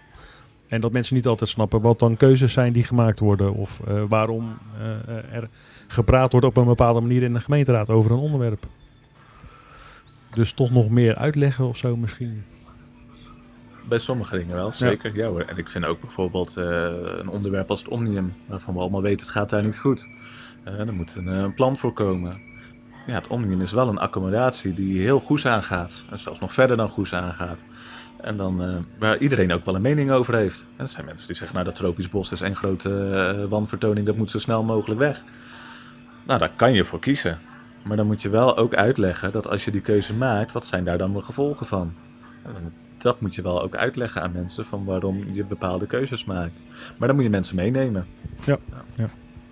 En 0.68 0.82
dat 0.82 0.92
mensen 0.92 1.16
niet 1.16 1.28
altijd 1.28 1.50
snappen 1.50 1.82
wat 1.82 2.00
dan 2.00 2.18
keuzes 2.18 2.54
zijn 2.54 2.74
die 2.74 2.84
gemaakt 2.84 3.20
worden. 3.20 3.54
Of 3.54 3.80
uh, 3.88 4.04
waarom 4.08 4.58
uh, 4.80 5.34
er 5.34 5.50
gepraat 5.88 6.32
wordt 6.32 6.48
op 6.48 6.58
een 6.58 6.66
bepaalde 6.66 7.02
manier 7.02 7.24
in 7.24 7.34
de 7.34 7.40
gemeenteraad 7.40 7.90
over 7.90 8.12
een 8.12 8.18
onderwerp. 8.18 8.66
Dus 10.34 10.52
toch 10.52 10.72
nog 10.72 10.90
meer 10.90 11.16
uitleggen 11.16 11.68
of 11.68 11.78
zo 11.78 11.96
misschien. 11.96 12.44
Bij 13.90 14.00
sommige 14.00 14.38
dingen 14.38 14.56
wel, 14.56 14.74
zeker. 14.74 15.16
Ja. 15.16 15.24
ja 15.24 15.30
hoor. 15.30 15.42
En 15.42 15.58
ik 15.58 15.70
vind 15.70 15.86
ook 15.86 16.00
bijvoorbeeld 16.00 16.56
uh, 16.58 16.66
een 17.20 17.30
onderwerp 17.30 17.70
als 17.70 17.80
het 17.80 17.90
Omnium, 17.90 18.34
waarvan 18.46 18.74
we 18.74 18.80
allemaal 18.80 19.02
weten 19.02 19.20
het 19.20 19.30
gaat 19.30 19.50
daar 19.50 19.64
niet 19.64 19.78
goed. 19.78 20.08
er 20.64 20.94
moet 20.94 21.16
een, 21.16 21.28
een, 21.28 21.54
plan 21.54 21.78
voor 21.78 21.94
komen. 21.94 22.40
Ja, 23.08 23.14
het 23.14 23.28
Omnium 23.28 23.62
is 23.62 23.72
wel 23.72 23.88
een 23.88 23.98
accommodatie 23.98 24.74
die 24.74 25.00
heel 25.00 25.20
goed 25.20 25.46
aangaat. 25.46 26.04
En 26.10 26.18
zelfs 26.18 26.40
nog 26.40 26.54
verder 26.54 26.78
dan 26.78 26.90
goed 26.90 27.14
aangaat. 27.14 27.64
En 28.22 28.38
dan, 28.38 28.70
uh, 28.70 28.78
waar 28.98 29.18
iedereen 29.18 29.52
ook 29.52 29.66
wel 29.66 29.76
een 29.76 29.82
mening 29.82 30.12
over 30.12 30.36
heeft. 30.36 30.66
En 30.76 30.84
er 30.84 30.88
zijn 30.88 31.06
mensen 31.06 31.28
die 31.28 31.36
zeggen, 31.36 31.56
nou 31.56 31.68
dat 31.68 31.76
tropisch 31.76 32.10
bos 32.10 32.32
is 32.32 32.42
één 32.42 32.56
grote 32.56 32.90
uh, 32.90 33.50
wanvertoning, 33.50 34.06
dat 34.06 34.16
moet 34.16 34.32
zo 34.32 34.40
snel 34.40 34.64
mogelijk 34.64 35.00
weg. 35.00 35.24
Nou, 36.26 36.40
daar 36.40 36.52
kan 36.56 36.74
je 36.74 36.86
voor 36.86 37.00
kiezen. 37.00 37.40
Maar 37.84 37.98
dan 37.98 38.06
moet 38.06 38.22
je 38.22 38.30
wel 38.30 38.58
ook 38.58 38.74
uitleggen 38.74 39.32
dat 39.32 39.48
als 39.48 39.66
je 39.66 39.72
die 39.72 39.82
keuze 39.82 40.14
maakt, 40.14 40.52
wat 40.52 40.66
zijn 40.66 40.84
daar 40.84 40.98
dan 40.98 41.14
de 41.14 41.22
gevolgen 41.22 41.66
van? 41.66 41.94
En 42.44 42.74
dat 42.98 43.22
moet 43.22 43.36
je 43.36 43.42
wel 43.42 43.62
ook 43.62 43.76
uitleggen 43.76 44.22
aan 44.22 44.32
mensen 44.32 44.66
van 44.66 44.86
waarom 44.86 45.24
je 45.34 45.44
bepaalde 45.44 45.86
keuzes 45.86 46.26
maakt. 46.26 46.64
Maar 46.98 47.08
dan 47.08 47.16
moet 47.16 47.26
je 47.26 47.32
mensen 47.32 47.56
meenemen. 47.56 48.08
Ja. 48.46 48.58
ja. 48.96 49.10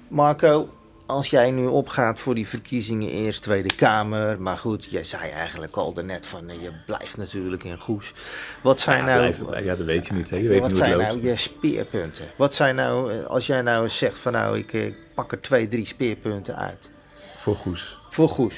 Marco, 0.07 0.69
als 1.05 1.29
jij 1.29 1.51
nu 1.51 1.65
opgaat 1.65 2.19
voor 2.19 2.35
die 2.35 2.47
verkiezingen 2.47 3.09
eerst 3.09 3.41
Tweede 3.41 3.75
Kamer, 3.75 4.41
maar 4.41 4.57
goed, 4.57 4.85
jij 4.85 5.03
zei 5.03 5.29
eigenlijk 5.29 5.75
al 5.75 5.93
daarnet 5.93 6.25
van 6.25 6.47
je 6.47 6.71
blijft 6.85 7.17
natuurlijk 7.17 7.63
in 7.63 7.79
Goes. 7.79 8.13
Wat 8.61 8.79
zijn 8.79 9.05
ja, 9.05 9.15
nou... 9.15 9.63
ja, 9.63 9.75
dat 9.75 9.85
weet 9.85 10.07
je 10.07 10.13
niet, 10.13 10.29
hè? 10.29 10.37
Je 10.37 10.47
weet 10.47 10.59
wat 10.59 10.67
niet 10.67 10.77
zijn 10.77 10.97
nou 10.97 11.21
je 11.21 11.35
speerpunten? 11.35 12.25
Wat 12.37 12.55
zijn 12.55 12.75
nou, 12.75 13.23
als 13.23 13.47
jij 13.47 13.61
nou 13.61 13.89
zegt 13.89 14.19
van 14.19 14.31
nou, 14.31 14.57
ik, 14.57 14.73
ik 14.73 14.95
pak 15.15 15.31
er 15.31 15.41
twee, 15.41 15.67
drie 15.67 15.85
speerpunten 15.85 16.55
uit. 16.55 16.89
Voor 17.37 17.55
Goes. 17.55 17.99
Voor 18.09 18.29
Goes. 18.29 18.55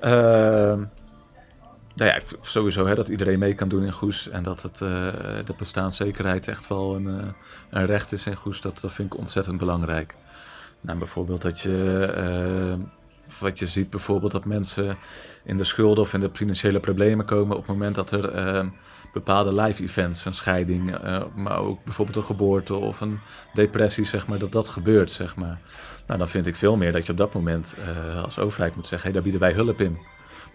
Uh, 0.00 0.10
nou 1.94 2.10
ja, 2.10 2.20
sowieso 2.40 2.86
hè, 2.86 2.94
dat 2.94 3.08
iedereen 3.08 3.38
mee 3.38 3.54
kan 3.54 3.68
doen 3.68 3.84
in 3.84 3.92
Goes 3.92 4.28
en 4.28 4.42
dat 4.42 4.62
het, 4.62 4.80
uh, 4.80 4.88
de 5.44 5.54
bestaanszekerheid 5.58 6.48
echt 6.48 6.68
wel 6.68 6.94
een, 6.94 7.34
een 7.70 7.86
recht 7.86 8.12
is 8.12 8.26
in 8.26 8.36
Goes, 8.36 8.60
dat, 8.60 8.80
dat 8.80 8.92
vind 8.92 9.12
ik 9.12 9.18
ontzettend 9.18 9.58
belangrijk. 9.58 10.14
Nou, 10.84 10.98
bijvoorbeeld 10.98 11.42
dat 11.42 11.60
je, 11.60 12.14
uh, 12.78 12.84
wat 13.40 13.58
je 13.58 13.66
ziet, 13.66 13.90
bijvoorbeeld 13.90 14.32
dat 14.32 14.44
mensen 14.44 14.96
in 15.44 15.56
de 15.56 15.64
schulden 15.64 16.04
of 16.04 16.14
in 16.14 16.20
de 16.20 16.30
financiële 16.32 16.80
problemen 16.80 17.24
komen 17.24 17.56
op 17.56 17.66
het 17.66 17.76
moment 17.76 17.94
dat 17.94 18.10
er 18.10 18.34
uh, 18.34 18.66
bepaalde 19.12 19.54
live 19.62 19.82
events, 19.82 20.24
een 20.24 20.34
scheiding, 20.34 21.04
uh, 21.04 21.22
maar 21.34 21.58
ook 21.58 21.84
bijvoorbeeld 21.84 22.16
een 22.16 22.24
geboorte 22.24 22.74
of 22.74 23.00
een 23.00 23.18
depressie, 23.54 24.04
zeg 24.04 24.26
maar, 24.26 24.38
dat 24.38 24.52
dat 24.52 24.68
gebeurt, 24.68 25.10
zeg 25.10 25.36
maar. 25.36 25.58
Nou, 26.06 26.18
dan 26.18 26.28
vind 26.28 26.46
ik 26.46 26.56
veel 26.56 26.76
meer 26.76 26.92
dat 26.92 27.06
je 27.06 27.12
op 27.12 27.18
dat 27.18 27.34
moment 27.34 27.76
als 28.24 28.38
overheid 28.38 28.76
moet 28.76 28.86
zeggen, 28.86 29.02
hey, 29.02 29.12
daar 29.12 29.30
bieden 29.30 29.40
wij 29.40 29.52
hulp 29.52 29.80
in. 29.80 29.98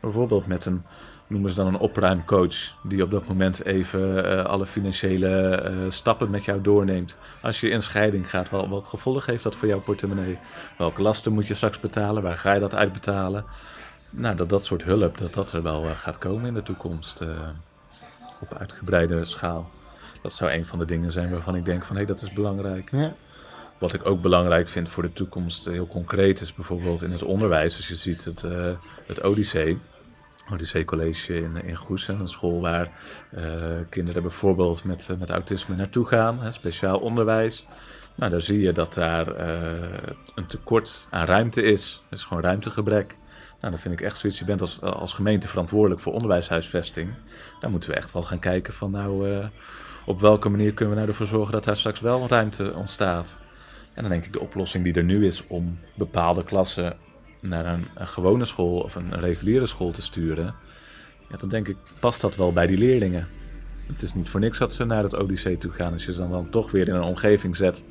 Bijvoorbeeld 0.01 0.47
met 0.47 0.65
een 0.65 0.83
noemen 1.29 1.49
ze 1.49 1.55
dan 1.55 1.67
een 1.67 1.79
opruimcoach, 1.79 2.55
die 2.83 3.03
op 3.03 3.11
dat 3.11 3.27
moment 3.27 3.65
even 3.65 4.25
uh, 4.25 4.45
alle 4.45 4.65
financiële 4.65 5.63
uh, 5.63 5.91
stappen 5.91 6.29
met 6.29 6.45
jou 6.45 6.61
doorneemt. 6.61 7.15
Als 7.41 7.59
je 7.59 7.69
in 7.69 7.81
scheiding 7.81 8.29
gaat, 8.29 8.49
wel, 8.49 8.69
welk 8.69 8.85
gevolg 8.85 9.25
heeft 9.25 9.43
dat 9.43 9.55
voor 9.55 9.67
jouw 9.67 9.79
portemonnee? 9.79 10.37
Welke 10.77 11.01
lasten 11.01 11.33
moet 11.33 11.47
je 11.47 11.53
straks 11.53 11.79
betalen? 11.79 12.23
Waar 12.23 12.37
ga 12.37 12.53
je 12.53 12.59
dat 12.59 12.75
uitbetalen? 12.75 13.45
Nou, 14.09 14.35
dat 14.35 14.49
dat 14.49 14.65
soort 14.65 14.83
hulp, 14.83 15.17
dat 15.17 15.33
dat 15.33 15.51
er 15.51 15.61
wel 15.61 15.85
uh, 15.85 15.91
gaat 15.95 16.17
komen 16.17 16.45
in 16.45 16.53
de 16.53 16.63
toekomst 16.63 17.21
op 18.39 18.57
uitgebreide 18.57 19.25
schaal. 19.25 19.69
Dat 20.21 20.33
zou 20.33 20.51
een 20.51 20.65
van 20.65 20.79
de 20.79 20.85
dingen 20.85 21.11
zijn 21.11 21.31
waarvan 21.31 21.55
ik 21.55 21.65
denk 21.65 21.85
van 21.85 21.95
hé, 21.95 22.03
hey, 22.03 22.13
dat 22.13 22.21
is 22.21 22.33
belangrijk. 22.33 22.91
Ja. 22.91 23.13
Wat 23.77 23.93
ik 23.93 24.05
ook 24.05 24.21
belangrijk 24.21 24.67
vind 24.67 24.89
voor 24.89 25.03
de 25.03 25.13
toekomst, 25.13 25.65
heel 25.65 25.87
concreet, 25.87 26.41
is 26.41 26.53
bijvoorbeeld 26.53 27.01
in 27.01 27.11
het 27.11 27.23
onderwijs. 27.23 27.75
Als 27.77 27.87
je 27.87 27.95
ziet 27.95 28.25
het, 28.25 28.45
het 29.05 29.23
Odyssee 29.23 29.79
Odyssee 30.53 30.85
College 30.85 31.35
in, 31.35 31.63
in 31.63 31.75
Goes, 31.75 32.07
een 32.07 32.27
school 32.27 32.61
waar 32.61 32.91
uh, 33.37 33.43
kinderen 33.89 34.21
bijvoorbeeld 34.21 34.83
met, 34.83 35.07
uh, 35.11 35.17
met 35.17 35.29
autisme 35.29 35.75
naartoe 35.75 36.05
gaan, 36.05 36.39
hè, 36.39 36.51
speciaal 36.51 36.99
onderwijs. 36.99 37.65
Nou, 38.15 38.31
daar 38.31 38.41
zie 38.41 38.59
je 38.59 38.71
dat 38.71 38.93
daar 38.93 39.39
uh, 39.39 39.71
een 40.35 40.47
tekort 40.47 41.07
aan 41.09 41.25
ruimte 41.25 41.61
is. 41.61 42.01
Er 42.09 42.17
is 42.17 42.23
gewoon 42.23 42.43
ruimtegebrek. 42.43 43.15
Nou, 43.59 43.71
dan 43.71 43.81
vind 43.81 43.93
ik 43.93 44.01
echt 44.01 44.17
zoiets, 44.17 44.39
je 44.39 44.45
bent 44.45 44.61
als, 44.61 44.81
als 44.81 45.13
gemeente 45.13 45.47
verantwoordelijk 45.47 46.01
voor 46.01 46.13
onderwijshuisvesting. 46.13 47.09
Daar 47.59 47.71
moeten 47.71 47.89
we 47.89 47.95
echt 47.95 48.13
wel 48.13 48.23
gaan 48.23 48.39
kijken 48.39 48.73
van 48.73 48.91
nou, 48.91 49.43
op 50.05 50.19
welke 50.19 50.49
manier 50.49 50.73
kunnen 50.73 50.93
we 50.93 50.99
nou 50.99 51.11
ervoor 51.11 51.27
zorgen 51.27 51.51
dat 51.51 51.63
daar 51.63 51.77
straks 51.77 51.99
wel 51.99 52.27
ruimte 52.27 52.73
ontstaat. 52.73 53.37
En 53.93 54.01
dan 54.01 54.11
denk 54.11 54.25
ik 54.25 54.33
de 54.33 54.39
oplossing 54.39 54.83
die 54.83 54.93
er 54.93 55.03
nu 55.03 55.25
is 55.25 55.47
om 55.47 55.79
bepaalde 55.93 56.43
klassen 56.43 56.97
naar 57.39 57.65
een, 57.65 58.07
gewone 58.07 58.45
school 58.45 58.79
of 58.79 58.95
een, 58.95 59.19
reguliere 59.19 59.65
school 59.65 59.91
te 59.91 60.01
sturen, 60.01 60.55
ja, 61.29 61.37
dan 61.37 61.49
denk 61.49 61.67
ik, 61.67 61.77
past 61.99 62.21
dat 62.21 62.35
wel 62.35 62.53
bij 62.53 62.67
die 62.67 62.77
leerlingen. 62.77 63.27
Het 63.87 64.01
is 64.01 64.13
niet 64.13 64.29
voor 64.29 64.39
niks 64.39 64.57
dat 64.57 64.73
ze 64.73 64.85
naar 64.85 65.03
het 65.03 65.15
Odyssee 65.15 65.57
toe 65.57 65.71
gaan. 65.71 65.93
Als 65.93 66.05
je 66.05 66.13
ze 66.13 66.19
dan, 66.19 66.31
dan 66.31 66.49
toch 66.49 66.71
weer 66.71 66.87
in 66.87 66.95
een 66.95 67.01
omgeving 67.01 67.55
zet 67.55 67.83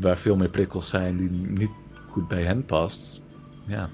waar 0.00 0.18
veel 0.18 0.36
meer 0.36 0.48
prikkels 0.48 0.88
zijn 0.88 1.16
die 1.16 1.30
niet 1.30 1.70
goed 2.08 2.28
bij 2.28 2.42
hen 2.42 2.64
past, 2.64 3.20
ja, 3.64 3.88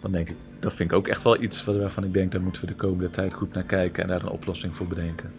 dan 0.00 0.12
denk 0.12 0.28
ik, 0.28 0.36
dat 0.60 0.74
vind 0.74 0.90
ik 0.90 0.96
ook 0.96 1.08
echt 1.08 1.22
wel 1.22 1.42
iets 1.42 1.64
waarvan 1.64 2.04
ik 2.04 2.12
denk, 2.12 2.32
daar 2.32 2.40
moeten 2.40 2.60
we 2.60 2.68
de 2.68 2.74
komende 2.74 3.10
tijd 3.10 3.32
goed 3.32 3.54
naar 3.54 3.62
kijken 3.62 4.02
en 4.02 4.08
daar 4.08 4.22
een 4.22 4.28
oplossing 4.28 4.76
voor 4.76 4.86
bedenken. 4.86 5.32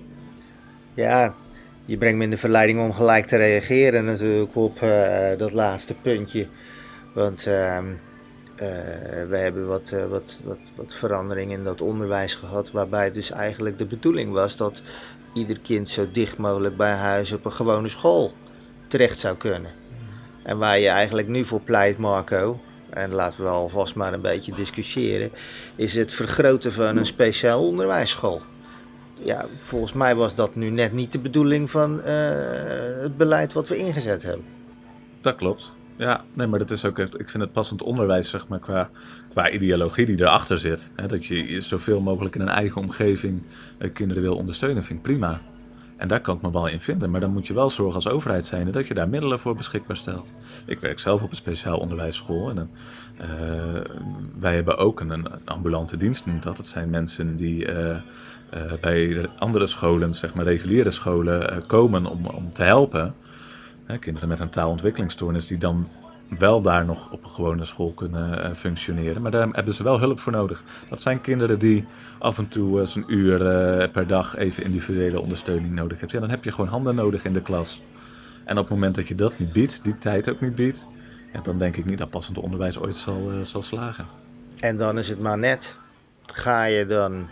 Ja, 0.94 1.34
je 1.86 1.98
brengt 1.98 2.18
me 2.18 2.24
in 2.24 2.30
de 2.30 2.38
verleiding 2.38 2.80
om 2.80 2.94
gelijk 2.94 3.26
te 3.26 3.38
reageren 3.38 4.06
natuurlijk 4.06 4.56
op 4.56 4.82
uh, 4.82 5.38
dat 5.38 5.52
laatste 5.52 5.96
puntje. 6.02 6.48
Want 7.14 7.48
uh, 7.48 7.78
uh, 8.56 8.70
we 9.30 9.38
hebben 9.38 9.68
wat, 9.68 9.92
uh, 9.94 10.06
wat, 10.06 10.42
wat, 10.44 10.72
wat 10.76 10.94
verandering 10.94 11.52
in 11.52 11.64
dat 11.64 11.82
onderwijs 11.82 12.36
gehad, 12.36 12.72
waarbij 12.72 13.12
dus 13.12 13.32
eigenlijk 13.32 13.78
de 13.78 13.86
bedoeling 13.86 14.32
was 14.32 14.58
dat 14.58 14.82
ieder 15.34 15.60
kind 15.60 15.90
zo 15.90 16.08
dicht 16.12 16.38
mogelijk 16.38 16.78
bij 16.78 16.94
huis 16.94 17.32
op 17.32 17.46
een 17.46 17.52
gewone 17.52 17.90
school 17.90 18.34
terecht 18.88 19.20
zou 19.20 19.38
kunnen. 19.38 19.72
En 20.44 20.58
waar 20.58 20.80
je 20.80 20.88
eigenlijk 20.88 21.28
nu 21.28 21.46
voor 21.46 21.62
pleit, 21.62 21.98
Marco, 21.98 22.60
en 22.90 23.14
laten 23.14 23.44
we 23.44 23.50
alvast 23.50 23.96
maar 23.96 24.14
een 24.14 24.22
beetje 24.22 24.56
discussiëren, 24.56 25.32
is 25.76 25.96
het 25.96 26.14
vergroten 26.14 26.74
van 26.74 26.98
een 26.98 27.06
speciaal 27.06 27.68
onderwijsschool. 27.68 28.42
Ja, 29.14 29.46
volgens 29.58 29.94
mij 29.94 30.16
was 30.16 30.36
dat 30.36 30.56
nu 30.56 30.70
net 30.70 30.92
niet 30.92 31.12
de 31.12 31.20
bedoeling 31.20 31.72
van 31.72 31.98
uh, 31.98 32.06
het 33.02 33.18
beleid 33.18 33.54
wat 33.54 33.68
we 33.68 33.76
ingezet 33.76 34.24
hebben. 34.24 34.46
Dat 35.22 35.36
klopt. 35.36 35.72
Ja, 36.04 36.22
nee, 36.34 36.48
maar 36.48 36.60
dat 36.60 36.72
is 36.72 36.86
ook, 36.86 37.00
ik 37.00 37.30
vind 37.30 37.44
het 37.44 37.52
passend 37.52 37.82
onderwijs, 37.82 38.30
zeg 38.30 38.48
maar, 38.48 38.60
qua, 38.60 38.90
qua 39.30 39.50
ideologie 39.50 40.06
die 40.06 40.20
erachter 40.20 40.60
zit. 40.60 40.92
Hè, 40.96 41.08
dat 41.08 41.26
je 41.26 41.62
zoveel 41.62 42.02
mogelijk 42.02 42.36
in 42.36 42.42
een 42.42 42.48
eigen 42.48 42.82
omgeving 42.82 43.42
eh, 43.78 43.94
kinderen 43.94 44.24
wil 44.24 44.36
ondersteunen, 44.36 44.84
vind 44.84 45.00
ik 45.00 45.06
prima. 45.06 45.42
En 45.98 46.08
daar 46.08 46.22
kan 46.22 46.36
ik 46.36 46.42
me 46.42 46.52
wel 46.52 46.68
in 46.68 46.80
vinden. 46.80 47.12
Maar 47.12 47.20
dan 47.20 47.32
moet 47.34 47.48
je 47.48 47.54
wel 47.54 47.70
zorgen 47.70 47.96
als 47.96 48.08
overheid 48.08 48.46
zijn 48.46 48.72
dat 48.72 48.88
je 48.88 48.94
daar 48.94 49.10
middelen 49.10 49.40
voor 49.40 49.56
beschikbaar 49.56 49.98
stelt. 49.98 50.28
Ik 50.66 50.80
werk 50.80 51.00
zelf 51.00 51.22
op 51.22 51.32
een 51.32 51.38
speciaal 51.38 51.78
onderwijsschool. 51.78 52.50
En 52.50 52.70
uh, 53.22 53.28
wij 54.40 54.56
hebben 54.56 54.78
ook 54.78 55.00
een, 55.00 55.10
een, 55.10 55.28
ambulante 55.46 55.98
dienst, 55.98 56.26
noemt 56.26 56.44
dat. 56.44 56.58
Het 56.58 56.68
zijn 56.68 56.90
mensen 56.90 57.36
die 57.36 57.68
uh, 57.68 57.98
bij 58.82 59.30
andere 59.40 59.68
scholen, 59.68 60.14
zeg 60.14 60.34
maar 60.34 60.46
reguliere 60.46 60.92
scholen, 60.92 61.66
komen 61.68 62.06
om, 62.06 62.26
om 62.26 62.54
te 62.54 62.64
helpen. 62.64 63.14
Kinderen 64.00 64.30
met 64.30 64.40
een 64.40 64.50
taalontwikkelingsstoornis 64.50 65.48
die 65.48 65.58
dan 65.58 65.88
wel 66.40 66.62
daar 66.62 66.86
nog 66.86 67.12
op 67.12 67.24
een 67.24 67.30
gewone 67.30 67.66
school 67.66 67.92
kunnen 67.92 68.44
eh, 68.44 68.52
functioneren. 68.52 69.22
Maar 69.22 69.32
daar 69.32 69.48
hebben 69.52 69.74
ze 69.74 69.84
wel 69.84 70.00
hulp 70.00 70.20
voor 70.20 70.32
nodig. 70.32 70.64
Dat 70.90 71.02
zijn 71.02 71.22
kinderen 71.22 71.60
die 71.60 71.86
af 72.20 72.38
en 72.38 72.48
toe 72.48 72.80
eens 72.80 72.96
een 72.96 73.06
uur 73.08 73.46
eh, 73.46 73.92
per 73.92 74.08
dag 74.08 74.36
even 74.36 74.64
individuele 74.64 75.20
ondersteuning 75.20 75.74
nodig 75.74 76.00
hebben. 76.00 76.16
Ja, 76.16 76.26
dan 76.26 76.36
heb 76.36 76.44
je 76.44 76.52
gewoon 76.52 76.70
handen 76.70 76.96
nodig 76.96 77.24
in 77.24 77.34
de 77.34 77.42
klas. 77.42 77.82
En 78.44 78.58
op 78.58 78.64
het 78.64 78.74
moment 78.74 78.96
dat 78.96 79.08
je 79.08 79.16
dat 79.16 79.40
niet 79.40 79.52
biedt, 79.52 79.84
die 79.84 79.98
tijd 79.98 80.30
ook 80.30 80.42
niet 80.42 80.56
biedt, 80.56 80.88
ja, 81.34 81.42
dan 81.42 81.58
denk 81.58 81.78
ik 81.78 81.86
niet 81.86 81.98
dat 81.98 82.10
passend 82.10 82.38
onderwijs 82.38 82.80
ooit 82.80 82.96
zal, 82.96 83.32
eh, 83.32 83.42
zal 83.42 83.62
slagen. 83.62 84.06
En 84.60 84.78
dan 84.78 84.98
is 84.98 85.10
het 85.10 85.20
maar 85.20 85.38
net, 85.38 85.78
ga 86.26 86.64
je 86.64 86.86
dan 86.86 87.28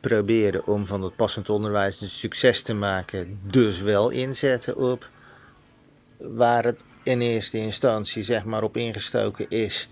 proberen 0.00 0.66
om 0.66 0.86
van 0.86 1.02
het 1.02 1.16
passend 1.16 1.50
onderwijs 1.50 2.00
een 2.00 2.08
succes 2.08 2.62
te 2.62 2.74
maken, 2.74 3.38
dus 3.42 3.80
wel 3.80 4.10
inzetten 4.10 4.76
op 4.76 5.08
waar 6.20 6.64
het 6.64 6.84
in 7.02 7.20
eerste 7.20 7.58
instantie 7.58 8.22
zeg 8.22 8.44
maar 8.44 8.62
op 8.62 8.76
ingestoken 8.76 9.46
is, 9.48 9.88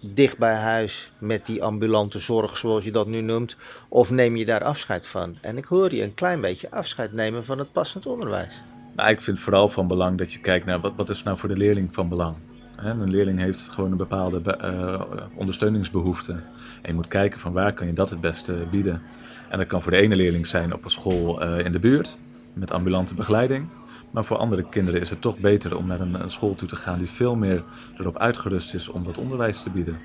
dicht 0.00 0.38
bij 0.38 0.54
huis 0.54 1.12
met 1.18 1.46
die 1.46 1.62
ambulante 1.62 2.18
zorg 2.18 2.56
zoals 2.56 2.84
je 2.84 2.92
dat 2.92 3.06
nu 3.06 3.20
noemt, 3.20 3.56
of 3.88 4.10
neem 4.10 4.36
je 4.36 4.44
daar 4.44 4.64
afscheid 4.64 5.06
van? 5.06 5.36
En 5.40 5.56
ik 5.56 5.64
hoor 5.64 5.94
je 5.94 6.02
een 6.02 6.14
klein 6.14 6.40
beetje 6.40 6.70
afscheid 6.70 7.12
nemen 7.12 7.44
van 7.44 7.58
het 7.58 7.72
passend 7.72 8.06
onderwijs. 8.06 8.60
Nou, 8.96 9.10
ik 9.10 9.20
vind 9.20 9.38
vooral 9.38 9.68
van 9.68 9.86
belang 9.86 10.18
dat 10.18 10.32
je 10.32 10.38
kijkt 10.38 10.66
naar 10.66 10.80
wat, 10.80 10.92
wat 10.96 11.10
is 11.10 11.22
nou 11.22 11.38
voor 11.38 11.48
de 11.48 11.56
leerling 11.56 11.94
van 11.94 12.08
belang. 12.08 12.36
Een 12.76 13.10
leerling 13.10 13.38
heeft 13.38 13.68
gewoon 13.70 13.90
een 13.90 13.96
bepaalde 13.96 14.40
be- 14.40 14.56
eh, 14.56 15.00
ondersteuningsbehoefte. 15.34 16.32
En 16.32 16.42
je 16.82 16.94
moet 16.94 17.08
kijken 17.08 17.40
van 17.40 17.52
waar 17.52 17.72
kan 17.72 17.86
je 17.86 17.92
dat 17.92 18.10
het 18.10 18.20
beste 18.20 18.52
bieden. 18.70 19.02
En 19.48 19.58
dat 19.58 19.66
kan 19.66 19.82
voor 19.82 19.90
de 19.90 19.98
ene 19.98 20.16
leerling 20.16 20.46
zijn 20.46 20.74
op 20.74 20.84
een 20.84 20.90
school 20.90 21.42
eh, 21.42 21.64
in 21.64 21.72
de 21.72 21.78
buurt, 21.78 22.16
met 22.52 22.70
ambulante 22.70 23.14
begeleiding. 23.14 23.66
Maar 24.10 24.24
voor 24.24 24.36
andere 24.36 24.68
kinderen 24.68 25.00
is 25.00 25.10
het 25.10 25.20
toch 25.20 25.38
beter 25.38 25.76
om 25.76 25.86
naar 25.86 26.00
een, 26.00 26.30
school 26.30 26.54
toe 26.54 26.68
te 26.68 26.76
gaan 26.76 26.98
die 26.98 27.10
veel 27.10 27.34
meer 27.34 27.62
erop 27.98 28.18
uitgerust 28.18 28.74
is 28.74 28.88
om 28.88 29.04
dat 29.04 29.18
onderwijs 29.18 29.62
te 29.62 29.70
bieden. 29.70 29.98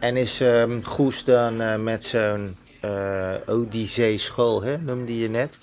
En 0.00 0.16
is 0.16 0.40
ehm, 0.40 0.82
Goes 0.82 1.24
dan 1.24 1.60
eh, 1.60 1.76
met 1.76 2.04
zo'n 2.04 2.56
eh 2.80 3.32
Odyssee 3.46 4.18
school, 4.18 4.62
hè, 4.62 4.78
noemde 4.78 5.18
je 5.18 5.28
net, 5.28 5.58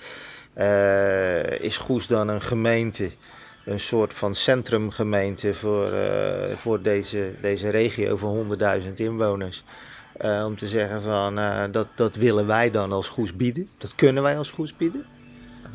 eh, 0.53 1.59
is 1.59 1.77
Goes 1.77 2.07
dan 2.07 2.27
een 2.27 2.41
gemeente, 2.41 3.09
een 3.65 3.79
soort 3.79 4.13
van 4.13 4.35
centrumgemeente 4.35 5.53
voor, 5.53 5.91
eh, 5.91 6.57
voor 6.57 6.81
deze, 6.81 7.33
deze 7.41 7.69
regio 7.69 8.15
van 8.15 8.29
100.000 8.29 8.99
inwoners? 8.99 9.63
Eh, 10.17 10.43
om 10.45 10.57
te 10.57 10.67
zeggen 10.67 11.01
van 11.01 11.39
eh, 11.39 11.63
dat, 11.71 11.87
dat 11.95 12.15
willen 12.15 12.47
wij 12.47 12.71
dan 12.71 12.91
als 12.91 13.07
Goes 13.07 13.35
bieden, 13.35 13.69
dat 13.77 13.95
kunnen 13.95 14.23
wij 14.23 14.37
als 14.37 14.51
Goes 14.51 14.77
bieden. 14.77 15.05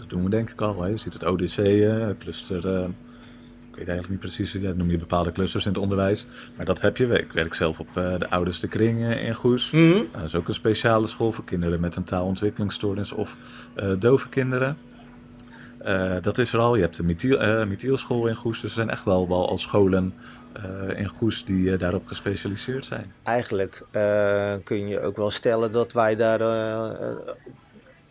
Doen 0.07 0.25
we 0.25 0.31
denk 0.31 0.51
ik 0.51 0.61
al. 0.61 0.83
Hè. 0.83 0.89
Je 0.89 0.97
ziet 0.97 1.13
het 1.13 1.25
ODC, 1.25 1.55
cluster. 2.19 2.75
eh, 2.75 2.89
ik 3.71 3.83
weet 3.83 3.89
eigenlijk 3.89 4.09
niet 4.09 4.19
precies, 4.19 4.53
hoe 4.53 4.63
dat 4.63 4.77
noem 4.77 4.91
je 4.91 4.99
bepaalde 4.99 5.33
clusters 5.33 5.67
in 5.67 5.73
het 5.73 5.81
onderwijs. 5.81 6.27
Maar 6.57 6.67
dat 6.67 6.81
heb 6.81 6.97
je. 6.97 7.07
Ik 7.07 7.33
werk 7.33 7.55
zelf 7.55 7.81
op 7.81 7.89
eh, 7.95 8.19
de 8.19 8.31
Ouderste 8.31 8.69
Kring 8.69 9.05
eh, 9.05 9.27
in 9.27 9.35
Goes. 9.35 9.71
Mhm. 9.71 10.03
Dat 10.13 10.25
is 10.25 10.35
ook 10.35 10.49
een 10.49 10.55
speciale 10.55 11.07
school 11.07 11.33
voor 11.33 11.45
kinderen 11.45 11.81
met 11.81 11.97
een 11.97 12.05
taalontwikkelingsstoornis 12.05 13.13
of 13.13 13.37
dove 13.99 14.29
kinderen. 14.29 14.77
Dat 16.21 16.39
is 16.39 16.53
er 16.53 16.59
al. 16.59 16.75
Je 16.75 16.83
hebt 16.83 16.97
de 16.97 17.03
Mithiel, 17.03 17.67
Mithielschool 17.67 18.27
in 18.27 18.35
Goes. 18.35 18.61
Dus 18.61 18.71
er 18.71 18.77
zijn 18.77 18.91
echt 18.91 19.05
wel, 19.05 19.29
wel 19.29 19.49
al 19.49 19.59
scholen 19.59 20.15
in 20.97 21.09
Goes 21.09 21.45
die 21.45 21.77
daarop 21.77 22.07
gespecialiseerd 22.07 22.85
zijn. 22.85 23.13
Eigenlijk 23.23 23.83
kun 24.65 24.89
je 24.89 25.01
ook 25.01 25.17
wel 25.17 25.31
stellen 25.31 25.73
dat 25.73 25.93
wij 25.93 26.17
daar 26.17 26.41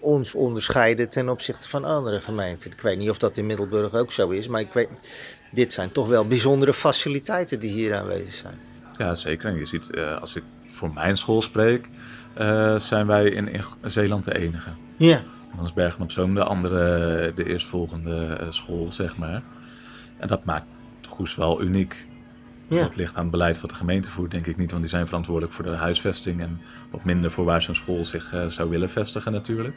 ons 0.06 0.34
onderscheiden 0.34 1.10
ten 1.10 1.30
opzichte 1.30 1.70
van 1.70 1.86
andere 1.86 2.20
gemeenten. 2.20 2.72
Ik 2.72 2.82
weet 2.82 2.98
niet 2.98 3.10
of 3.10 3.18
dat 3.18 3.38
in 3.38 3.46
Middelburg 3.46 3.94
ook 3.94 4.12
zo 4.12 4.30
is, 4.30 4.48
maar 4.48 4.62
ik 4.62 4.74
weet, 4.74 4.90
dit 5.52 5.74
zijn 5.74 5.92
toch 5.92 6.08
wel 6.08 6.28
bijzondere 6.28 6.74
faciliteiten 6.74 7.60
die 7.60 7.72
hier 7.72 7.96
aanwezig 7.96 8.34
zijn. 8.34 8.60
Ja, 8.98 9.16
zeker. 9.16 9.50
En 9.50 9.56
je 9.56 9.66
ziet, 9.66 9.90
eh, 9.92 10.22
als 10.22 10.36
ik 10.36 10.44
voor 10.66 10.94
mijn 10.94 11.18
school 11.18 11.42
spreek, 11.42 11.88
eh, 12.34 12.80
zijn 12.80 13.08
wij 13.08 13.30
in, 13.30 13.48
in 13.48 13.64
Zeeland 13.84 14.26
de 14.26 14.38
enige. 14.38 14.70
Ja, 14.98 15.18
En 15.18 15.56
dan 15.56 15.66
is 15.66 15.74
Bergen 15.74 16.02
op 16.02 16.12
Zoom 16.12 16.34
de 16.34 16.44
andere, 16.44 17.34
de 17.36 17.46
eerstvolgende 17.46 18.26
eh, 18.26 18.48
school, 18.50 18.92
zeg 18.92 19.18
maar. 19.18 19.42
En 20.18 20.28
dat 20.28 20.46
maakt 20.46 20.66
Goes 21.08 21.36
wel 21.36 21.62
uniek. 21.62 22.06
ja. 22.68 22.82
Dat 22.82 22.96
ligt 22.96 23.16
aan 23.16 23.22
het 23.22 23.32
beleid 23.32 23.62
wat 23.62 23.70
de 23.70 23.76
gemeente 23.76 24.10
voert, 24.10 24.32
denk 24.32 24.46
ik 24.48 24.58
niet. 24.58 24.70
Want 24.70 24.82
die 24.82 24.92
zijn 24.92 25.06
verantwoordelijk 25.06 25.54
voor 25.54 25.66
de 25.66 25.72
huisvesting 25.72 26.42
en 26.42 26.62
wat 26.92 27.04
minder 27.04 27.32
voor 27.32 27.46
waar 27.46 27.62
zo'n 27.62 27.76
school 27.76 28.06
zich 28.06 28.34
zou 28.48 28.70
willen 28.70 28.90
vestigen 28.90 29.32
natuurlijk. 29.32 29.76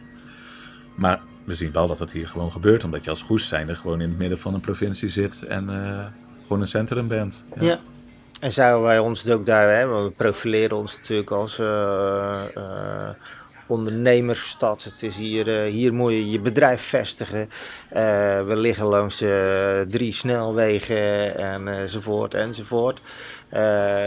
Maar 0.99 1.21
we 1.45 1.55
zien 1.55 1.73
wel 1.73 1.87
dat 1.87 1.99
het 1.99 2.13
hier 2.13 2.29
gewoon 2.29 2.51
gebeurt, 2.51 2.85
omdat 2.85 3.05
je 3.05 3.11
als 3.11 3.23
Goes 3.23 3.49
zijnde 3.49 3.75
gewoon 3.75 4.01
in 4.01 4.09
het 4.09 4.19
midden 4.19 4.39
van 4.39 4.55
een 4.55 4.61
provincie 4.61 5.09
zit 5.09 5.43
en 5.43 5.69
eh, 5.69 6.05
gewoon 6.43 6.61
een 6.61 6.69
centrum 6.69 7.09
bent. 7.09 7.45
Ja. 7.61 7.79
En 8.41 8.53
zouden 8.53 8.83
wij 8.83 8.99
ons 8.99 9.29
ook 9.31 9.47
daar, 9.47 9.69
hè, 9.69 9.89
we 9.89 10.11
profileren 10.11 10.77
ons 10.77 10.97
natuurlijk 10.97 11.31
als 11.31 11.59
eh, 11.59 12.57
eh, 12.57 13.09
ondernemersstad. 13.67 14.85
Het 14.85 15.03
is 15.03 15.17
hier, 15.17 15.47
hier 15.47 15.95
moet 15.95 16.11
je 16.11 16.31
je 16.31 16.41
bedrijf 16.41 16.83
vestigen. 16.83 17.49
We 18.47 18.55
liggen 18.57 18.87
langs 18.87 19.25
drie 19.89 20.13
snelwegen 20.13 21.37
en, 21.37 21.69
enzovoort 21.69 22.35
enzovoort. 22.35 23.01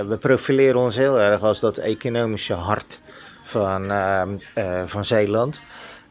We 0.08 0.18
profileren 0.20 0.80
ons 0.80 0.96
heel 0.96 1.20
erg 1.20 1.42
als 1.42 1.60
dat 1.60 1.78
economische 1.78 2.54
hart 2.54 3.00
van, 3.44 3.92
van 4.86 5.06
Zeeland. 5.06 5.62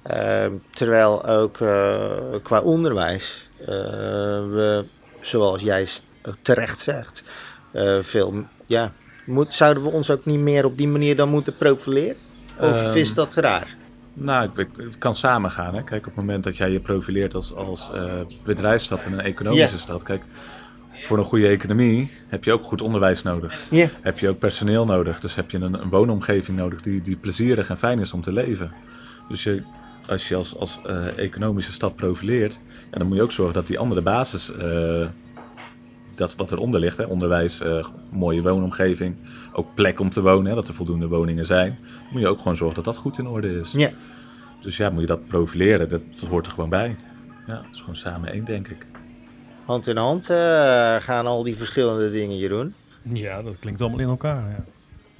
Eh, 0.02 0.46
terwijl 0.70 1.26
ook 1.26 1.60
eh, 1.60 2.00
qua 2.42 2.60
onderwijs 2.60 3.48
eh, 3.60 3.66
we, 3.66 4.84
zoals 5.20 5.62
jij 5.62 5.86
ook 6.28 6.36
terecht 6.42 6.80
zegt, 6.80 7.22
eh, 7.70 7.98
veel, 8.00 8.34
ja, 8.66 8.92
moet, 9.26 9.54
zouden 9.54 9.82
we 9.82 9.88
ons 9.88 10.10
ook 10.10 10.24
niet 10.24 10.38
meer 10.38 10.64
op 10.64 10.76
die 10.76 10.88
manier 10.88 11.16
dan 11.16 11.28
moeten 11.28 11.56
profileren? 11.56 12.16
Of 12.58 12.82
Ehm, 12.82 12.96
is 12.96 13.14
dat 13.14 13.34
raar? 13.34 13.76
Nou, 14.12 14.50
het 14.56 14.98
kan 14.98 15.14
samengaan. 15.14 15.74
Hè? 15.74 15.82
Kijk, 15.82 16.00
op 16.00 16.04
het 16.06 16.24
moment 16.24 16.44
dat 16.44 16.56
jij 16.56 16.70
je 16.70 16.80
profileert 16.80 17.34
als, 17.34 17.54
als 17.54 17.90
eh, 17.94 18.12
bedrijfsstad 18.44 19.04
en 19.04 19.12
een 19.12 19.20
economische 19.20 19.78
stad. 19.78 20.02
Kijk, 20.02 20.22
voor 20.92 21.18
een 21.18 21.24
goede 21.24 21.46
economie 21.48 22.10
heb 22.28 22.44
je 22.44 22.52
ook 22.52 22.64
goed 22.64 22.80
onderwijs 22.80 23.22
nodig. 23.22 23.60
Heb 24.02 24.18
je 24.18 24.28
ook 24.28 24.38
personeel 24.38 24.84
nodig. 24.84 25.20
Dus 25.20 25.34
heb 25.34 25.50
je 25.50 25.58
een, 25.58 25.80
een 25.82 25.88
woonomgeving 25.88 26.56
nodig 26.56 26.82
die, 26.82 27.02
die 27.02 27.16
plezierig 27.16 27.68
en 27.68 27.78
fijn 27.78 27.98
is 27.98 28.12
om 28.12 28.20
te 28.20 28.32
leven. 28.32 28.72
Dus 29.28 29.42
je, 29.44 29.62
als 30.10 30.28
je 30.28 30.36
als, 30.36 30.56
als 30.56 30.78
eh, 30.86 31.18
economische 31.18 31.72
stad 31.72 31.96
profileert, 31.96 32.60
ja, 32.90 32.98
dan 32.98 33.06
moet 33.06 33.16
je 33.16 33.22
ook 33.22 33.32
zorgen 33.32 33.54
dat 33.54 33.66
die 33.66 33.78
andere 33.78 34.00
basis, 34.00 34.52
eh, 34.56 35.06
dat 36.14 36.36
wat 36.36 36.52
eronder 36.52 36.80
ligt, 36.80 36.96
hè, 36.96 37.04
onderwijs, 37.04 37.60
eh, 37.60 37.86
mooie 38.10 38.42
woonomgeving, 38.42 39.16
ook 39.52 39.74
plek 39.74 40.00
om 40.00 40.10
te 40.10 40.22
wonen, 40.22 40.46
hè, 40.46 40.54
dat 40.54 40.68
er 40.68 40.74
voldoende 40.74 41.08
woningen 41.08 41.44
zijn, 41.44 41.78
moet 42.10 42.20
je 42.20 42.28
ook 42.28 42.38
gewoon 42.38 42.56
zorgen 42.56 42.76
dat 42.76 42.84
dat 42.84 42.96
goed 42.96 43.18
in 43.18 43.26
orde 43.26 43.60
is. 43.60 43.72
ja. 43.72 43.90
Dus 44.62 44.76
ja, 44.76 44.90
moet 44.90 45.00
je 45.00 45.06
dat 45.06 45.26
profileren, 45.26 45.88
dat, 45.88 46.00
dat 46.20 46.28
hoort 46.28 46.46
er 46.46 46.52
gewoon 46.52 46.68
bij. 46.68 46.96
Ja, 47.46 47.54
dat 47.54 47.72
is 47.72 47.80
gewoon 47.80 47.96
samen 47.96 48.32
één, 48.32 48.44
denk 48.44 48.68
ik. 48.68 48.86
Hand 49.64 49.86
in 49.86 49.96
hand 49.96 50.30
eh, 50.30 50.96
gaan 50.96 51.26
al 51.26 51.42
die 51.42 51.56
verschillende 51.56 52.10
dingen, 52.10 52.36
Jeroen. 52.36 52.74
Ja, 53.02 53.42
dat 53.42 53.58
klinkt 53.58 53.80
allemaal 53.80 54.00
in 54.00 54.08
elkaar. 54.08 54.50
Ja. 54.50 54.64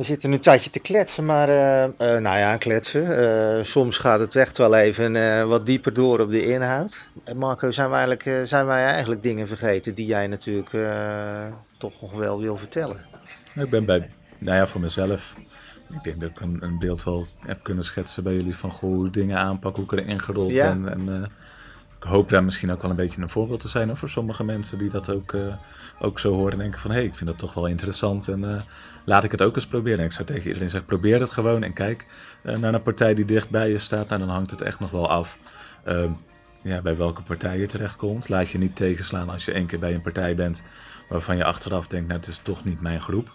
We 0.01 0.07
zitten 0.07 0.29
nu 0.29 0.35
een 0.35 0.41
tijdje 0.41 0.71
te 0.71 0.81
kletsen, 0.81 1.25
maar 1.25 1.49
eh, 1.49 1.85
eh, 1.85 1.93
nou 1.99 2.39
ja, 2.39 2.57
kletsen. 2.57 3.19
Eh, 3.59 3.65
soms 3.65 3.99
gaat 3.99 4.21
het 4.21 4.37
echt 4.37 4.59
wel 4.59 4.75
even 4.75 5.49
wat 5.49 5.67
dieper 5.67 5.93
door 5.93 6.21
op 6.21 6.31
de 6.31 6.45
inhoud. 6.45 7.05
En 7.25 7.37
Marco, 7.37 7.71
zijn 7.71 7.91
wij, 7.91 7.99
eigenlijk, 8.07 8.49
zijn 8.49 8.67
wij 8.67 8.85
eigenlijk 8.85 9.23
dingen 9.23 9.49
vergeten 9.49 9.95
die 9.95 10.07
jij 10.07 10.27
natuurlijk 10.27 10.71
toch 11.79 12.01
nog 12.01 12.13
wel 12.13 12.41
wil 12.41 12.57
vertellen? 12.57 12.97
Ik 13.55 13.71
ben 13.71 13.85
bij, 13.85 14.11
nou 14.39 14.57
ja, 14.57 14.67
voor 14.67 14.81
mezelf. 14.81 15.35
Ik 15.91 16.03
denk 16.03 16.21
dat 16.21 16.31
ik 16.31 16.41
een, 16.41 16.59
een 16.61 16.79
beeld 16.79 17.05
wel 17.05 17.27
heb 17.39 17.63
kunnen 17.63 17.85
schetsen 17.85 18.23
bij 18.23 18.35
jullie 18.35 18.57
van 18.57 18.71
goh, 18.71 18.95
hoe 18.95 19.11
dingen 19.11 19.39
aanpak, 19.39 19.77
hoe 19.77 19.85
ik 19.85 19.93
erin 19.93 20.21
gerold 20.21 20.51
Ja. 20.53 20.75
ben. 20.75 20.89
En 20.93 21.31
ik 22.01 22.07
hoop 22.07 22.29
daar 22.29 22.45
misschien 22.45 22.73
ook 22.73 22.83
wel 22.83 22.91
een 22.91 22.97
beetje 22.97 23.23
een 23.23 23.29
voorbeeld 23.29 23.61
te 23.61 23.69
zijn 23.69 23.89
hoor, 23.89 23.97
voor 23.97 24.09
sommige 24.09 24.45
mensen 24.45 24.79
die 24.79 24.89
dat 24.89 25.11
ook, 25.11 25.33
eh, 25.33 25.55
ook 25.99 26.19
zo 26.19 26.35
horen 26.35 26.53
en 26.53 26.59
denken 26.59 26.81
van 26.81 26.91
hé, 26.91 26.97
hey, 26.97 27.07
ik 27.07 27.15
vind 27.15 27.31
dat 27.31 27.39
toch 27.39 27.55
wel 27.55 27.67
interessant 27.67 28.29
en 28.29 28.55
eh, 28.55 28.63
laat 29.05 29.25
ik 29.25 29.31
het 29.31 29.43
ook 29.43 29.57
eens 29.57 29.67
proberen. 29.67 29.99
En 29.99 30.05
ik 30.05 30.13
zou 30.13 30.27
tegen 30.27 30.47
iedereen 30.47 30.71
zeggen, 30.71 30.89
probeer 30.89 31.21
het 31.21 31.31
gewoon 31.31 31.63
en 31.63 31.73
kijk 31.73 32.07
eh, 32.43 32.57
naar 32.57 32.75
een 32.75 32.83
partij 32.83 33.15
die 33.15 33.25
dicht 33.25 33.51
bij 33.51 33.71
je 33.71 33.79
staat. 33.79 34.09
Nou, 34.09 34.21
dan 34.21 34.31
hangt 34.31 34.51
het 34.51 34.63
echt 34.63 34.81
nog 34.81 34.91
wel 34.91 35.09
af. 35.09 35.37
Ehm, 35.85 36.11
ja, 36.63 36.81
bij 36.81 36.97
welke 36.97 37.23
partij 37.23 37.59
je 37.59 37.67
terechtkomt. 37.67 38.29
Laat 38.29 38.51
je 38.51 38.59
niet 38.59 38.77
tegenslaan 38.77 39.31
als 39.31 39.45
je 39.45 39.53
één 39.53 39.67
keer 39.67 39.79
bij 39.79 39.95
een 39.95 40.03
partij 40.03 40.35
bent 40.35 40.63
waarvan 41.09 41.37
je 41.37 41.45
achteraf 41.45 41.87
denkt, 41.87 42.09
nou 42.09 42.19
het 42.21 42.29
is 42.29 42.39
toch 42.39 42.65
niet 42.65 42.81
mijn 42.81 43.01
groep. 43.01 43.29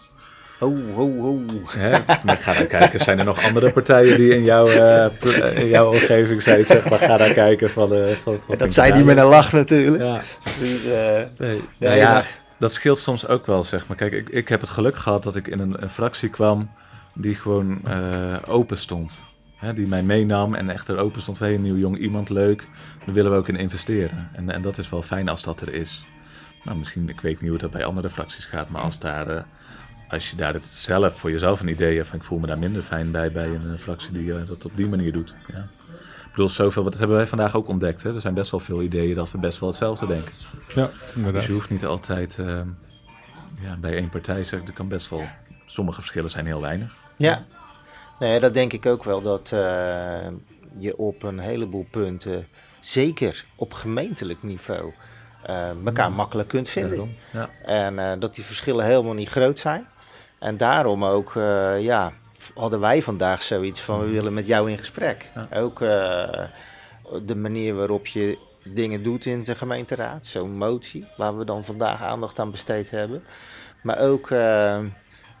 Ho, 0.58 0.74
ho, 0.94 1.20
ho. 1.20 1.40
Hè? 1.66 1.90
Maar 2.24 2.36
ga 2.36 2.52
dan 2.52 2.66
kijken, 2.66 3.00
zijn 3.00 3.18
er 3.18 3.24
nog 3.24 3.42
andere 3.44 3.72
partijen 3.72 4.16
die 4.16 4.34
in 4.34 4.44
jouw, 4.44 4.66
eh, 4.68 5.06
in 5.62 5.68
jouw 5.68 5.88
omgeving 5.90 6.42
zijn? 6.42 6.64
Zeg 6.64 6.90
maar, 6.90 6.98
ga 6.98 7.16
dan 7.16 7.32
kijken 7.32 7.70
van... 7.70 7.92
eh, 7.94 8.08
van, 8.14 8.38
van 8.46 8.58
dat 8.58 8.72
zei 8.72 8.88
hij 8.88 8.96
daar- 8.96 9.06
met 9.06 9.16
een 9.16 9.24
lach 9.30 9.52
natuurlijk. 9.52 10.02
Ja, 10.02 10.20
Dus, 10.60 10.84
eh, 10.84 11.22
nee. 11.38 11.62
Ja, 11.78 11.92
ja, 11.92 11.94
ja. 11.94 12.22
dat 12.58 12.72
scheelt 12.72 12.98
soms 12.98 13.26
ook 13.28 13.46
wel, 13.46 13.64
zeg 13.64 13.86
maar. 13.88 13.96
Kijk, 13.96 14.12
ik, 14.12 14.28
ik 14.28 14.48
heb 14.48 14.60
het 14.60 14.70
geluk 14.70 14.96
gehad 14.96 15.22
dat 15.22 15.36
ik 15.36 15.46
in 15.46 15.58
een, 15.58 15.82
een 15.82 15.88
fractie 15.90 16.28
kwam 16.28 16.70
die 17.14 17.34
gewoon 17.34 17.80
eh, 17.84 18.36
open 18.46 18.76
stond. 18.78 19.20
Hè, 19.56 19.72
die 19.74 19.86
mij 19.86 20.02
meenam 20.02 20.54
en 20.54 20.70
echt 20.70 20.88
er 20.88 20.98
open 20.98 21.22
stond 21.22 21.38
van, 21.38 21.46
hey, 21.46 21.56
een 21.56 21.62
nieuw 21.62 21.76
jong 21.76 21.98
iemand, 21.98 22.28
leuk. 22.28 22.66
Daar 23.04 23.14
willen 23.14 23.30
we 23.30 23.36
ook 23.36 23.48
in 23.48 23.56
investeren. 23.56 24.28
En, 24.32 24.50
en 24.50 24.62
dat 24.62 24.78
is 24.78 24.88
wel 24.90 25.02
fijn 25.02 25.28
als 25.28 25.42
dat 25.42 25.60
er 25.60 25.74
is. 25.74 26.04
nou, 26.64 26.78
misschien, 26.78 27.08
ik 27.08 27.20
weet 27.20 27.40
niet 27.40 27.50
hoe 27.50 27.58
dat 27.58 27.70
bij 27.70 27.84
andere 27.84 28.10
fracties 28.10 28.44
gaat, 28.44 28.68
maar 28.68 28.82
als, 28.82 28.98
daar, 28.98 29.28
eh, 29.28 29.42
als 30.08 30.30
je 30.30 30.36
daar 30.36 30.52
het 30.52 30.64
zelf 30.64 31.18
voor 31.18 31.30
jezelf 31.30 31.60
een 31.60 31.68
idee 31.68 31.96
hebt 31.96 32.08
van 32.08 32.18
ik 32.18 32.24
voel 32.24 32.38
me 32.38 32.46
daar 32.46 32.58
minder 32.58 32.82
fijn 32.82 33.10
bij 33.10 33.32
bij 33.32 33.46
een 33.46 33.70
eh, 33.70 33.78
fractie 33.78 34.12
die 34.12 34.32
eh, 34.32 34.46
dat 34.46 34.64
op 34.64 34.76
die 34.76 34.88
manier 34.88 35.12
doet. 35.12 35.34
Ja. 35.52 35.68
Ik 36.24 36.42
bedoel, 36.42 36.48
zoveel, 36.48 36.84
wat 36.84 36.98
hebben 36.98 37.16
wij 37.16 37.26
vandaag 37.26 37.54
ook 37.54 37.68
ontdekt. 37.68 38.02
Hè? 38.02 38.14
Er 38.14 38.20
zijn 38.20 38.34
best 38.34 38.50
wel 38.50 38.60
veel 38.60 38.82
ideeën 38.82 39.14
dat 39.14 39.30
we 39.30 39.38
best 39.38 39.58
wel 39.60 39.68
hetzelfde 39.68 40.06
denken. 40.06 40.32
Ja, 40.74 40.90
Dus 41.00 41.14
inderdaad. 41.14 41.44
je 41.44 41.52
hoeft 41.52 41.70
niet 41.70 41.84
altijd 41.84 42.38
eh, 42.38 42.60
ja, 43.60 43.76
bij 43.80 43.92
één 43.96 44.08
partij, 44.08 44.44
zeg, 44.44 44.60
er 44.66 44.72
kan 44.72 44.88
best 44.88 45.10
wel, 45.10 45.24
sommige 45.66 46.00
verschillen 46.00 46.30
zijn 46.30 46.46
heel 46.46 46.60
weinig. 46.60 46.94
Ja, 47.16 47.44
nee, 48.18 48.40
dat 48.40 48.54
denk 48.54 48.72
ik 48.72 48.86
ook 48.86 49.04
wel. 49.04 49.20
Dat 49.20 49.52
eh, 49.52 50.28
je 50.78 50.96
op 50.96 51.22
een 51.22 51.38
heleboel 51.38 51.86
punten, 51.90 52.46
zeker 52.80 53.44
op 53.54 53.72
gemeentelijk 53.72 54.42
niveau, 54.42 54.92
eh, 55.42 55.70
elkaar 55.84 56.12
makkelijk 56.12 56.48
kunt 56.48 56.68
vinden. 56.68 57.16
Ja. 57.32 57.48
En 57.64 57.98
eh, 57.98 58.12
dat 58.18 58.34
die 58.34 58.44
verschillen 58.44 58.84
helemaal 58.84 59.14
niet 59.14 59.28
groot 59.28 59.58
zijn. 59.58 59.86
En 60.38 60.56
daarom 60.56 61.04
ook, 61.04 61.36
eh, 61.36 61.80
ja, 61.80 62.12
hadden 62.54 62.80
wij 62.80 63.02
vandaag 63.02 63.42
zoiets 63.42 63.80
van, 63.80 64.00
we 64.00 64.06
willen 64.10 64.34
met 64.34 64.46
jou 64.46 64.70
in 64.70 64.78
gesprek. 64.78 65.30
Ja. 65.34 65.58
Ook 65.60 65.80
eh, 65.82 66.44
de 67.24 67.36
manier 67.36 67.74
waarop 67.74 68.06
je 68.06 68.38
dingen 68.64 69.02
doet 69.02 69.26
in 69.26 69.44
de 69.44 69.54
gemeenteraad, 69.54 70.26
zo'n 70.26 70.56
motie, 70.56 71.06
waar 71.16 71.38
we 71.38 71.44
dan 71.44 71.64
vandaag 71.64 72.02
aandacht 72.02 72.38
aan 72.38 72.50
besteed 72.50 72.90
hebben. 72.90 73.24
Maar 73.82 73.98
ook, 73.98 74.30
eh, 74.30 74.78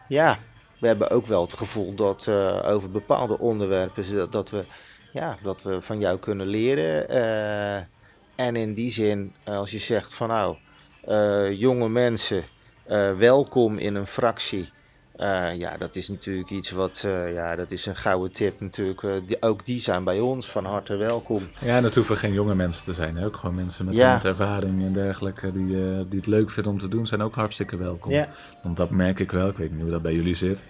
ja, 0.08 0.38
we 0.80 0.86
hebben 0.86 1.10
ook 1.10 1.26
wel 1.26 1.42
het 1.42 1.54
gevoel 1.54 1.94
dat 1.94 2.28
over 2.64 2.90
bepaalde 2.90 3.38
onderwerpen, 3.38 4.04
ze- 4.04 4.26
dat 4.30 4.50
we, 4.50 4.64
ja, 5.12 5.36
dat 5.42 5.62
we 5.62 5.80
van 5.80 5.98
jou 5.98 6.18
kunnen 6.18 6.46
leren. 6.46 7.08
en 8.36 8.56
in 8.56 8.74
die 8.74 8.90
zin, 8.90 9.34
als 9.44 9.70
je 9.70 9.78
zegt 9.78 10.14
van 10.14 10.28
nou, 10.28 10.56
jonge 11.54 11.88
mensen, 11.88 12.44
welkom 13.18 13.78
in 13.78 13.94
een 13.94 14.06
fractie. 14.06 14.74
Eh, 15.16 15.56
ja, 15.58 15.76
dat 15.76 15.96
is 15.96 16.08
natuurlijk 16.08 16.50
iets 16.50 16.70
wat, 16.70 17.02
eh, 17.04 17.32
ja, 17.32 17.56
dat 17.56 17.70
is 17.70 17.86
een 17.86 17.96
gouden 17.96 18.32
tip 18.32 18.60
natuurlijk. 18.60 19.02
Eh, 19.02 19.10
die, 19.26 19.42
ook 19.42 19.66
die 19.66 19.78
zijn 19.80 20.04
bij 20.04 20.20
ons 20.20 20.50
van 20.50 20.64
harte 20.64 20.96
welkom. 20.96 21.48
Ja, 21.60 21.76
en 21.76 21.82
dat 21.82 21.94
hoeven 21.94 22.16
geen 22.16 22.32
jonge 22.32 22.54
mensen 22.54 22.84
te 22.84 22.92
zijn. 22.92 23.16
Hè? 23.16 23.24
Ook 23.26 23.36
gewoon 23.36 23.54
mensen 23.54 23.84
met, 23.84 23.94
Ja. 23.96 24.24
ervaring 24.24 24.82
en 24.82 24.92
dergelijke 24.92 25.52
die, 25.52 25.76
eh, 25.76 25.98
die 26.08 26.18
het 26.18 26.26
leuk 26.26 26.50
vinden 26.50 26.72
om 26.72 26.78
te 26.78 26.88
doen, 26.88 27.06
zijn 27.06 27.22
ook 27.22 27.34
hartstikke 27.34 27.76
welkom. 27.76 28.12
Ja. 28.12 28.28
Want 28.62 28.76
dat 28.76 28.90
merk 28.90 29.18
ik 29.18 29.30
wel. 29.30 29.48
Ik 29.48 29.56
weet 29.56 29.72
niet 29.72 29.82
hoe 29.82 29.90
dat 29.90 30.02
bij 30.02 30.14
jullie 30.14 30.34
zit. 30.36 30.64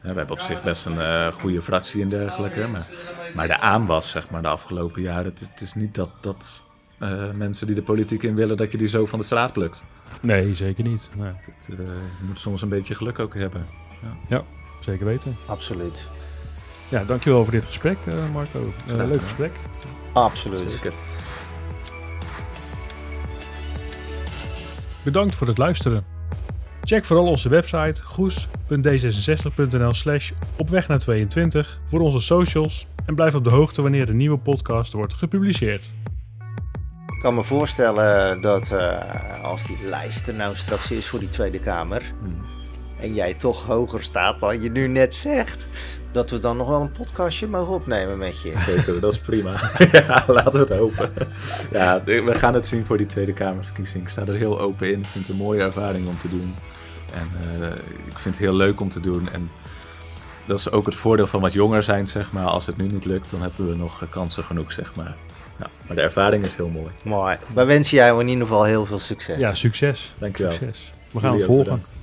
Hè, 0.00 0.10
we 0.12 0.18
hebben 0.18 0.36
op 0.36 0.42
zich 0.42 0.62
best 0.62 0.86
een 0.86 1.00
eh, 1.00 1.32
goede 1.32 1.62
fractie 1.62 2.02
en 2.02 2.08
dergelijke. 2.08 2.66
Maar, 2.66 2.86
maar 3.34 3.46
de 3.46 3.58
aanwas, 3.60 4.10
zeg 4.10 4.30
maar, 4.30 4.42
de 4.42 4.48
afgelopen 4.48 5.02
jaren, 5.02 5.24
het 5.24 5.40
is, 5.40 5.46
het 5.50 5.60
is 5.60 5.74
niet 5.74 5.94
dat, 5.94 6.10
dat 6.20 6.62
eh, 6.98 7.30
mensen 7.34 7.66
die 7.66 7.76
de 7.76 7.82
politiek 7.82 8.22
in 8.22 8.34
willen, 8.34 8.56
dat 8.56 8.72
je 8.72 8.78
die 8.78 8.88
zo 8.88 9.06
van 9.06 9.18
de 9.18 9.24
straat 9.24 9.52
plukt. 9.52 9.82
Nee, 10.20 10.54
zeker 10.54 10.84
niet. 10.84 11.08
Nee, 11.16 11.32
Het, 11.32 11.68
eh, 11.70 11.76
je 11.86 12.24
moet 12.26 12.38
soms 12.40 12.62
een 12.62 12.68
beetje 12.68 12.94
geluk 12.94 13.18
ook 13.18 13.34
hebben. 13.34 13.66
Zeker 14.80 15.06
weten. 15.06 15.36
Absoluut. 15.46 16.08
Ja, 16.88 17.04
dankjewel 17.04 17.42
voor 17.42 17.52
dit 17.52 17.64
gesprek, 17.64 17.98
eh, 18.06 18.14
Marco. 18.32 18.72
Eh, 18.86 18.94
leuk 18.94 19.22
gesprek. 19.22 19.52
Absoluut. 20.12 20.70
Zeker. 20.70 20.92
Bedankt 25.04 25.34
voor 25.34 25.46
het 25.46 25.58
luisteren. 25.58 26.04
Check 26.84 27.04
vooral 27.04 27.26
onze 27.26 27.48
website 27.48 28.02
goes.d66.nl 28.02 29.94
slash 29.94 30.32
op 30.56 30.68
weg 30.68 30.88
naar 30.88 30.98
22 30.98 31.80
voor 31.88 32.00
onze 32.00 32.20
socials 32.20 32.86
en 33.04 33.14
blijf 33.14 33.34
op 33.34 33.44
de 33.44 33.50
hoogte 33.50 33.82
wanneer 33.82 34.08
een 34.08 34.16
nieuwe 34.16 34.38
podcast 34.38 34.92
wordt 34.92 35.14
gepubliceerd. 35.14 35.90
Ik 37.06 37.20
kan 37.22 37.34
me 37.34 37.44
voorstellen 37.44 38.40
dat 38.40 38.70
eh, 38.70 39.44
als 39.44 39.66
die 39.66 39.78
lijst 39.84 40.28
er 40.28 40.34
nou 40.34 40.56
straks 40.56 40.90
is 40.90 41.08
voor 41.08 41.18
die 41.18 41.28
Tweede 41.28 41.60
Kamer. 41.60 42.02
Hmm. 42.20 42.59
En 43.00 43.14
jij 43.14 43.34
toch 43.34 43.64
hoger 43.66 44.02
staat 44.02 44.40
dan 44.40 44.62
je 44.62 44.70
nu 44.70 44.88
net 44.88 45.14
zegt. 45.14 45.68
dat 46.12 46.30
we 46.30 46.38
dan 46.38 46.56
nog 46.56 46.68
wel 46.68 46.80
een 46.80 46.90
podcastje 46.90 47.46
mogen 47.46 47.74
opnemen 47.74 48.18
met 48.18 48.42
je. 48.42 48.52
Zeker, 48.66 49.00
dat 49.00 49.12
is 49.12 49.18
prima. 49.18 49.50
ja, 49.92 50.24
laten 50.26 50.52
we 50.52 50.58
het 50.58 50.68
hopen. 50.68 51.10
Ja, 51.72 52.02
we 52.04 52.34
gaan 52.34 52.54
het 52.54 52.66
zien 52.66 52.84
voor 52.84 52.96
die 52.96 53.06
Tweede 53.06 53.32
Kamerverkiezing. 53.32 54.02
Ik 54.02 54.08
sta 54.08 54.26
er 54.26 54.34
heel 54.34 54.60
open 54.60 54.92
in. 54.92 54.98
Ik 54.98 55.06
vind 55.06 55.26
het 55.26 55.28
een 55.36 55.42
mooie 55.42 55.60
ervaring 55.60 56.08
om 56.08 56.18
te 56.18 56.28
doen. 56.28 56.54
En 57.14 57.60
eh, 57.62 57.68
ik 58.06 58.18
vind 58.18 58.34
het 58.34 58.44
heel 58.44 58.54
leuk 58.54 58.80
om 58.80 58.88
te 58.88 59.00
doen. 59.00 59.28
En 59.32 59.50
dat 60.46 60.58
is 60.58 60.70
ook 60.70 60.86
het 60.86 60.94
voordeel 60.94 61.26
van 61.26 61.40
wat 61.40 61.52
jonger 61.52 61.82
zijn, 61.82 62.06
zeg 62.06 62.32
maar. 62.32 62.44
Als 62.46 62.66
het 62.66 62.76
nu 62.76 62.86
niet 62.86 63.04
lukt, 63.04 63.30
dan 63.30 63.40
hebben 63.42 63.68
we 63.68 63.76
nog 63.76 64.02
kansen 64.10 64.44
genoeg, 64.44 64.72
zeg 64.72 64.94
maar. 64.94 65.14
Ja, 65.58 65.66
maar 65.86 65.96
de 65.96 66.02
ervaring 66.02 66.44
is 66.44 66.54
heel 66.54 66.68
mooi. 66.68 66.90
Mooi. 67.02 67.36
Wij 67.54 67.66
wensen 67.66 67.96
jou 67.96 68.20
in 68.20 68.28
ieder 68.28 68.46
geval 68.46 68.64
heel 68.64 68.86
veel 68.86 68.98
succes. 68.98 69.38
Ja, 69.38 69.54
succes. 69.54 70.14
Dankjewel. 70.18 70.52
Succes. 70.52 70.92
We 71.10 71.20
gaan 71.20 71.30
Jullie 71.30 71.36
het 71.46 71.46
volgen. 71.46 71.64
bedankt. 71.64 71.98